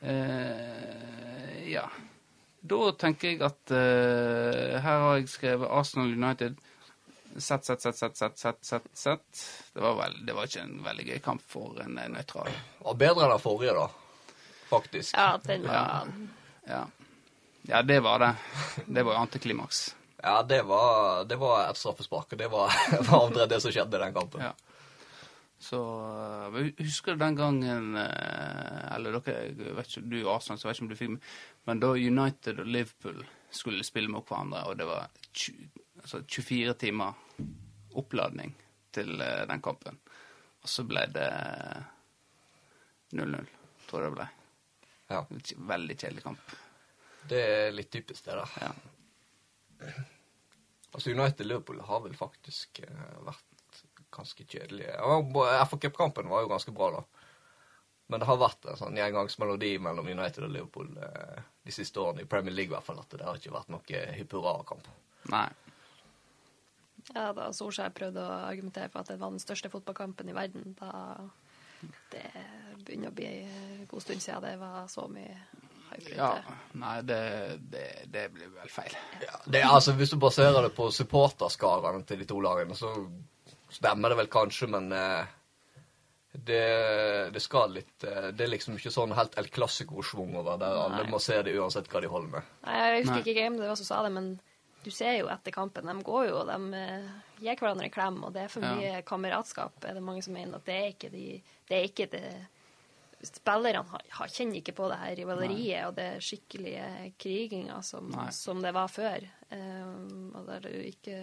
Eh, 0.01 1.71
ja. 1.71 1.87
Da 2.61 2.81
tenker 3.01 3.33
jeg 3.33 3.43
at 3.45 3.73
eh, 3.73 4.77
her 4.81 5.05
har 5.07 5.19
jeg 5.19 5.29
skrevet 5.33 5.69
Arsenal 5.73 6.13
United. 6.13 6.61
Sett, 7.37 7.65
sett, 7.65 7.81
sett, 7.83 7.97
sett, 7.97 8.17
sett, 8.17 8.39
sett, 8.39 8.65
sett, 8.65 8.89
sett. 8.93 9.43
Det 9.73 9.81
var, 9.81 9.95
vel, 9.95 10.17
det 10.27 10.33
var 10.35 10.49
ikke 10.49 10.65
en 10.65 10.81
veldig 10.85 11.07
gøy 11.13 11.19
kamp 11.25 11.43
for 11.47 11.79
en 11.85 11.99
eh, 11.99 12.09
nøytral. 12.11 12.51
Og 12.83 12.97
bedre 12.99 13.25
enn 13.27 13.35
den 13.37 13.43
forrige, 13.43 13.75
da. 13.77 13.87
Faktisk. 14.71 15.15
Ja, 15.17 15.39
den 15.45 15.67
var 15.69 16.09
Ja. 16.67 16.83
ja, 17.71 17.83
det 17.83 18.01
var 18.01 18.19
det. 18.19 18.33
Det 18.87 19.03
var 19.07 19.15
antiklimaks. 19.23 19.95
Ja, 20.23 20.43
det 20.43 20.63
var, 20.69 21.25
det 21.25 21.37
var 21.41 21.71
et 21.71 21.79
straffespark, 21.81 22.33
og 22.33 22.39
det 22.39 22.49
var, 22.53 22.75
var 23.11 23.23
omtrent 23.29 23.51
det 23.51 23.61
som 23.63 23.73
skjedde 23.73 23.97
i 23.97 24.03
den 24.05 24.15
kampen. 24.15 24.43
Ja. 24.45 24.53
Så 25.61 25.79
øh, 26.57 26.71
Husker 26.79 27.15
du 27.15 27.25
den 27.25 27.37
gangen 27.37 27.97
øh, 27.97 28.95
Eller 28.95 29.19
dere, 29.19 29.51
vet 29.77 29.91
ikke, 29.93 30.07
du 30.09 30.17
er 30.23 30.33
Arsenal, 30.33 30.59
så 30.59 30.69
jeg 30.69 30.71
vet 30.71 30.81
ikke 30.81 30.87
om 30.87 30.93
du 30.93 31.01
fikk 31.01 31.13
med 31.15 31.29
Men 31.69 31.83
da 31.85 31.93
United 31.93 32.63
og 32.65 32.67
Liverpool 32.67 33.21
skulle 33.51 33.85
spille 33.85 34.09
mot 34.09 34.29
hverandre, 34.29 34.63
og 34.71 34.79
det 34.79 34.87
var 34.87 35.11
20, 35.35 35.69
altså 36.01 36.23
24 36.23 36.75
timer 36.79 37.19
oppladning 37.99 38.55
til 38.95 39.21
øh, 39.21 39.49
den 39.51 39.63
kampen, 39.63 39.99
og 40.63 40.71
så 40.71 40.85
ble 40.87 41.03
det 41.11 41.27
0-0, 43.19 43.51
tror 43.89 44.05
jeg 44.05 44.13
det 44.13 44.15
ble. 44.15 44.29
Ja. 45.11 45.25
Veldig 45.73 45.97
kjedelig 45.99 46.23
kamp. 46.23 46.55
Det 47.31 47.41
er 47.43 47.75
litt 47.75 47.91
typisk, 47.91 48.25
det 48.29 48.39
da. 48.39 48.47
Ja. 48.63 49.91
Altså, 50.95 51.11
United-Liverpool 51.11 51.83
har 51.87 52.03
vel 52.07 52.15
faktisk 52.19 52.81
eh, 52.87 53.19
vært 53.27 53.50
ganske 54.15 54.45
kjedelige. 54.45 54.95
Ja, 54.97 55.65
FA 55.67 55.79
Cup-kampen 55.81 56.31
var 56.31 56.45
jo 56.45 56.53
ganske 56.53 56.75
bra, 56.75 56.91
da. 56.99 57.27
Men 58.11 58.23
det 58.23 58.27
har 58.27 58.41
vært 58.43 58.67
en 58.67 58.79
sånn 58.79 58.97
gjengangsmelodi 58.99 59.77
mellom 59.83 60.09
United 60.11 60.43
og 60.43 60.51
Liverpool 60.51 60.89
eh, 60.99 61.43
de 61.63 61.75
siste 61.75 62.01
årene, 62.03 62.25
i 62.25 62.31
Premier 62.31 62.57
League 62.57 62.73
i 62.73 62.75
hvert 62.75 62.89
fall, 62.89 62.99
at 62.99 63.13
det 63.15 63.23
har 63.23 63.39
ikke 63.39 63.55
vært 63.55 63.71
noe 63.71 64.01
hipp 64.17 64.35
hurra-kamp. 64.35 64.89
Nei. 65.31 65.47
Ja, 67.15 67.31
da 67.35 67.49
Solskjær 67.55 67.95
prøvde 67.95 68.23
å 68.23 68.41
argumentere 68.49 68.91
for 68.91 69.03
at 69.03 69.13
det 69.13 69.21
var 69.21 69.33
den 69.33 69.43
største 69.43 69.71
fotballkampen 69.73 70.31
i 70.31 70.37
verden, 70.37 70.75
da 70.79 70.91
Det 72.13 72.27
begynner 72.85 73.09
å 73.09 73.17
bli 73.17 73.29
en 73.41 73.87
god 73.89 74.03
stund 74.05 74.21
siden 74.21 74.45
det 74.45 74.57
var 74.61 74.85
så 74.91 75.07
mye 75.09 75.39
hype 75.91 76.17
Ja, 76.17 76.35
nei, 76.77 76.97
det, 77.07 77.23
det, 77.73 77.87
det 78.13 78.27
blir 78.35 78.51
vel 78.55 78.71
feil. 78.71 78.95
Det, 79.47 79.63
er 79.63 79.69
altså, 79.71 79.95
Hvis 79.97 80.13
du 80.13 80.19
baserer 80.21 80.63
det 80.67 80.75
på 80.77 80.91
supporterskaraene 80.95 82.05
til 82.07 82.21
de 82.21 82.29
to 82.29 82.41
lagene, 82.45 82.77
så 82.79 82.93
stemmer 83.71 84.13
det 84.13 84.19
vel 84.21 84.31
kanskje, 84.33 84.69
men 84.73 84.91
eh, 84.93 85.31
det, 86.33 86.61
det 87.35 87.41
skal 87.43 87.73
litt 87.75 88.05
eh, 88.07 88.29
Det 88.37 88.45
er 88.47 88.53
liksom 88.53 88.77
ikke 88.79 88.93
sånn 88.95 89.15
helt 89.19 89.35
El 89.41 89.49
Clásico-schwung 89.51 90.37
over 90.39 90.61
der 90.61 90.77
alle 90.85 91.09
må 91.11 91.19
se 91.23 91.41
det 91.43 91.57
uansett 91.59 91.91
hva 91.91 92.03
de 92.05 92.11
holder 92.13 92.37
med. 92.37 92.53
Nei, 92.67 92.77
jeg 92.85 93.03
husker 93.03 93.17
Nei. 93.19 93.25
ikke 93.27 93.41
hvem 93.43 93.59
det 93.59 93.69
var 93.73 93.81
som 93.81 93.89
sa 93.91 94.03
det, 94.07 94.13
men 94.15 94.31
du 94.81 94.89
ser 94.95 95.19
jo 95.19 95.27
etter 95.29 95.53
kampen, 95.53 95.91
de 95.91 96.07
går 96.07 96.29
jo, 96.31 96.37
og 96.41 96.47
de 96.49 96.79
eh, 96.79 97.11
gir 97.43 97.59
hverandre 97.61 97.89
en 97.91 97.93
klem, 97.93 98.23
og 98.25 98.33
det 98.37 98.47
er 98.47 98.53
for 98.55 98.65
Ja. 98.65 98.71
mye 98.79 99.03
kameratskap, 99.05 99.83
er 99.85 99.99
det 99.99 100.05
mange 100.07 100.23
som 100.25 100.33
mener. 100.39 100.57
At 100.57 100.65
det 100.71 100.79
er 100.79 100.89
ikke 100.95 101.11
de, 101.13 101.27
det 101.69 101.77
er 101.77 101.91
ikke 101.91 102.09
det 102.15 102.25
Spillerne 103.21 103.83
har, 103.85 104.31
kjenner 104.33 104.57
ikke 104.63 104.73
på 104.73 104.87
det 104.89 104.97
her 104.97 105.11
rivaleriet 105.19 105.91
og 105.91 105.97
det 105.99 106.23
skikkelige 106.25 107.11
kriginga 107.21 107.83
som, 107.85 108.09
som 108.33 108.63
det 108.65 108.71
var 108.73 108.89
før. 108.89 109.27
Um, 109.53 110.31
og 110.39 110.47
der 110.49 110.63
du 110.65 110.71
ikke 110.73 111.19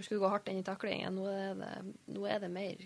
Du 0.00 0.04
skulle 0.04 0.20
gå 0.20 0.28
hardt 0.32 0.48
inn 0.48 0.62
i 0.62 0.64
taklingen. 0.64 1.12
Nå 1.20 1.26
er 1.28 1.58
det, 1.58 1.70
nå 2.08 2.22
er 2.24 2.38
det 2.40 2.48
mer 2.48 2.78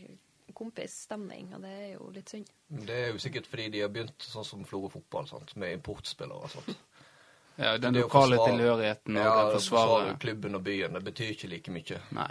kompisstemning, 0.59 1.53
og 1.55 1.63
det 1.63 1.71
er 1.71 1.93
jo 1.93 2.09
litt 2.11 2.33
synd. 2.33 2.51
Det 2.75 2.97
er 3.05 3.13
jo 3.15 3.21
sikkert 3.23 3.47
fordi 3.47 3.69
de 3.71 3.85
har 3.85 3.93
begynt 3.95 4.27
sånn 4.27 4.47
som 4.49 4.65
Florø 4.67 4.91
fotball, 4.91 5.29
sant? 5.31 5.55
med 5.63 5.77
importspillere 5.77 6.49
og 6.49 6.51
sånt. 6.51 6.75
Ja, 7.55 7.77
den 7.79 7.95
Det 7.95 8.03
lokale 8.03 8.35
forsvare, 8.35 8.51
tilhørigheten 8.51 9.15
og 9.15 9.23
Ja, 9.23 9.37
den 9.39 9.55
forsvarer 9.61 10.19
klubben 10.27 10.59
og 10.59 10.67
byen. 10.67 10.99
Det 10.99 11.05
betyr 11.07 11.33
ikke 11.37 11.53
like 11.55 11.79
mye. 11.79 12.03
Nei. 12.19 12.29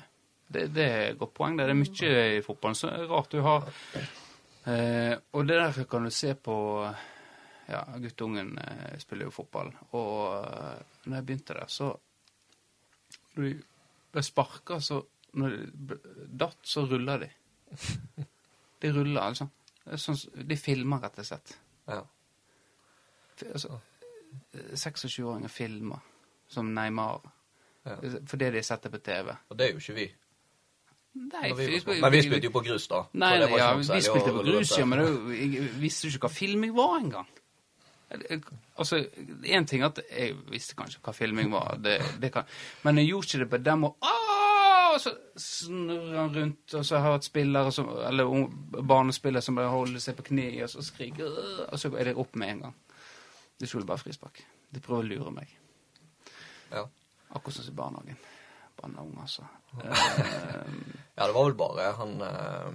Det, 0.52 0.68
det 0.76 0.92
er 0.92 1.08
et 1.14 1.24
godt 1.24 1.36
poeng. 1.40 1.56
Det 1.58 1.72
er 1.72 1.80
mye 1.80 2.14
i 2.36 2.44
fotballen 2.44 2.84
som 2.84 2.92
er 2.92 3.08
rart 3.16 3.32
du 3.32 3.40
har. 3.48 3.72
Eh, 4.68 5.16
og 5.32 5.48
det 5.48 5.64
der 5.64 5.84
kan 5.88 6.04
du 6.04 6.12
se 6.12 6.36
på 6.36 6.58
Ja, 7.72 7.86
guttungen 7.96 8.58
eh, 8.60 8.98
spiller 9.00 9.32
jo 9.32 9.38
fotball. 9.40 9.72
Og 9.96 10.44
eh, 10.44 10.82
når 11.06 11.22
jeg 11.22 11.26
begynte 11.32 11.56
der, 11.56 11.72
så 11.72 11.94
de 13.40 13.62
ble 14.14 14.24
sparka, 14.24 14.80
så 14.82 15.02
Når 15.34 15.50
de 15.50 15.68
ble- 15.90 16.28
datt, 16.38 16.60
så 16.70 16.84
rulla 16.86 17.16
de. 17.18 17.30
De 18.84 18.92
ruller, 18.94 19.22
altså. 19.24 19.48
Sånn, 19.98 20.18
de 20.46 20.56
filmer, 20.60 21.00
rett 21.02 21.18
og 21.20 21.26
slett. 21.26 21.54
Ja. 21.88 22.02
Altså, 23.50 23.80
26-åringer 24.76 25.50
filmer 25.50 26.04
som 26.52 26.70
Neymar. 26.76 27.22
Ja. 27.88 27.96
Fordi 28.30 28.52
de 28.54 28.62
setter 28.64 28.92
på 28.94 29.00
TV. 29.04 29.34
Og 29.50 29.58
det 29.60 29.66
er 29.68 29.74
jo 29.74 29.82
ikke 29.82 29.96
vi. 29.98 30.06
Nei, 31.14 31.50
vi, 31.52 31.66
vi 31.66 31.66
vi- 31.74 31.80
små. 31.84 31.96
Men 32.02 32.12
vi 32.14 32.22
spilte 32.28 32.48
jo 32.50 32.54
på 32.60 32.64
grus, 32.68 32.88
da. 32.92 33.02
Nei, 33.14 33.32
ja, 33.58 33.74
vi 33.78 33.84
spilte 33.90 34.34
på 34.38 34.44
grus, 34.46 34.72
ja, 34.78 34.86
men 34.86 35.00
det, 35.02 35.10
jeg 35.42 35.70
visste 35.82 36.08
jo 36.08 36.14
ikke 36.14 36.28
hva 36.28 36.34
filming 36.38 36.76
var 36.78 36.96
engang. 37.02 37.28
Altså, 38.78 39.00
én 39.46 39.66
ting 39.70 39.84
at 39.86 40.00
jeg 40.10 40.36
visste 40.52 40.76
kanskje 40.78 41.02
hva 41.04 41.14
filming 41.16 41.52
var, 41.54 41.78
det, 41.82 41.98
det 42.22 42.32
kan, 42.34 42.46
men 42.86 43.02
jeg 43.02 43.10
gjorde 43.12 43.30
ikke 43.30 43.44
det 43.44 43.50
på 43.52 43.62
den 43.66 43.84
måten. 43.84 44.20
Og 44.94 45.00
så 45.02 45.14
snurrer 45.42 46.18
han 46.20 46.36
rundt, 46.36 46.74
og 46.78 46.86
så 46.86 47.00
har 47.00 47.08
jeg 47.08 47.18
hatt 47.18 47.26
spillere 47.26 47.72
som, 47.74 47.88
eller 48.08 48.30
barnespillere 48.86 49.42
som 49.42 49.58
bare 49.58 49.72
holder 49.74 50.04
seg 50.04 50.18
på 50.20 50.28
kne, 50.28 50.46
og 50.64 50.70
så 50.70 50.86
skriker 50.86 51.40
Og 51.66 51.80
så 51.82 51.90
er 51.98 52.12
det 52.12 52.18
opp 52.22 52.38
med 52.38 52.52
en 52.52 52.62
gang. 52.68 52.76
De 53.60 53.70
skulle 53.70 53.90
bare 53.90 54.02
frispark. 54.02 54.44
De 54.70 54.82
prøver 54.84 55.06
å 55.06 55.10
lure 55.10 55.34
meg. 55.34 55.50
Ja. 56.70 56.86
Akkurat 57.34 57.58
som 57.58 57.70
i 57.70 57.76
barnehagen. 57.78 58.22
Barneunge, 58.82 59.22
altså. 59.22 59.46
Ja, 61.16 61.28
det 61.28 61.34
var 61.34 61.46
vel 61.46 61.58
bare 61.58 61.92
han 61.98 62.14
eh, 62.26 62.72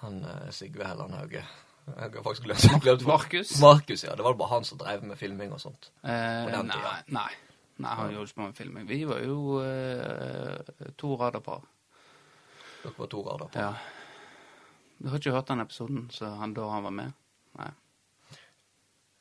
Han 0.00 0.22
eh, 0.24 0.48
Sigve 0.52 0.86
Helland 0.88 1.14
Hauge. 1.16 1.44
Jeg 1.86 2.12
har 2.14 2.22
faktisk 2.22 2.44
glemt, 2.46 2.82
glemt 2.84 3.06
Markus? 3.06 3.56
Markus, 3.60 4.04
ja. 4.06 4.14
Det 4.16 4.22
var 4.24 4.36
bare 4.38 4.52
han 4.54 4.64
som 4.64 4.78
drev 4.78 5.02
med 5.04 5.18
filming 5.18 5.52
og 5.52 5.60
sånt. 5.60 5.90
Eh, 6.04 6.52
nei, 6.62 6.78
nei. 7.10 7.30
Nei, 7.82 7.94
han 7.98 8.12
gjorde 8.14 8.28
ikke 8.30 8.38
på 8.38 8.46
med 8.46 8.54
filming. 8.58 8.84
Vi 8.88 9.00
var 9.08 9.22
jo 9.24 9.58
eh, 9.64 10.90
to 11.00 11.14
radarpar. 11.18 11.64
Dere 12.84 12.94
var 12.98 13.10
to 13.10 13.22
radarpar? 13.26 13.60
Ja. 13.60 13.72
Du 15.02 15.08
har 15.10 15.18
ikke 15.18 15.34
hørt 15.34 15.48
den 15.50 15.64
episoden 15.64 16.04
så 16.14 16.28
han, 16.38 16.54
da 16.54 16.68
han 16.70 16.84
var 16.86 16.94
med? 16.94 17.16
Nei. 17.58 17.70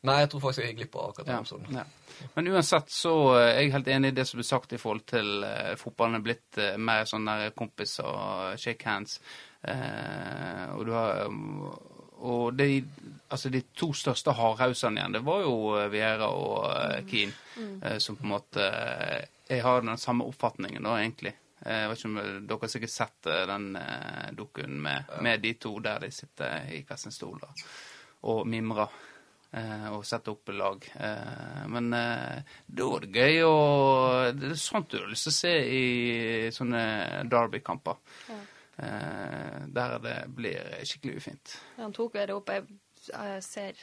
Nei, 0.06 0.16
jeg 0.24 0.30
tror 0.34 0.42
faktisk 0.42 0.64
jeg 0.64 0.72
gikk 0.72 0.80
glipp 0.82 0.96
av 0.98 1.10
akkurat 1.12 1.28
den 1.28 1.36
Ja, 1.36 1.42
episoden. 1.42 1.76
ja. 1.78 2.28
Men 2.36 2.48
uansett 2.54 2.94
så 2.94 3.12
eh, 3.40 3.48
er 3.56 3.60
jeg 3.64 3.74
helt 3.76 3.90
enig 3.96 4.12
i 4.14 4.16
det 4.20 4.28
som 4.30 4.38
ble 4.42 4.46
sagt 4.46 4.74
i 4.74 4.80
forhold 4.82 5.04
til 5.10 5.44
eh, 5.46 5.74
fotballen 5.82 6.18
er 6.20 6.24
blitt 6.26 6.58
eh, 6.62 6.78
mer 6.78 7.06
sånn 7.10 7.26
der 7.30 7.50
kompis 7.58 7.98
og 8.06 8.54
shake 8.62 8.86
hands. 8.90 9.18
Eh, 9.66 10.70
og 10.76 10.86
du 10.86 10.94
har 10.94 11.26
Og 12.22 12.54
de, 12.54 12.84
altså 13.34 13.50
de 13.50 13.62
to 13.74 13.92
største 13.98 14.34
hardhausene 14.38 15.00
igjen, 15.02 15.16
det 15.18 15.24
var 15.26 15.42
jo 15.42 15.54
eh, 15.80 15.88
Viera 15.94 16.28
og 16.30 16.68
eh, 16.76 17.00
Keane, 17.10 17.38
Mm. 17.52 18.00
som 18.00 18.16
på 18.16 18.24
en 18.24 18.30
måte 18.32 18.64
eh, 18.64 19.26
Jeg 19.50 19.62
har 19.66 19.82
den 19.84 19.98
samme 20.00 20.24
oppfatningen 20.24 20.84
da, 20.88 20.94
egentlig. 21.02 21.34
Eh, 21.66 21.82
Jeg 21.82 21.90
vet 21.92 22.00
ikke 22.00 22.10
om 22.10 22.46
Dere 22.48 22.60
har 22.62 22.72
sikkert 22.72 22.94
sett 22.94 23.28
eh, 23.28 23.42
den 23.50 23.66
eh, 23.76 24.30
dukken 24.38 24.78
med, 24.82 25.12
med 25.22 25.42
de 25.44 25.52
to 25.60 25.74
der 25.84 26.00
de 26.06 26.12
sitter 26.16 26.70
i 26.72 26.80
hver 26.88 26.98
sin 27.02 27.12
stol 27.12 27.38
da, 27.44 27.50
og 28.32 28.48
mimrer 28.48 28.88
eh, 29.52 29.90
og 29.92 30.06
setter 30.08 30.32
opp 30.38 30.54
lag. 30.56 30.88
Eh, 30.96 31.68
men 31.74 31.92
eh, 31.94 32.56
da 32.72 32.88
er 32.96 33.06
det 33.06 33.12
gøy 33.20 33.44
å 33.50 33.58
Det 34.40 34.54
er 34.54 34.62
sånt 34.64 34.90
du 34.94 35.02
har 35.02 35.12
lyst 35.12 35.28
til 35.28 35.34
å 35.36 35.40
se 35.42 35.54
i 35.76 35.86
sånne 36.56 36.86
Derby-kamper. 37.30 38.00
Eh, 38.32 38.48
der 38.78 39.98
det 40.02 40.16
blir 40.36 40.86
skikkelig 40.88 41.18
ufint. 41.22 41.56
Han 41.78 41.94
tok 41.94 42.14
det 42.18 42.34
opp. 42.34 42.50
Jeg, 42.50 42.66
jeg, 43.12 43.44
ser, 43.44 43.82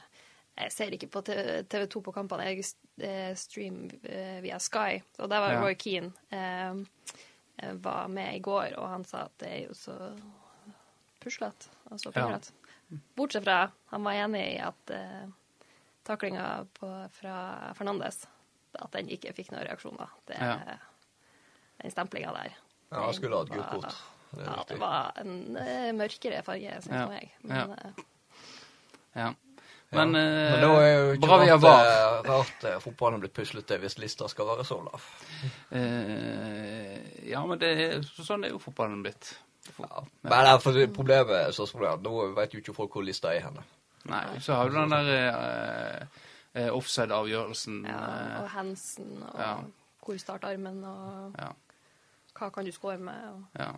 jeg 0.59 0.72
ser 0.74 0.95
ikke 0.97 1.11
på 1.12 1.22
TV 1.26 1.86
2 1.93 2.03
på 2.09 2.14
kampene. 2.16 2.47
Jeg 2.51 2.64
eh, 3.05 3.34
streamer 3.39 3.95
eh, 4.09 4.39
via 4.43 4.59
Sky. 4.59 5.01
Og 5.18 5.28
der 5.30 5.45
var 5.45 5.53
Ja. 5.53 5.61
Roy 5.62 5.74
Keane 5.78 6.12
eh, 6.30 6.80
eh, 7.62 7.74
var 7.84 8.09
med 8.09 8.34
i 8.36 8.43
går, 8.43 8.74
og 8.78 8.89
han 8.89 9.05
sa 9.05 9.26
at 9.28 9.36
det 9.45 9.53
er 9.53 9.62
jo 9.68 9.74
så 9.78 9.99
puslete 11.20 11.68
og 11.91 12.01
så 12.01 12.12
Ja. 12.16 12.39
Bortsett 13.16 13.45
fra 13.45 13.70
han 13.93 14.05
var 14.05 14.12
enig 14.16 14.43
i 14.55 14.59
at 14.64 14.91
eh, 14.91 15.26
taklinga 16.09 16.66
fra 16.72 17.72
Fernandes 17.76 18.22
at 18.78 18.93
den 18.93 19.09
ikke 19.12 19.32
fikk 19.36 19.51
noen 19.53 19.66
reaksjoner. 19.68 20.09
Det, 20.26 20.39
Ja. 20.41 20.78
Den 21.82 21.91
stemplinga 21.91 22.32
der. 22.32 22.57
Ja, 22.91 23.05
han 23.05 23.14
skulle 23.14 23.36
hatt 23.36 23.51
gult 23.53 23.68
kort. 23.70 23.95
Det 24.37 24.45
Ja, 24.47 24.62
det 24.68 24.79
var 24.81 25.12
en 25.22 25.57
uh, 25.57 25.93
mørkere 25.97 26.43
farge, 26.45 26.79
syns 26.83 26.95
Ja. 26.95 27.09
jeg. 27.16 27.33
Men 27.43 27.57
Ja. 27.57 29.26
eh. 29.29 29.35
Men, 29.91 30.14
eh, 30.14 30.53
Men 30.53 30.61
da 30.61 30.72
er 30.85 30.91
jo 30.99 31.12
ikke 31.14 31.26
bra 31.26 31.37
vi 31.41 31.47
har 31.49 31.57
rart, 31.57 31.62
VAR. 31.62 31.87
eh, 31.87 32.29
rart 32.29 32.64
eh, 32.64 32.79
fotballen 32.81 33.14
er 33.16 33.20
blitt 33.24 33.33
puslete 33.39 33.79
hvis 33.81 33.97
lista 33.99 34.29
skal 34.29 34.45
være 34.51 34.64
så 34.68 34.76
lav. 34.85 35.07
Eh, 35.72 37.29
ja, 37.31 37.41
men 37.47 37.59
det 37.59 37.70
er, 37.81 38.03
sånn 38.03 38.45
er 38.45 38.53
jo 38.53 38.61
fotballen 38.61 39.03
blitt. 39.03 39.31
Ja. 39.79 40.03
Men 40.22 40.33
det 40.33 40.53
er 40.53 40.61
for 40.61 40.79
problemet 40.97 41.35
er 41.39 41.57
sånn 41.57 41.70
som 41.70 41.83
er. 41.85 41.97
Nå 42.05 42.35
vet 42.37 42.53
jo 42.53 42.61
ikke 42.61 42.74
folk 42.76 42.93
hvor 42.99 43.05
lista 43.07 43.33
er 43.35 43.47
henne. 43.47 43.64
Nei, 44.09 44.39
så 44.45 44.55
har 44.57 44.68
du 44.68 44.76
den 44.76 44.93
der 44.93 45.11
eh, 45.16 46.07
eh, 46.55 46.68
offside-avgjørelsen. 46.72 47.83
ja, 47.89 47.99
eh, 47.99 48.43
og 48.43 48.49
Hansen, 48.51 49.22
og 49.22 49.41
ja. 49.41 49.55
hvor 50.05 50.20
starter 50.20 50.53
armen, 50.55 50.85
og 50.85 51.35
ja, 51.39 51.51
hva 52.39 52.51
kan 52.55 52.64
du 52.64 52.72
score 52.72 52.99
med? 52.99 53.24
Og... 53.33 53.45
ja. 53.59 53.72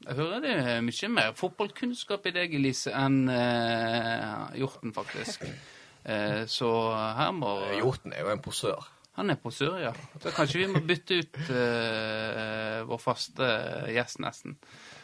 Jeg 0.00 0.16
hører 0.16 0.40
det 0.40 0.52
er 0.56 0.78
mye 0.84 1.08
mer 1.12 1.34
fotballkunnskap 1.36 2.24
i 2.30 2.32
deg, 2.32 2.54
Elise, 2.56 2.92
enn 2.96 3.28
eh, 3.28 4.54
Hjorten, 4.56 4.94
faktisk. 4.96 5.44
Eh, 6.08 6.46
så 6.48 6.70
her 7.18 7.34
må 7.36 7.50
Eh, 7.66 7.76
Hjorten 7.82 8.14
er 8.16 8.24
jo 8.24 8.32
en 8.32 8.40
posør. 8.40 8.86
Han 9.18 9.28
er 9.34 9.36
posør, 9.42 9.76
ja. 9.82 9.90
Så 10.22 10.32
kanskje 10.32 10.62
vi 10.62 10.70
må 10.72 10.80
bytte 10.88 11.18
ut 11.20 11.40
eh, 11.52 12.80
vår 12.88 13.02
faste 13.02 13.50
gjest, 13.92 14.22
nesten. 14.24 14.56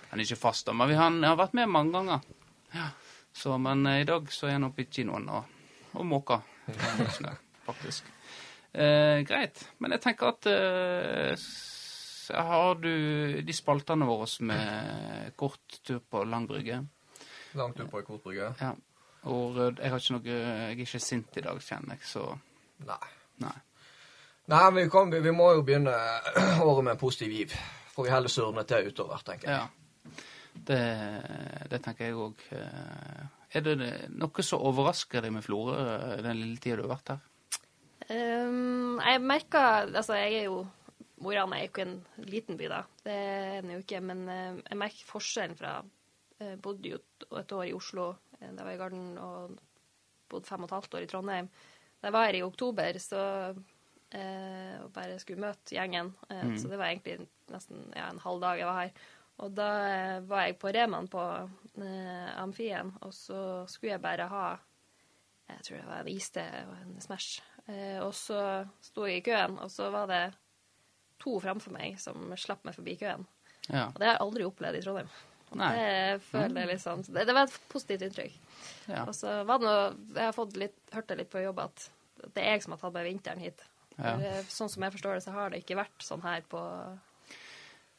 Han 0.09 0.23
er 0.23 0.25
ikke 0.25 0.41
fast, 0.47 0.65
da, 0.69 0.73
men 0.73 0.89
vi, 0.89 0.97
han 0.97 1.21
har 1.27 1.37
vært 1.37 1.59
med 1.59 1.69
mange 1.69 1.93
ganger. 1.99 2.25
Ja. 2.73 2.89
Så, 3.37 3.59
men 3.61 3.85
i 3.93 4.07
dag 4.09 4.31
så 4.33 4.49
er 4.49 4.57
han 4.57 4.71
oppe 4.71 4.87
i 4.87 4.89
kinoen 4.89 5.29
og, 5.29 5.45
og 5.93 6.07
måker 6.09 6.41
faktisk. 7.69 8.09
Eh, 8.73 9.21
greit. 9.29 9.67
Men 9.79 9.93
jeg 9.93 10.07
tenker 10.07 10.33
at 10.33 10.49
har 12.35 12.75
du 12.81 13.43
de 13.43 13.55
spaltene 13.55 14.09
våre 14.09 14.27
med 14.49 15.37
kort 15.37 15.81
tur 15.87 16.01
på 16.01 16.25
lang 16.25 16.47
brygge? 16.49 16.81
Lang 17.57 17.75
tur 17.77 17.89
på 17.93 18.03
kort 18.07 18.25
brygge. 18.25 18.53
Ja. 18.61 18.75
Og 19.31 19.59
eh, 19.59 19.73
jeg 19.81 19.93
har 19.93 20.03
ikke 20.03 20.17
noe 20.17 20.27
Jeg 20.27 20.67
er 20.67 20.83
ikke 20.85 21.03
sint 21.03 21.39
i 21.39 21.45
dag, 21.47 21.63
kjenner 21.63 21.97
jeg, 21.97 22.07
så 22.07 22.27
Nei. 22.87 23.07
nei. 23.43 23.57
Nei, 24.53 24.67
vi, 24.77 24.85
kan, 24.93 25.11
vi 25.11 25.33
må 25.35 25.49
jo 25.57 25.65
begynne 25.67 25.95
året 26.69 26.85
med 26.85 26.93
en 26.93 27.01
positiv 27.01 27.33
giv. 27.33 27.55
Får 27.95 28.05
vi 28.05 28.13
heller 28.13 28.31
surne 28.31 28.63
til 28.69 28.93
utover, 28.93 29.23
tenker 29.27 29.51
jeg. 29.51 29.65
Ja. 29.65 30.21
Det, 30.67 30.83
det 31.73 31.81
tenker 31.83 32.07
jeg 32.07 32.21
òg. 32.21 32.45
Er 33.57 33.65
det 33.65 33.77
noe 34.13 34.45
som 34.45 34.63
overrasker 34.69 35.25
deg 35.25 35.33
med 35.35 35.45
Florø 35.47 35.75
eh, 35.81 36.21
den 36.25 36.39
lille 36.43 36.61
tida 36.61 36.79
du 36.79 36.85
har 36.85 36.93
vært 36.97 37.15
her? 37.15 37.25
Um, 38.07 39.01
jeg 39.03 39.19
merker 39.25 39.89
Altså, 39.89 40.15
jeg 40.15 40.43
er 40.43 40.45
jo 40.47 40.61
Mo 41.19 41.31
i 41.33 41.37
Rana 41.39 41.57
er 41.57 41.65
jo 41.67 41.71
ikke 41.73 41.87
en 41.87 41.95
liten 42.29 42.59
by, 42.61 42.67
da. 42.69 42.83
Det 43.05 43.13
er 43.15 43.63
den 43.63 43.71
jo 43.73 43.79
ikke. 43.81 44.01
Men 44.05 44.29
eh, 44.29 44.59
jeg 44.69 44.77
merker 44.83 45.09
forskjellen 45.09 45.57
fra 45.57 45.79
Jeg 46.41 46.59
bodde 46.61 46.91
jo 46.91 46.99
et- 47.39 47.53
år 47.57 47.65
i 47.71 47.73
Oslo 47.73 48.11
eh, 48.41 48.51
da 48.53 48.65
jeg 48.65 48.67
var 48.67 48.75
i 48.75 48.81
Garden, 48.83 49.19
og 49.19 49.57
bodde 50.29 50.45
fem 50.47 50.61
og 50.63 50.69
et 50.69 50.75
halvt 50.77 50.95
år 50.99 51.03
i 51.07 51.07
Trondheim. 51.09 51.49
Da 52.03 52.09
jeg 52.11 52.13
var 52.13 52.27
her 52.27 52.37
i 52.37 52.43
oktober, 52.45 52.99
så 53.01 53.23
eh, 54.13 54.77
og 54.85 54.93
bare 54.93 55.19
skulle 55.23 55.41
møte 55.41 55.75
gjengen. 55.77 56.13
Eh, 56.31 56.43
Mm. 56.45 56.59
Så 56.59 56.69
det 56.69 56.79
var 56.79 56.91
egentlig 56.93 57.27
nesten 57.51 57.93
ja, 57.97 58.11
en 58.11 58.19
halv 58.19 58.41
dag 58.41 58.59
jeg 58.59 58.67
var 58.67 58.81
her. 58.83 58.93
Og 59.39 59.55
da 59.55 59.71
eh, 59.89 60.21
var 60.29 60.47
jeg 60.47 60.59
på 60.59 60.69
Reman 60.73 61.09
på 61.09 61.23
eh, 61.81 62.41
Amfien, 62.43 62.93
og 63.01 63.13
så 63.15 63.65
skulle 63.69 63.93
jeg 63.97 64.03
bare 64.03 64.29
ha 64.29 64.59
jeg 65.49 65.63
tror 65.63 65.77
det 65.79 65.87
var 65.87 66.01
en 66.01 66.09
iste 66.11 66.43
og 66.67 66.73
en 66.83 67.01
Smash. 67.01 67.41
Eh, 67.69 68.01
og 68.03 68.13
så 68.15 68.67
sto 68.83 69.05
jeg 69.07 69.21
i 69.21 69.27
køen, 69.31 69.59
og 69.63 69.71
så 69.71 69.91
var 69.95 70.07
det 70.11 70.23
to 71.23 71.39
framfor 71.43 71.73
meg 71.77 71.99
som 72.03 72.29
slapp 72.39 72.65
meg 72.69 72.77
forbi 72.77 72.97
køen. 73.01 73.25
Ja. 73.69 73.89
Og 73.89 73.99
det 73.99 74.07
har 74.09 74.15
jeg 74.17 74.23
aldri 74.27 74.47
opplevd 74.47 74.79
i 74.79 74.83
Trondheim. 74.85 75.09
Nei. 75.57 75.71
Det 75.79 76.23
føler 76.27 76.59
jeg 76.65 76.69
litt 76.73 76.83
sånn 76.83 77.05
det, 77.07 77.23
det 77.29 77.35
var 77.37 77.47
et 77.47 77.59
positivt 77.71 78.03
inntrykk. 78.03 78.35
Ja. 78.91 79.05
Og 79.07 79.15
så 79.15 79.39
var 79.47 79.61
det 79.63 79.69
noe 79.69 79.85
Jeg 80.17 80.25
har 80.27 80.35
fått 80.35 80.57
litt, 80.59 80.77
hørt 80.93 81.07
det 81.09 81.17
litt 81.21 81.31
på 81.33 81.43
jobb 81.45 81.61
at 81.63 81.87
det 82.35 82.43
er 82.43 82.57
jeg 82.57 82.65
som 82.65 82.75
har 82.75 82.81
tatt 82.83 82.95
meg 82.97 83.07
vinteren 83.07 83.43
hit. 83.45 83.63
Ja. 83.97 84.17
Eh, 84.19 84.41
Sånn 84.51 84.69
som 84.73 84.83
jeg 84.85 84.93
forstår 84.97 85.17
det, 85.19 85.25
så 85.25 85.35
har 85.37 85.53
det 85.55 85.63
ikke 85.63 85.79
vært 85.79 86.03
sånn 86.05 86.25
her 86.27 86.43
på 86.51 86.61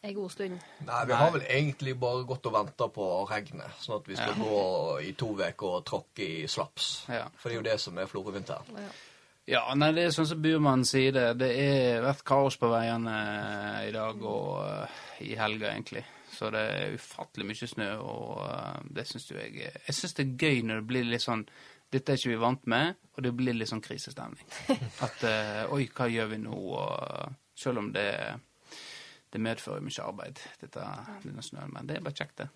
en 0.07 0.13
god 0.13 0.32
stund. 0.32 0.59
Nei, 0.86 0.99
vi 1.09 1.15
har 1.18 1.32
vel 1.34 1.45
egentlig 1.47 1.95
bare 1.99 2.26
gått 2.30 2.45
og 2.49 2.53
venta 2.53 2.88
på 2.93 3.05
regnet, 3.32 3.80
sånn 3.82 3.97
at 3.97 4.07
vi 4.09 4.18
skal 4.20 4.36
gå 4.38 4.59
i 5.07 5.13
to 5.18 5.32
uker 5.39 5.72
og 5.80 5.86
tråkke 5.89 6.28
i 6.43 6.47
slaps. 6.51 6.89
Ja. 7.09 7.26
For 7.39 7.49
det 7.49 7.57
er 7.57 7.61
jo 7.61 7.68
det 7.70 7.78
som 7.82 7.97
er 7.97 8.09
florøvinteren. 8.11 8.78
Ja. 8.78 8.91
Ja, 9.47 9.63
nei, 9.79 9.93
det 9.95 10.03
er 10.03 10.13
sånn 10.15 10.27
som 10.27 10.41
Burmann 10.43 10.83
sier 10.87 11.13
det. 11.15 11.27
Det 11.39 11.49
er 11.55 12.03
vært 12.03 12.25
kaos 12.27 12.57
på 12.59 12.67
veiene 12.71 13.15
i 13.87 13.93
dag 13.95 14.19
og 14.27 14.49
uh, 14.59 14.99
i 15.23 15.37
helga, 15.39 15.71
egentlig. 15.71 16.03
Så 16.27 16.51
det 16.53 16.63
er 16.75 16.97
ufattelig 16.99 17.47
mye 17.47 17.69
snø, 17.71 17.87
og 18.03 18.43
uh, 18.43 18.75
det 18.93 19.07
syns 19.07 19.29
jo 19.31 19.39
jeg 19.39 19.55
Jeg 19.63 19.95
syns 19.95 20.17
det 20.17 20.25
er 20.25 20.35
gøy 20.43 20.61
når 20.67 20.81
det 20.81 20.87
blir 20.91 21.07
litt 21.07 21.23
sånn 21.23 21.47
dette 21.87 22.11
er 22.11 22.19
ikke 22.19 22.33
vi 22.33 22.39
vant 22.41 22.65
med, 22.67 22.97
og 23.15 23.23
det 23.23 23.31
blir 23.39 23.55
litt 23.55 23.69
sånn 23.69 23.83
krisestemning. 23.83 24.43
At 25.05 25.23
uh, 25.23 25.75
Oi, 25.77 25.85
hva 25.95 26.09
gjør 26.11 26.33
vi 26.33 26.41
nå? 26.43 26.51
Og, 26.51 27.37
selv 27.57 27.79
om 27.79 27.87
det, 27.95 28.09
det 29.31 29.41
medfører 29.41 29.85
mye 29.85 30.03
arbeid, 30.03 30.41
dette, 30.61 30.83
denne 31.23 31.45
snøen. 31.45 31.71
Men 31.73 31.87
det 31.87 31.97
er 31.97 32.03
bare 32.03 32.19
kjekt, 32.19 32.43
det. 32.43 32.49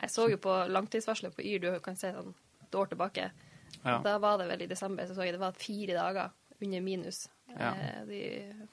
Jeg 0.00 0.14
så 0.14 0.24
jo 0.32 0.40
på 0.40 0.54
langtidsvarselet 0.72 1.36
på 1.36 1.44
Yr, 1.44 1.60
du 1.60 1.84
kan 1.84 2.00
se 2.00 2.14
sånn 2.14 2.32
et 2.64 2.80
år 2.80 2.90
tilbake. 2.94 3.28
Ja. 3.84 3.98
Da 4.04 4.18
var 4.18 4.38
det 4.38 4.48
vel 4.50 4.62
i 4.62 4.66
desember, 4.70 5.06
så 5.06 5.14
så 5.14 5.22
jeg 5.26 5.32
det 5.36 5.40
var 5.40 5.52
fire 5.58 5.94
dager 5.94 6.30
under 6.62 6.80
minus 6.80 7.28
Ja. 7.58 7.70
eh, 7.72 8.04
de 8.06 8.20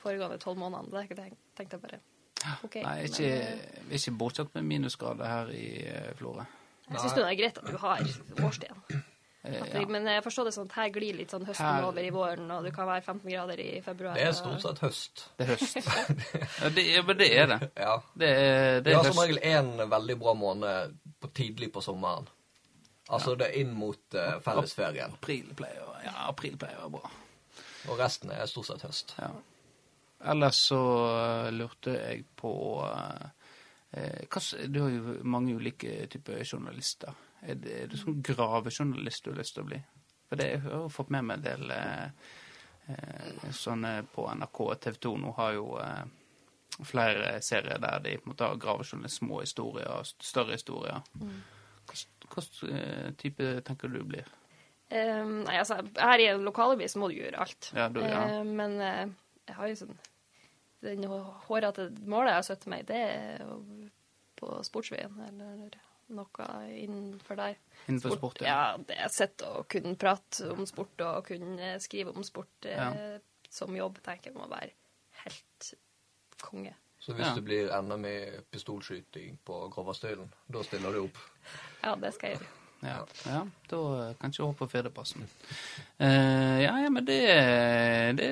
foregående 0.02 0.38
tolv 0.42 0.58
månedene. 0.60 1.08
Det 1.08 1.32
tenkte 1.56 1.78
jeg 1.78 1.82
bare 1.82 2.00
OK. 2.64 2.76
Nei, 2.84 2.96
ikke, 3.08 3.30
men, 3.30 3.92
er 3.92 3.98
ikke 3.98 4.18
bortsett 4.20 4.54
med 4.56 4.64
minusgrader 4.64 5.26
her 5.26 5.52
i 5.56 5.68
eh, 5.88 6.14
Florø. 6.20 6.44
jeg 6.90 7.00
syns 7.00 7.14
det 7.14 7.24
er 7.26 7.38
greit 7.40 7.58
at 7.58 7.70
du 7.72 7.78
har 7.78 8.02
årstiden. 8.44 9.04
Eh, 9.46 9.56
ja. 9.74 9.86
Men 9.90 10.08
jeg 10.10 10.24
forstår 10.26 10.48
det 10.50 10.54
sånn 10.56 10.70
at 10.70 10.76
her 10.80 10.90
glir 10.94 11.18
litt 11.18 11.34
sånn 11.34 11.46
høsten 11.46 11.66
Her- 11.66 11.86
over 11.86 12.02
i 12.02 12.10
våren, 12.14 12.50
og 12.52 12.64
det 12.66 12.74
kan 12.76 12.88
være 12.90 13.02
15 13.06 13.30
grader 13.32 13.60
i 13.62 13.82
februar. 13.86 14.16
Det 14.18 14.26
er 14.26 14.32
stort 14.38 14.62
sett 14.62 14.80
høst. 14.82 15.26
Det 15.38 15.46
er 15.46 15.52
høst. 15.54 15.76
ja, 16.62 16.70
det, 16.74 16.86
men 17.08 17.18
det 17.20 17.28
er 17.38 17.52
det. 17.54 17.60
Ja. 17.78 17.98
Det 18.18 18.30
er, 18.30 18.80
det 18.82 18.94
er 18.94 18.98
har 18.98 19.12
som 19.12 19.22
regel 19.22 19.40
én 19.46 19.90
veldig 19.92 20.18
bra 20.20 20.34
måned 20.34 20.96
på 21.22 21.32
tidlig 21.38 21.72
på 21.74 21.82
sommeren. 21.86 22.28
Altså 23.14 23.36
det 23.38 23.52
er 23.52 23.60
inn 23.62 23.74
mot 23.78 24.16
uh, 24.18 24.40
fellesferien. 24.42 25.14
April 25.14 25.52
pleier, 25.58 25.84
å- 25.86 26.00
ja, 26.06 26.14
april 26.30 26.56
pleier 26.58 26.80
å 26.80 26.88
være 26.88 26.96
bra. 26.98 27.12
Og 27.92 28.00
resten 28.00 28.32
er 28.34 28.48
stort 28.50 28.72
sett 28.72 28.82
høst. 28.88 29.14
Ja. 29.22 29.30
Ellers 30.32 30.58
så 30.72 30.80
uh, 31.06 31.52
lurte 31.54 31.94
jeg 31.94 32.24
på 32.40 32.52
eh, 32.88 33.28
eh, 33.92 34.24
hva, 34.32 34.42
Du 34.74 34.80
har 34.82 34.90
jo 34.96 35.20
mange 35.28 35.54
ulike 35.54 36.08
typer 36.10 36.42
journalister. 36.48 37.14
Er 37.46 37.60
det, 37.62 37.76
er 37.84 37.92
det 37.92 38.00
sånn 38.02 38.24
gravejournalist 38.26 39.28
du 39.28 39.32
har 39.36 39.38
lyst 39.44 39.54
til 39.60 39.68
å 39.68 39.70
bli? 39.70 39.82
For 40.26 40.42
det 40.42 40.48
jeg 40.50 40.64
har 40.66 40.80
jo 40.80 40.90
fått 40.90 41.12
med 41.14 41.28
meg 41.28 41.38
en 41.38 41.46
del 41.46 41.76
eh, 41.76 42.10
sånne 43.54 44.00
på 44.16 44.26
NRK 44.34 44.60
og 44.66 44.80
TV 44.82 44.98
2 45.06 45.12
nå 45.22 45.34
har 45.38 45.54
jo 45.60 45.68
flere 46.86 47.36
serier 47.46 47.78
der 47.82 48.02
de 48.04 48.16
på 48.18 48.26
en 48.28 48.34
måte 48.34 48.50
har 48.50 48.58
gravejournalist, 48.62 49.22
små 49.22 49.40
historier, 49.46 49.88
og 49.94 50.10
større 50.26 50.58
historier. 50.58 51.06
Hva, 51.22 51.30
s- 51.96 52.64
eh, 52.70 53.12
type 53.22 53.50
tenker 53.68 53.92
du 53.94 54.02
blir? 54.04 54.28
Um, 54.92 55.40
nei, 55.48 55.56
altså, 55.58 55.80
her 55.98 56.22
i 56.22 56.28
en 56.30 56.44
lokalavis 56.46 56.94
må 57.02 57.10
du 57.10 57.16
gjøre 57.18 57.40
alt. 57.42 57.72
Ja, 57.74 57.88
du, 57.90 58.02
ja. 58.06 58.22
Uh, 58.40 58.44
men 58.46 58.76
uh, 58.78 59.08
jeg 59.48 59.58
har 59.58 59.72
jo 59.72 59.80
sånn 59.82 59.96
Den 60.86 61.08
hårete 61.48 61.88
målet 62.06 62.30
jeg 62.36 62.38
har 62.38 62.46
satt 62.46 62.66
meg, 62.70 62.84
det 62.86 63.00
er 63.02 63.40
på 64.38 64.52
Sportsveien, 64.68 65.16
eller 65.26 65.74
noe 66.14 66.50
innenfor 66.78 67.40
der. 67.40 67.56
Innenfor 67.88 68.14
sport, 68.20 68.42
ja. 68.46 68.52
ja. 68.52 68.84
Det 68.86 68.98
er 69.02 69.10
sett 69.10 69.42
å 69.48 69.64
kunne 69.72 69.96
prate 69.98 70.52
om 70.54 70.68
sport 70.70 71.02
og 71.02 71.26
kunne 71.32 71.72
skrive 71.82 72.14
om 72.14 72.22
sport 72.28 72.68
eh, 72.70 73.16
som 73.50 73.74
jobb, 73.74 73.98
tenker 74.06 74.30
jeg 74.30 74.38
må 74.38 74.46
være 74.52 74.70
helt 75.24 75.72
konge. 76.44 76.76
Så 77.06 77.14
hvis 77.14 77.28
Ja. 77.28 77.36
det 77.36 77.44
blir 77.46 77.82
NM 77.82 78.06
i 78.06 78.18
pistolskyting 78.50 79.38
på 79.46 79.70
Grovastølen, 79.70 80.32
da 80.50 80.64
stiller 80.64 80.92
du 80.92 81.04
opp? 81.04 81.18
Ja, 81.84 81.94
det 82.02 82.14
skal 82.16 82.32
jeg 82.32 82.40
gjøre. 82.40 82.48
Ja, 82.82 83.06
ja 83.30 83.42
da 83.70 84.14
kan 84.20 84.32
ikke 84.34 84.48
håpe 84.48 84.58
på 84.64 84.70
fjerdeplassen. 84.72 85.28
Uh, 86.02 86.58
ja, 86.64 86.74
ja, 86.82 86.90
men 86.90 87.06
det, 87.06 87.22
det 88.18 88.30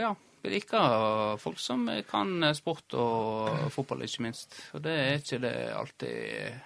Ja. 0.00 0.14
Vi 0.42 0.50
liker 0.50 1.36
folk 1.38 1.60
som 1.62 1.86
kan 2.10 2.54
sport 2.58 2.94
og 2.98 3.70
fotball, 3.70 4.02
ikke 4.02 4.24
minst. 4.26 4.56
Og 4.74 4.82
det 4.82 4.94
er 4.98 5.20
ikke 5.20 5.38
det 5.38 5.52
alltid 5.70 6.56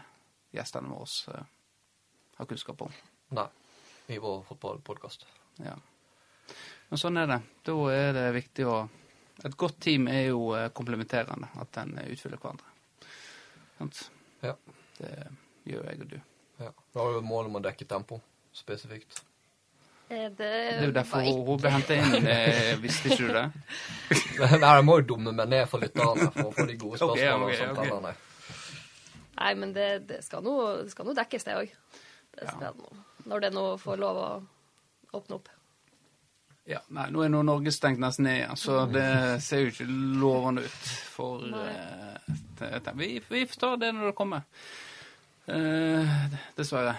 gjestene 0.56 0.88
våre 0.88 1.34
eh, 1.34 1.50
har 2.38 2.48
kunnskap 2.48 2.80
om. 2.86 2.94
Nei. 3.36 3.44
I 4.08 4.16
vår 4.16 4.46
fotballpodkast. 4.48 5.26
Ja. 5.60 5.74
Men 6.88 7.02
sånn 7.02 7.20
er 7.20 7.28
det. 7.28 7.38
Da 7.68 7.76
er 7.92 8.16
det 8.16 8.24
viktig 8.38 8.64
å 8.64 8.78
Et 9.44 9.56
godt 9.56 9.76
team 9.84 10.06
er 10.08 10.28
jo 10.30 10.54
eh, 10.56 10.68
komplementerende. 10.72 11.48
At 11.60 11.76
en 11.82 11.98
utfyller 12.06 12.38
hverandre. 12.40 12.64
Sant? 13.78 14.10
Ja. 14.42 14.54
Det 14.98 15.12
gjør 15.68 15.90
jeg 15.90 16.00
og 16.00 16.10
du. 16.14 16.18
ja. 16.62 16.70
Da 16.94 17.00
har 17.04 17.12
du 17.18 17.26
mål 17.26 17.50
om 17.50 17.58
å 17.58 17.64
dekke 17.66 17.84
tempo 17.88 18.20
spesifikt. 18.56 19.20
Eh, 20.08 20.28
Det, 20.30 20.36
Det 20.38 20.48
er 20.78 20.86
jo 20.86 20.92
derfor 20.94 21.20
hun 21.26 21.60
ble 21.60 21.70
henta 21.74 21.94
inn. 21.98 22.26
eh, 22.26 22.76
Visste 22.80 23.10
ikke 23.10 23.26
du 23.26 23.32
det? 23.34 23.44
Nei, 24.62 24.72
jeg 24.78 24.84
må 24.86 25.00
jo 25.00 25.06
dumme 25.12 25.32
meg 25.36 25.48
ned 25.52 25.66
for 25.68 25.82
lytterne 25.82 26.30
for 26.32 26.48
å 26.48 26.54
få 26.54 26.66
de 26.70 26.76
gode 26.80 26.96
spørsmålene 27.02 27.50
Okay, 27.50 27.68
okay, 27.74 27.90
okay. 27.90 28.22
Nei, 29.36 29.52
men 29.60 29.72
det, 29.76 29.88
det 30.08 30.22
skal 30.24 30.40
nå 30.46 31.12
dekkes, 31.18 31.44
det 31.44 31.58
òg. 31.58 31.74
Det 32.36 32.46
skal 32.48 32.62
det 32.62 32.72
nå. 32.80 33.02
Når 33.28 33.40
det 33.44 33.50
nå 33.52 33.64
får 33.82 33.98
lov 34.00 34.16
å 34.22 34.28
åpne 35.18 35.36
opp. 35.40 35.48
Ja, 36.66 36.80
nei, 36.90 37.06
Nå 37.14 37.22
er 37.22 37.30
nå 37.30 37.44
Norge 37.46 37.70
stengt 37.70 38.00
nesten 38.02 38.26
ned 38.26 38.40
igjen, 38.40 38.58
så 38.58 38.80
det 38.90 39.06
ser 39.44 39.62
jo 39.62 39.70
ikke 39.70 39.86
lovende 40.18 40.64
ut. 40.66 40.90
For 41.14 41.44
eh, 41.46 42.34
det, 42.58 42.94
vi, 42.98 43.12
vi 43.28 43.44
får 43.46 43.60
ta 43.62 43.70
det 43.78 43.92
når 43.94 44.10
det 44.10 44.16
kommer. 44.18 44.42
Uh, 45.46 46.16
dessverre. 46.58 46.96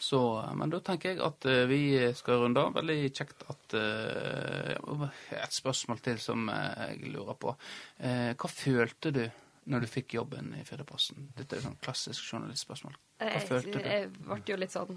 Så, 0.00 0.20
men 0.56 0.72
da 0.72 0.80
tenker 0.80 1.12
jeg 1.12 1.20
at 1.20 1.44
uh, 1.44 1.66
vi 1.68 1.82
skal 2.16 2.40
runde 2.40 2.62
av. 2.64 2.72
Veldig 2.78 2.96
kjekt 3.12 3.44
at 3.52 3.74
eh, 3.76 5.04
Et 5.36 5.52
spørsmål 5.52 6.00
til 6.00 6.16
som 6.24 6.48
eh, 6.48 6.94
jeg 6.94 7.12
lurer 7.12 7.36
på. 7.36 7.52
Eh, 8.00 8.32
hva 8.32 8.48
følte 8.48 9.12
du 9.12 9.22
når 9.70 9.84
du 9.84 9.90
fikk 9.92 10.16
jobben 10.16 10.54
i 10.56 10.64
Firdaposten? 10.64 11.28
Dette 11.36 11.58
er 11.58 11.60
et 11.60 11.66
sånn 11.68 11.76
klassisk 11.84 12.32
journalistspørsmål. 12.32 12.96
Hva 13.20 13.28
Jeg, 13.36 13.48
følte 13.52 13.76
du? 13.76 13.84
jeg 13.84 14.08
ble 14.16 14.40
jo 14.48 14.56
litt 14.64 14.72
sånn 14.72 14.96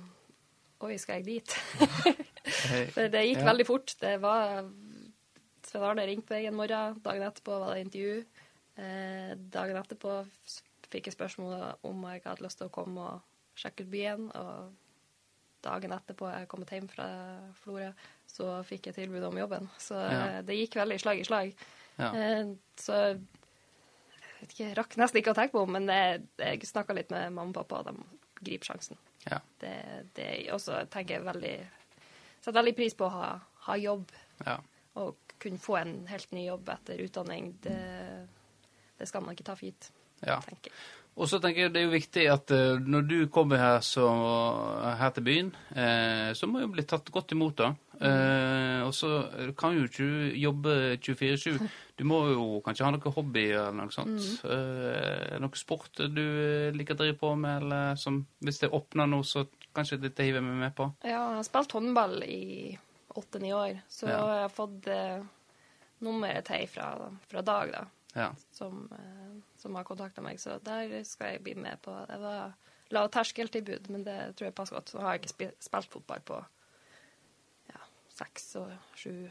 Oi, 0.84 0.98
skal 1.00 1.22
jeg 1.22 1.26
dit? 1.26 1.56
Eh, 1.80 2.88
For 2.96 3.08
det 3.12 3.22
gikk 3.30 3.40
Ja. 3.42 3.48
veldig 3.52 3.66
fort. 3.68 3.94
Det 4.02 4.18
var 4.24 4.66
Svein 5.64 5.84
Arne 5.88 6.06
ringte 6.10 6.36
meg 6.36 6.46
en 6.50 6.58
morgen. 6.60 6.98
Dagen 7.06 7.24
etterpå 7.24 7.56
var 7.62 7.74
det 7.76 7.86
intervju. 7.86 8.26
Eh, 8.84 9.34
dagen 9.54 9.78
etterpå 9.80 10.18
fikk 10.92 11.08
jeg 11.10 11.16
spørsmål 11.16 11.54
om 11.88 12.04
jeg 12.12 12.22
hadde 12.26 12.44
lyst 12.46 12.60
til 12.60 12.68
å 12.68 12.74
komme 12.74 13.06
og 13.14 13.22
sjekke 13.58 13.86
ut 13.86 13.92
byen. 13.94 14.26
Og 14.36 14.74
dagen 15.64 15.96
etterpå 15.96 16.28
jeg 16.34 16.50
kom 16.52 16.66
hjem 16.68 16.90
fra 16.92 17.08
Florø, 17.62 17.94
så 18.28 18.50
fikk 18.68 18.90
jeg 18.92 18.98
tilbud 19.00 19.24
om 19.30 19.40
jobben. 19.40 19.70
Så 19.80 19.96
Ja. 19.96 20.26
eh, 20.28 20.42
det 20.44 20.58
gikk 20.60 20.76
veldig 20.82 21.00
slag 21.00 21.20
i 21.24 21.24
slag. 21.30 21.56
Ja. 21.98 22.12
Eh, 22.12 22.52
så 22.76 23.00
jeg 23.14 23.24
vet 24.42 24.54
ikke, 24.58 24.74
rakk 24.82 24.98
nesten 25.00 25.22
ikke 25.22 25.32
å 25.32 25.38
tenke 25.40 25.56
på 25.56 25.64
men 25.70 25.88
jeg, 25.88 26.28
jeg 26.38 26.62
snakka 26.68 26.94
litt 26.98 27.10
med 27.14 27.32
mamma 27.32 27.54
og 27.56 27.56
pappa, 27.62 27.80
og 27.80 27.86
de 27.86 28.44
griper 28.44 28.74
sjansen. 28.74 28.98
Ja. 29.30 29.40
Det, 29.60 29.76
det 30.18 30.30
også, 30.54 30.84
tenker 30.92 31.20
jeg 31.20 31.26
veldig 31.28 31.56
Setter 32.44 32.58
veldig 32.58 32.74
pris 32.76 32.96
på 33.00 33.06
å 33.08 33.14
ha, 33.14 33.28
ha 33.70 33.76
jobb 33.80 34.10
ja. 34.44 34.58
og 35.00 35.36
kunne 35.40 35.62
få 35.64 35.78
en 35.80 35.94
helt 36.10 36.34
ny 36.36 36.42
jobb 36.44 36.68
etter 36.74 37.00
utdanning. 37.00 37.54
Det, 37.64 37.78
det 39.00 39.08
skal 39.08 39.24
man 39.24 39.32
ikke 39.32 39.46
ta 39.48 39.56
for 39.56 39.70
gitt, 39.70 39.88
ja. 40.20 40.42
tenker 40.44 40.74
jeg. 40.74 40.82
Og 41.14 41.30
så 41.30 41.38
tenker 41.38 41.68
jeg 41.68 41.74
det 41.74 41.82
er 41.82 41.86
jo 41.86 41.94
viktig 41.94 42.24
at 42.32 42.52
eh, 42.56 42.84
når 42.90 43.06
du 43.06 43.18
kommer 43.32 43.62
her, 43.62 43.80
så, 43.86 44.08
her 44.98 45.14
til 45.14 45.26
byen, 45.28 45.52
eh, 45.72 46.32
så 46.34 46.50
må 46.50 46.64
du 46.64 46.72
bli 46.74 46.86
tatt 46.90 47.12
godt 47.14 47.36
imot, 47.36 47.62
da. 47.62 47.70
Eh, 48.02 48.80
og 48.82 48.94
så 48.98 49.12
kan 49.58 49.78
jo 49.78 49.86
ikke 49.86 50.08
du 50.08 50.40
jobbe 50.42 50.78
24-7. 50.98 51.60
Du 51.96 52.04
må 52.10 52.18
jo 52.32 52.46
kanskje 52.66 52.88
ha 52.88 52.92
noe 52.94 53.12
hobby 53.14 53.44
eller 53.52 53.76
noe 53.78 53.94
sånt. 53.94 54.24
Eh, 54.50 55.36
noe 55.42 55.60
sport 55.60 56.02
du 56.10 56.24
liker 56.74 56.98
å 56.98 57.02
drive 57.04 57.18
på 57.20 57.34
med, 57.38 57.62
eller 57.62 58.00
som 58.02 58.24
Hvis 58.42 58.64
det 58.64 58.72
åpner 58.74 59.10
nå, 59.10 59.22
så 59.24 59.46
kanskje 59.76 60.00
dette 60.02 60.26
hiver 60.26 60.42
jeg 60.42 60.48
meg 60.48 60.58
med 60.64 60.76
på. 60.78 60.88
Ja, 61.06 61.20
jeg 61.30 61.38
har 61.38 61.46
spilt 61.46 61.76
håndball 61.78 62.24
i 62.26 62.78
åtte-ni 63.14 63.54
år, 63.54 63.80
så 63.90 64.08
Ja. 64.10 64.18
jeg 64.18 64.42
har 64.42 64.50
fått 64.50 64.88
uh, 64.90 65.26
nummeret 66.02 66.46
til 66.50 66.66
fra, 66.68 67.12
fra 67.30 67.42
Dag, 67.42 67.72
da, 67.72 67.86
Ja. 68.16 68.32
som, 68.52 68.90
uh, 68.92 69.42
som 69.58 69.76
har 69.76 69.84
kontakta 69.86 70.22
meg. 70.22 70.40
Så 70.42 70.58
der 70.64 71.04
skal 71.04 71.34
jeg 71.36 71.44
bli 71.44 71.54
med 71.54 71.82
på. 71.82 71.94
Det 72.10 72.20
var 72.20 72.54
lavterskeltilbud, 72.90 73.90
men 73.90 74.04
det 74.04 74.36
tror 74.36 74.50
jeg 74.50 74.56
passer 74.56 74.76
godt. 74.76 74.90
Så 74.90 75.00
har 75.00 75.14
jeg 75.14 75.22
ikke 75.26 75.54
spilt 75.62 75.94
fotball 75.94 76.22
på 76.26 76.44
ja, 77.70 77.82
seks 78.18 78.56
og 78.56 78.72
sju 78.98 79.30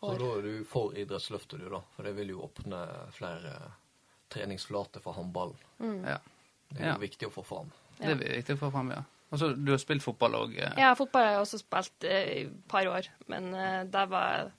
Så 0.00 0.18
da 0.18 0.28
er 0.38 0.42
du 0.42 0.64
for 0.64 0.94
idrettsløftet, 0.96 1.60
du, 1.60 1.68
da. 1.68 1.80
For 1.96 2.02
det 2.08 2.14
vil 2.16 2.30
jo 2.32 2.42
åpne 2.46 2.78
flere 3.12 3.54
treningsflater 4.32 5.02
for 5.04 5.12
håndballen. 5.18 5.56
ja. 6.06 6.18
Det 6.70 6.80
er 6.80 6.86
Ja. 6.86 6.94
jo 6.94 7.00
viktig 7.02 7.26
å 7.26 7.32
få 7.34 7.42
fram. 7.44 7.72
Det 7.98 8.06
er 8.12 8.36
viktig 8.36 8.54
å 8.54 8.58
få 8.60 8.70
fram, 8.70 8.90
ja. 8.94 9.02
Altså, 9.32 9.52
du 9.56 9.72
har 9.72 9.78
spilt 9.78 10.02
fotball 10.02 10.32
òg? 10.34 10.54
Ja, 10.78 10.94
fotball 10.94 11.24
har 11.24 11.32
jeg 11.32 11.40
også 11.42 11.58
spilt 11.58 12.04
eh, 12.04 12.28
i 12.38 12.44
et 12.46 12.68
par 12.68 12.86
år, 12.86 13.08
men 13.28 13.52
eh, 13.54 13.84
der, 13.90 14.06
var, 14.06 14.52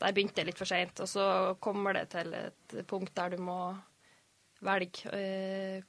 der 0.00 0.12
begynte 0.12 0.40
jeg 0.40 0.46
litt 0.46 0.58
for 0.58 0.64
seint. 0.68 0.98
Og 1.00 1.08
så 1.08 1.56
kommer 1.60 1.92
det 1.94 2.08
til 2.10 2.32
et 2.34 2.86
punkt 2.88 3.14
der 3.14 3.30
du 3.30 3.36
må 3.44 3.76
velge. 4.62 5.06
eh, 5.12 5.82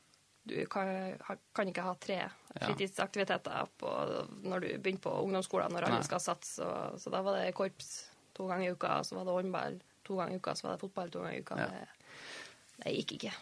Du 0.44 0.66
kan, 0.66 1.18
ha- 1.22 1.38
kan 1.54 1.68
ikke 1.70 1.84
ha 1.86 1.94
tre 2.02 2.30
fritidsaktiviteter 2.66 3.68
på, 3.78 3.90
når 4.44 4.60
du 4.60 4.68
begynner 4.82 5.00
på 5.04 5.12
ungdomsskolen, 5.24 5.72
når 5.72 5.84
alle 5.86 6.00
Nei. 6.00 6.04
skal 6.08 6.20
satse. 6.20 6.56
Så, 6.56 7.00
så 7.00 7.10
da 7.14 7.22
var 7.22 7.38
det 7.38 7.54
korps 7.54 8.11
to 8.42 8.50
ganger 8.50 8.68
i 8.68 8.76
uka, 8.76 8.98
så 9.06 9.20
var 9.20 9.30
det 9.30 9.38
håndball 9.38 9.80
to 10.08 10.20
ganger 10.20 10.36
i 10.36 10.42
uka, 10.42 10.58
så 10.58 10.68
var 10.68 10.76
det 10.76 10.84
fotball 10.84 11.14
to 11.14 11.24
ganger 11.24 11.40
i 11.40 11.46
uka. 11.46 11.62
Ja. 11.62 11.72
Det, 11.72 12.14
det 12.82 12.96
gikk 12.98 13.18
ikke. 13.20 13.34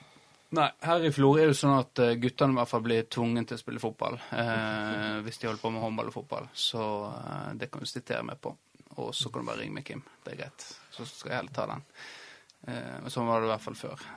Nei, 0.58 0.66
her 0.82 1.04
i 1.06 1.12
Florø 1.14 1.44
er 1.44 1.52
det 1.52 1.58
sånn 1.60 1.76
at 1.78 2.00
eh, 2.02 2.16
guttene 2.18 2.56
i 2.56 2.58
hvert 2.58 2.72
fall 2.72 2.82
blir 2.82 3.06
tvunget 3.06 3.52
til 3.52 3.60
å 3.60 3.62
spille 3.62 3.82
fotball. 3.82 4.18
Eh, 4.34 5.20
hvis 5.26 5.38
de 5.38 5.50
holder 5.50 5.62
på 5.62 5.72
med 5.76 5.84
håndball 5.84 6.10
og 6.10 6.16
fotball. 6.16 6.50
Så 6.58 6.82
eh, 7.12 7.52
det 7.62 7.70
kan 7.70 7.86
du 7.86 7.90
sitere 7.90 8.26
meg 8.26 8.42
på. 8.42 8.56
Og 9.00 9.14
så 9.16 9.30
kan 9.30 9.46
du 9.46 9.52
bare 9.52 9.62
ringe 9.62 9.78
meg, 9.78 9.86
Kim. 9.86 10.02
Det 10.26 10.34
er 10.34 10.42
greit. 10.42 10.66
Så 10.96 11.06
skal 11.06 11.32
jeg 11.32 11.42
heller 11.44 11.54
ta 11.56 11.68
den. 11.70 11.86
Eh, 12.68 13.10
sånn 13.14 13.30
var 13.30 13.44
det 13.44 13.52
i 13.52 13.54
hvert 13.54 13.66
fall 13.68 13.78
før. 13.78 14.08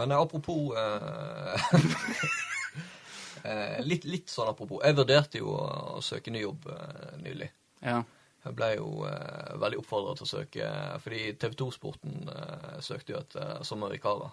Men 0.00 0.12
apropos 0.12 0.76
eh, 0.76 1.64
eh, 3.48 3.80
litt, 3.88 4.04
litt 4.04 4.30
sånn 4.30 4.52
apropos. 4.52 4.84
Jeg 4.84 5.00
vurderte 5.00 5.40
jo 5.40 5.56
å, 5.56 5.64
å 5.96 6.04
søke 6.04 6.32
ny 6.36 6.44
jobb 6.44 6.68
eh, 6.76 7.16
nylig. 7.24 7.48
Ja. 7.80 8.02
Jeg 8.44 8.56
ble 8.56 8.68
jo 8.78 9.04
eh, 9.04 9.54
veldig 9.60 9.80
oppfordra 9.82 10.14
til 10.16 10.24
å 10.24 10.30
søke, 10.30 10.68
fordi 11.04 11.22
TV 11.40 11.56
2-sporten 11.60 12.30
eh, 12.32 12.76
søkte 12.84 13.12
jo 13.12 13.18
etter 13.20 13.64
sommervikarer. 13.68 14.30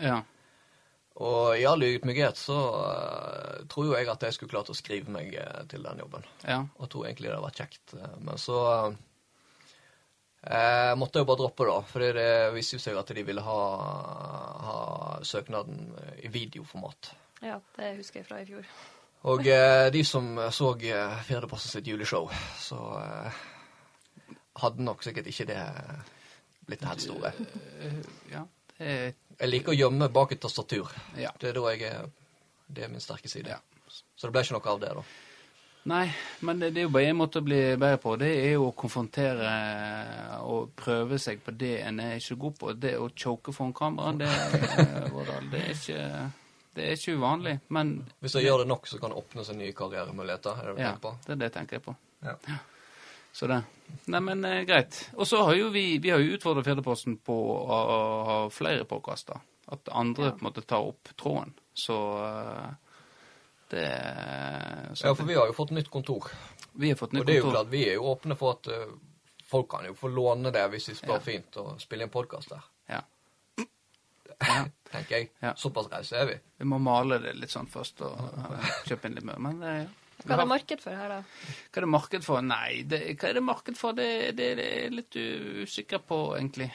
Ja. 0.00 0.20
Og 1.20 1.58
i 1.60 1.66
all 1.68 1.82
ydmykhet 1.84 2.38
så 2.40 2.56
eh, 2.80 3.58
tror 3.68 3.90
jo 3.90 3.96
jeg 3.98 4.08
at 4.08 4.22
jeg 4.24 4.36
skulle 4.38 4.54
klart 4.54 4.70
å 4.72 4.78
skrive 4.78 5.12
meg 5.12 5.34
eh, 5.36 5.60
til 5.68 5.84
den 5.84 6.00
jobben. 6.00 6.24
Ja. 6.46 6.62
Og 6.80 6.88
tror 6.92 7.08
egentlig 7.10 7.28
det 7.28 7.34
hadde 7.36 7.48
vært 7.50 7.60
kjekt. 7.64 7.94
eh, 7.98 8.14
Men 8.24 8.40
så 8.40 8.60
eh, 10.46 10.92
måtte 10.96 11.18
jeg 11.20 11.26
jo 11.26 11.30
bare 11.32 11.42
droppe, 11.42 11.66
da. 11.68 11.76
For 11.90 12.06
det 12.16 12.30
viste 12.56 12.78
jo 12.78 12.84
seg 12.86 12.96
at 13.00 13.12
de 13.16 13.26
ville 13.26 13.44
ha, 13.44 13.58
ha 14.70 14.78
søknaden 15.26 15.90
i 16.24 16.32
videoformat. 16.32 17.12
Ja, 17.44 17.60
det 17.76 17.94
husker 18.00 18.20
jeg 18.22 18.28
fra 18.30 18.40
i 18.40 18.48
fjor. 18.48 18.64
Og 19.30 19.44
eh, 19.52 19.90
de 19.92 20.00
som 20.06 20.32
så 20.48 20.70
eh, 20.80 21.18
Fjerdeplassen 21.28 21.74
sitt 21.74 21.88
juleshow, 21.90 22.30
så 22.56 22.78
eh, 23.02 23.40
hadde 24.58 24.82
nok 24.82 25.02
sikkert 25.06 25.30
ikke 25.30 25.46
det 25.52 25.60
blitt 26.66 26.80
det 26.80 26.88
helt 26.88 27.04
store. 27.04 27.32
Eh, 27.80 28.00
ja. 28.32 28.44
Det 28.76 28.86
er 28.86 29.12
Jeg 29.40 29.48
liker 29.48 29.72
å 29.72 29.78
gjemme 29.78 30.08
bak 30.12 30.32
et 30.32 30.40
tastatur. 30.40 30.90
Ja. 31.16 31.32
Det 31.40 31.50
er 31.50 31.56
da 31.56 31.72
jeg 31.72 31.82
er 31.88 32.10
Det 32.70 32.84
er 32.84 32.88
min 32.88 33.00
sterke 33.00 33.28
side. 33.28 33.48
Ja. 33.48 33.58
Så 33.90 34.28
det 34.28 34.32
ble 34.32 34.42
ikke 34.44 34.54
noe 34.58 34.70
av 34.70 34.80
det, 34.80 34.90
da. 34.94 35.02
Nei, 35.90 36.10
men 36.44 36.60
det, 36.60 36.74
det 36.76 36.82
er 36.82 36.84
jo 36.84 36.92
bare 36.92 37.08
én 37.08 37.16
måte 37.16 37.40
å 37.40 37.44
bli 37.44 37.58
bedre 37.80 37.98
på. 37.98 38.12
Det 38.20 38.28
er 38.28 38.52
jo 38.52 38.66
å 38.68 38.74
konfrontere 38.76 39.52
og 40.44 40.74
prøve 40.76 41.18
seg 41.18 41.40
på 41.42 41.54
det 41.56 41.78
en 41.86 42.02
er 42.04 42.18
ikke 42.20 42.36
god 42.44 42.58
på. 42.60 42.74
Det 42.76 42.92
å 43.00 43.08
choke 43.16 43.54
foran 43.56 43.72
kamera, 43.74 44.12
det, 44.20 44.28
eh, 44.28 45.40
det 45.50 45.62
er 45.64 45.72
ikke 45.72 46.04
det 46.76 46.84
er 46.86 46.94
ikke 46.94 47.16
uvanlig, 47.18 47.56
men 47.74 47.96
Hvis 48.22 48.36
jeg 48.38 48.46
gjør 48.46 48.62
det 48.62 48.68
nok, 48.70 48.86
så 48.86 49.00
kan 49.00 49.10
det 49.10 49.18
åpne 49.18 49.44
seg 49.44 49.56
nye 49.58 49.72
karrieremuligheter. 49.74 50.60
Er 50.60 50.68
det 50.68 50.76
det 50.76 50.92
du 51.00 51.08
ja, 51.08 51.14
det 51.24 51.32
er 51.34 51.40
det 51.40 51.48
jeg 51.48 51.56
tenker 51.56 51.82
på. 51.82 51.96
Ja. 52.22 52.36
Så 53.32 53.46
det. 53.46 53.60
Nei, 54.10 54.20
men 54.20 54.44
eh, 54.44 54.62
greit. 54.66 55.10
Og 55.16 55.26
så 55.26 55.42
har 55.46 55.54
jo 55.58 55.68
vi 55.74 55.98
vi 56.02 56.10
har 56.10 56.18
jo 56.22 56.34
utfordret 56.36 56.66
Fjerdeposten 56.66 57.16
på 57.26 57.34
å, 57.34 57.78
å 57.96 57.98
ha 58.28 58.38
flere 58.50 58.84
podkaster. 58.84 59.38
At 59.70 59.88
andre 59.94 60.24
Ja. 60.24 60.30
på 60.34 60.42
en 60.44 60.48
måte 60.50 60.62
tar 60.66 60.82
opp 60.82 61.12
tråden. 61.16 61.52
Så 61.74 61.96
eh, 62.26 62.70
det 63.70 63.86
så 64.98 65.06
Ja, 65.06 65.14
for 65.14 65.24
vi 65.28 65.34
har 65.38 65.46
jo 65.46 65.52
fått 65.54 65.70
nytt 65.70 65.90
kontor. 65.90 66.26
vi 66.72 66.88
har 66.90 66.96
fått 66.98 67.12
nytt 67.12 67.20
Og 67.20 67.26
det 67.26 67.34
er 67.34 67.38
jo 67.38 67.42
kontor. 67.44 67.58
klart, 67.60 67.70
vi 67.70 67.84
er 67.88 67.94
jo 67.94 68.08
åpne 68.10 68.36
for 68.38 68.56
at 68.58 68.66
uh, 68.68 68.90
folk 69.46 69.68
kan 69.70 69.86
jo 69.86 69.94
få 69.94 70.08
låne 70.10 70.50
det 70.54 70.64
hvis 70.70 70.86
de 70.90 70.94
spør 70.98 71.18
Ja. 71.18 71.20
fint, 71.20 71.56
og 71.56 71.80
spille 71.80 72.02
inn 72.06 72.10
podkast 72.10 72.48
der. 72.50 72.66
Ja. 72.88 73.00
Ja. 74.40 74.64
Tenker 74.90 75.16
jeg. 75.16 75.30
Ja. 75.42 75.54
Såpass 75.56 75.86
reise 75.92 76.16
er 76.16 76.26
vi. 76.26 76.36
Vi 76.58 76.64
må 76.66 76.78
male 76.82 77.18
det 77.22 77.34
litt 77.36 77.50
sånn 77.52 77.66
først 77.70 78.00
og 78.02 78.18
uh, 78.18 78.70
kjøpe 78.88 79.06
inn 79.10 79.14
litt 79.18 79.24
mer. 79.28 79.38
Men 79.38 79.62
uh, 79.62 79.74
ja. 79.84 79.88
Hva 80.24 80.36
er 80.36 80.42
det 80.42 80.50
marked 80.52 80.84
for 80.84 81.00
her, 81.02 81.16
da? 81.16 81.18
Hva 81.70 81.80
er 81.80 81.86
det 81.86 81.92
marked 81.96 82.26
for? 82.26 82.44
Nei, 82.44 82.70
det, 82.88 83.02
hva 83.16 83.28
er 83.30 83.38
det 83.40 83.44
marked 83.46 83.80
for? 83.80 83.96
Det, 83.96 84.08
det, 84.38 84.54
det 84.60 84.66
er 84.66 84.86
jeg 84.86 84.96
litt 84.98 85.20
usikker 85.66 86.02
på, 86.06 86.22
egentlig. 86.38 86.70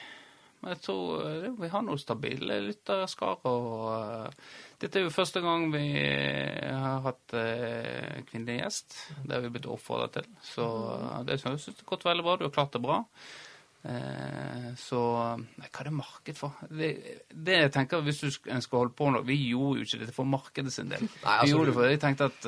Men 0.65 0.73
jeg 0.73 0.81
tror 0.87 1.25
eh, 1.29 1.49
vi 1.61 1.67
har 1.69 1.83
noe 1.85 2.01
stabile 2.01 2.59
lytterskare. 2.65 3.51
Og 3.51 3.81
eh, 3.93 4.53
dette 4.81 4.97
er 4.97 5.05
jo 5.05 5.13
første 5.13 5.43
gang 5.45 5.67
vi 5.73 5.85
har 5.95 7.03
hatt 7.05 7.35
uh, 7.37 8.21
kvinnelig 8.27 8.57
gjest. 8.63 8.95
Det 9.21 9.35
har 9.35 9.43
vi 9.45 9.51
blitt 9.53 9.69
oppfordret 9.69 10.17
til. 10.17 10.31
Så 10.43 10.65
uh, 10.65 11.19
det 11.27 11.37
syns 11.39 11.69
jeg 11.69 11.77
har 11.77 11.91
gått 11.93 12.07
veldig 12.09 12.25
bra. 12.25 12.37
Du 12.39 12.47
har 12.47 12.55
klart 12.57 12.73
det 12.73 12.81
bra. 12.83 13.03
Eh, 13.85 14.69
så 14.81 14.99
nei, 15.37 15.67
hva 15.67 15.83
er 15.83 15.87
det 15.91 15.93
marked 15.93 16.37
for? 16.39 16.63
Det, 16.73 16.87
det 17.29 17.57
jeg 17.59 17.73
tenker 17.75 18.01
Hvis 18.01 18.23
du 18.23 18.31
skal 18.33 18.79
holde 18.79 18.95
på 18.97 19.11
nå 19.13 19.19
Vi 19.27 19.35
gjorde 19.51 19.83
jo 19.83 19.85
ikke 19.85 19.99
dette 20.01 20.15
for 20.15 20.25
markedet 20.25 20.73
sin 20.73 20.89
del. 20.89 21.03
Nei, 21.05 21.35
altså, 21.35 21.43
vi 21.43 21.51
gjorde 21.51 21.69
det 21.69 21.75
fordi 21.75 21.91
jeg 21.91 22.01
tenkte 22.01 22.29
at 22.31 22.47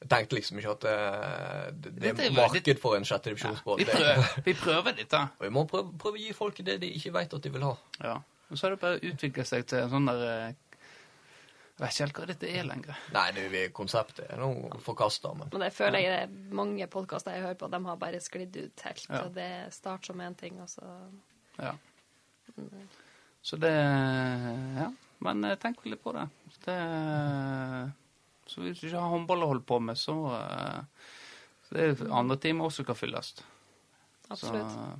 Jeg 0.00 0.08
tenkte 0.08 0.36
liksom 0.38 0.58
ikke 0.60 0.72
at 0.78 0.84
eh, 0.88 1.66
det, 1.76 1.90
det 2.00 2.12
er 2.30 2.32
marked 2.32 2.78
for 2.80 2.96
en 2.96 3.04
sjette 3.04 3.28
divisjonsbåt. 3.34 3.82
vi, 3.82 3.84
prøver, 3.90 4.30
vi 4.46 4.54
prøver 4.56 4.96
dette. 4.96 5.20
Og 5.36 5.44
vi 5.44 5.50
må 5.52 5.66
prøve, 5.68 5.92
prøve 6.00 6.16
å 6.16 6.22
gi 6.22 6.32
folk 6.36 6.62
det 6.64 6.78
de 6.80 6.88
ikke 6.96 7.12
vet 7.18 7.34
at 7.36 7.44
de 7.44 7.52
vil 7.52 7.66
ha. 7.68 7.74
Ja. 8.00 8.14
Og 8.50 8.56
så 8.58 8.66
har 8.66 8.74
det 8.74 8.80
bare 8.82 9.02
utvikla 9.10 9.44
seg 9.46 9.66
til 9.68 9.84
en 9.84 9.92
sånn 9.92 10.08
der 10.08 10.24
eh, 10.26 10.54
Jeg 11.76 11.84
vet 11.84 11.92
ikke 11.92 12.04
helt 12.06 12.16
hva 12.20 12.26
dette 12.32 12.48
er 12.48 12.66
lenger. 12.70 13.04
Nei, 13.14 13.26
det 13.36 13.44
er 13.60 13.70
konseptet 13.76 14.24
er 14.32 14.40
noe 14.40 14.80
forkasta, 14.84 15.34
men 15.36 15.52
Men 15.52 15.66
jeg 15.68 15.76
føler 15.76 16.02
jeg 16.02 16.16
det 16.16 16.24
er 16.24 16.56
mange 16.62 16.88
podkaster 16.92 17.36
jeg 17.36 17.44
hører 17.44 17.60
på, 17.60 17.70
de 17.72 17.82
har 17.90 18.00
bare 18.00 18.24
sklidd 18.24 18.56
ut 18.56 18.86
helt. 18.88 19.06
Ja. 19.06 19.22
Og 19.26 19.36
det 19.36 19.50
starter 19.76 20.12
som 20.12 20.24
én 20.24 20.36
ting, 20.40 20.58
og 20.64 20.68
så 20.72 20.88
Ja. 21.60 21.76
Så 23.42 23.56
det 23.60 23.76
Ja. 23.76 24.90
Men 25.20 25.44
eh, 25.44 25.56
tenk 25.60 25.84
litt 25.84 26.02
på 26.02 26.12
det. 26.16 26.26
det 26.64 26.80
så 28.50 28.64
hvis 28.64 28.80
du 28.80 28.88
ikke 28.88 28.98
har 28.98 29.12
håndball 29.12 29.46
å 29.46 29.52
holde 29.52 29.66
på 29.66 29.78
med, 29.84 29.98
så, 29.98 30.16
eh, 30.36 31.12
så 31.68 31.76
det 31.76 31.86
er 31.86 32.10
andre 32.10 32.38
timer 32.42 32.66
også 32.66 32.86
kan 32.88 32.98
fylles. 32.98 33.36
absolutt. 34.28 34.74
Så, 34.74 34.90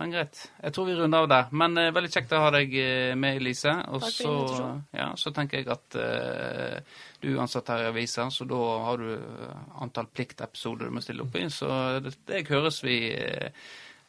men 0.00 0.12
greit. 0.12 0.38
Jeg 0.62 0.72
tror 0.72 0.86
vi 0.88 0.94
runder 0.96 1.24
av 1.24 1.28
der. 1.28 1.48
Men 1.52 1.76
eh, 1.76 1.90
veldig 1.92 2.10
kjekt 2.14 2.32
å 2.32 2.40
ha 2.46 2.52
deg 2.54 2.72
eh, 2.80 3.12
med, 3.18 3.42
Elise. 3.42 3.74
Og 3.92 4.00
Takk 4.00 4.14
for 4.22 4.52
så, 4.56 4.68
ja, 4.96 5.10
så 5.20 5.32
tenker 5.36 5.60
jeg 5.60 5.68
at 5.72 5.98
eh, 6.00 7.00
du 7.20 7.28
er 7.34 7.42
ansatt 7.44 7.68
her 7.74 7.84
i 7.84 7.90
avisa, 7.90 8.30
så 8.32 8.46
da 8.48 8.60
har 8.86 9.02
du 9.02 9.10
eh, 9.18 9.66
antall 9.84 10.08
pliktepisoder 10.08 10.88
du 10.88 10.96
må 10.96 11.04
stille 11.04 11.26
opp 11.26 11.36
i. 11.36 11.44
Så 11.52 11.68
det, 12.06 12.14
det 12.30 12.46
høres 12.48 12.80
vi 12.86 13.02
eh, 13.12 13.52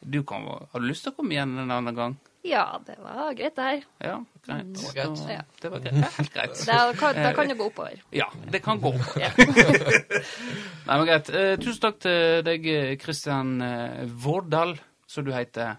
du 0.00 0.22
kan, 0.28 0.48
Har 0.72 0.80
du 0.80 0.88
lyst 0.88 1.04
til 1.04 1.12
å 1.12 1.18
komme 1.18 1.36
igjen 1.36 1.52
en 1.60 1.72
annen 1.72 1.96
gang? 1.96 2.16
Ja, 2.44 2.64
det 2.86 2.98
var 3.00 3.32
greit, 3.38 3.54
det 3.56 3.64
her. 3.64 3.84
Ja, 4.04 4.16
greit. 4.44 4.72
Det 4.76 4.82
var 4.84 4.92
greit. 4.98 5.20
Ja. 5.32 5.42
Det 5.62 5.70
var 5.72 5.78
greit. 5.84 6.16
Helt 6.18 6.32
greit. 6.34 6.58
Det 6.66 6.98
kan, 7.00 7.14
da 7.16 7.30
kan 7.38 7.48
jo 7.48 7.56
gå 7.56 7.68
oppover. 7.70 8.02
Ja, 8.12 8.26
det 8.52 8.60
kan 8.66 8.80
gå. 8.84 8.92
Ja. 9.20 9.30
Nei, 10.84 10.98
men 10.98 11.06
greit. 11.08 11.30
Eh, 11.32 11.54
tusen 11.62 11.80
takk 11.86 12.02
til 12.04 12.42
deg, 12.46 12.68
Kristian 13.00 13.54
eh, 13.64 14.04
Vårdal, 14.24 14.76
som 15.08 15.24
du 15.24 15.32
heter. 15.32 15.78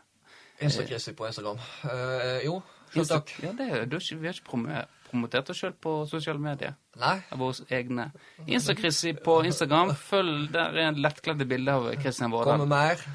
Insta-Kristi 0.63 1.13
på 1.19 1.27
Instagram. 1.29 1.61
Eh, 1.91 2.41
jo, 2.47 2.57
selv 2.95 3.11
takk. 3.13 3.35
Ja, 3.43 3.53
det, 3.59 3.69
er- 3.69 3.85
du 3.91 3.97
vi 3.99 4.25
har 4.31 4.33
ikke 4.39 4.85
promotert 5.11 5.49
oss 5.53 5.61
sjøl 5.61 5.73
på 5.85 5.95
sosiale 6.09 6.41
medier. 6.41 6.73
Nei, 6.97 7.17
Av 7.31 7.39
våre 7.45 7.67
egne. 7.77 8.09
Insta-Kristi 8.47 9.13
på 9.21 9.37
Instagram. 9.45 9.93
Følg, 9.99 10.47
der 10.55 10.73
er 10.81 10.89
en 10.89 11.01
lettkledde 11.03 11.45
bilde 11.45 11.77
av 11.77 11.91
Kristian 12.01 12.31
kommer 12.31 12.65
mer. 12.65 13.05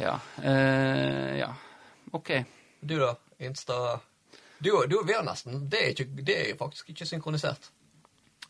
Ja. 0.00 0.18
Eh, 0.42 1.38
ja. 1.40 1.54
OK. 2.12 2.32
Du, 2.80 2.98
da? 2.98 3.14
Insta 3.38 4.00
Du, 4.58 4.70
du 4.88 5.02
vi 5.06 5.12
har 5.12 5.24
nesten 5.24 5.68
Det 5.70 5.80
er, 5.80 5.92
ikke, 5.94 6.24
det 6.24 6.36
er 6.40 6.56
faktisk 6.56 6.88
ikke 6.92 7.06
synkronisert. 7.06 7.70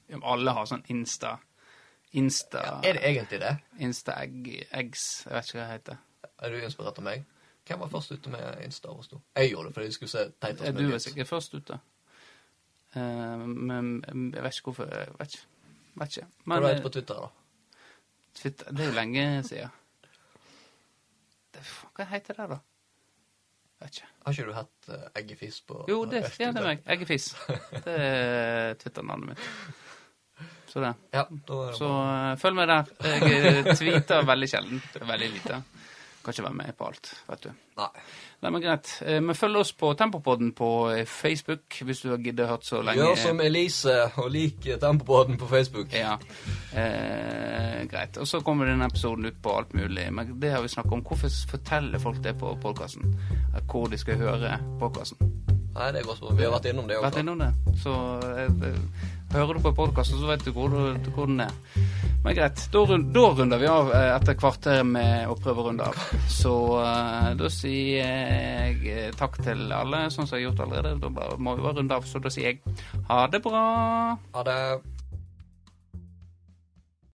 Ja, 0.07 0.16
men 0.16 0.26
Alle 0.26 0.55
har 0.55 0.66
sånn 0.70 0.85
Insta 0.91 1.37
Insta 2.18 2.62
Er 2.83 2.99
det 2.99 3.05
egentlig 3.07 3.41
det? 3.43 3.53
Insta-eggs 3.78 5.05
Jeg 5.26 5.35
vet 5.35 5.51
ikke 5.51 5.61
hva 5.61 5.66
det 5.66 5.74
heter. 5.76 6.01
Er 6.41 6.51
du 6.51 6.64
inspirert 6.64 6.99
av 6.99 7.07
meg? 7.07 7.26
Hvem 7.68 7.83
var 7.85 7.91
først 7.93 8.12
ute 8.16 8.33
med 8.33 8.64
Insta 8.64 8.91
hos 8.91 9.11
du? 9.11 9.18
Jeg 9.37 9.53
gjorde 9.53 9.68
det 9.68 9.74
fordi 9.76 9.87
jeg 9.87 9.99
skulle 9.99 10.12
se 10.14 10.24
teitest 10.43 10.66
Ja, 10.66 10.72
Du 10.74 10.95
er 10.95 11.03
sikkert 11.03 11.28
først 11.31 11.55
ute. 11.55 11.78
Eh, 12.99 13.45
men 13.47 14.03
jeg 14.35 14.43
vet 14.43 14.57
ikke 14.57 14.72
hvorfor. 14.72 14.89
Jeg 14.91 15.12
vet 15.18 15.37
ikke. 15.37 15.47
Vet 16.01 16.16
ikke. 16.16 16.26
Men 16.45 16.64
heter 16.64 16.74
det 16.74 16.83
på 16.83 16.93
Twitter, 16.97 17.20
da? 17.20 17.28
Twitter, 18.35 18.72
det 18.72 18.81
er 18.81 18.91
jo 18.91 18.97
lenge 18.97 19.26
siden. 19.47 19.76
Det, 21.55 21.62
hva 21.97 22.07
heter 22.11 22.39
det, 22.41 22.49
da? 22.55 22.59
Vet 23.81 23.97
ikke. 23.97 24.09
Har 24.26 24.35
ikke 24.37 24.49
du 24.51 24.57
hatt 24.57 24.91
uh, 24.93 25.05
Eggefis 25.16 25.61
på 25.64 25.85
Jo, 25.89 26.03
det, 26.09 26.24
stjeler 26.35 26.61
er 26.61 26.66
meg. 26.66 26.83
Eggefis. 26.95 27.31
Det 27.72 27.95
er 27.97 28.74
Twitter-navnet 28.81 29.33
mitt. 29.33 29.47
Så 30.70 30.83
det. 30.85 30.93
Ja, 31.11 31.24
da 31.49 31.61
er 31.64 31.70
det 31.72 31.78
Så 31.81 31.89
eh, 31.91 32.35
følg 32.39 32.59
med 32.61 32.68
der. 32.70 32.91
Jeg 33.03 33.41
eh, 33.49 33.70
tweeter 33.74 34.26
veldig 34.28 34.49
sjelden. 34.53 34.83
Veldig 35.01 35.31
lite. 35.33 35.62
Kan 36.20 36.37
ikke 36.37 36.45
være 36.47 36.59
med 36.61 36.76
på 36.78 36.91
alt, 36.91 37.11
vet 37.26 37.49
du. 37.49 37.51
Nei. 37.81 37.89
Nei, 38.41 38.49
men 38.55 38.62
greit. 38.64 38.88
Vi 39.05 39.18
Men 39.20 39.36
følg 39.36 39.59
oss 39.61 39.72
på 39.76 39.91
Tempopodden 40.01 40.55
på 40.57 40.68
eh, 40.95 41.03
Facebook, 41.05 41.76
hvis 41.84 42.01
du 42.01 42.09
har 42.14 42.22
giddet 42.24 42.49
hørt 42.49 42.64
så 42.64 42.80
lenge. 42.80 43.03
Gjør 43.03 43.18
som 43.20 43.41
Elise 43.45 43.97
og 44.16 44.30
lik 44.32 44.64
Tempopodden 44.80 45.36
på 45.43 45.49
Facebook. 45.51 45.93
Ja, 45.93 46.14
eh, 46.72 47.84
greit. 47.91 48.16
Og 48.16 48.28
så 48.28 48.41
kommer 48.41 48.66
denne 48.70 48.88
episoden 48.88 49.26
ut 49.28 49.36
på 49.45 49.57
alt 49.59 49.74
mulig. 49.76 50.09
Men 50.12 50.34
det 50.41 50.55
har 50.55 50.62
vi 50.64 50.72
snakket 50.72 50.93
om. 50.97 51.05
Hvorfor 51.05 51.28
forteller 51.51 51.99
folk 52.03 52.22
det 52.24 52.36
på 52.41 52.55
podkasten? 52.62 53.12
Hvor 53.70 53.88
de 53.93 53.99
skal 54.01 54.16
høre 54.20 54.57
podkasten? 54.80 55.20
Nei, 55.70 55.93
det 55.95 56.01
er 56.03 56.09
godt. 56.09 56.24
Vi 56.36 56.43
har 56.45 56.51
vært 56.57 56.66
innom 56.72 56.88
det 56.91 56.97
Vært 57.01 57.20
innom 57.22 57.38
det. 57.45 57.53
Så 57.84 57.93
eh, 58.26 58.49
eh, 58.72 59.07
hører 59.36 59.55
du 59.55 59.62
på 59.68 59.74
podkasten, 59.76 60.18
så 60.18 60.32
vet 60.32 60.45
du 60.49 60.51
hvor, 60.57 60.72
du- 60.72 61.11
hvor 61.14 61.26
den 61.30 61.45
er. 61.45 61.53
Men 62.24 62.34
greit. 62.36 62.66
Da, 62.72 62.82
runder 62.84 63.59
vi 63.62 63.68
av 63.70 63.93
eh, 63.97 64.11
etter 64.16 64.34
kvarteret 64.36 64.84
med 64.86 65.30
å 65.30 65.36
prøve 65.41 65.62
å 65.62 65.68
runde 65.70 65.86
av. 65.86 65.97
Så 66.28 66.53
eh, 66.82 67.30
da 67.38 67.49
sier 67.55 68.30
jeg 68.31 68.95
eh, 68.95 69.11
takk 69.18 69.41
til 69.45 69.68
alle, 69.74 70.07
sånn 70.14 70.28
som 70.28 70.39
jeg 70.39 70.47
har 70.47 70.51
gjort 70.51 70.64
allerede. 70.66 70.95
Da 71.03 71.28
må 71.39 71.57
vi 71.57 71.66
bare 71.66 71.78
runde 71.81 71.99
av. 71.99 72.07
Så 72.09 72.22
da 72.22 72.33
sier 72.33 72.53
jeg 72.53 72.78
ha 73.11 73.24
det 73.31 73.43
bra. 73.45 73.64
Ha 74.37 74.47
det. 74.47 74.59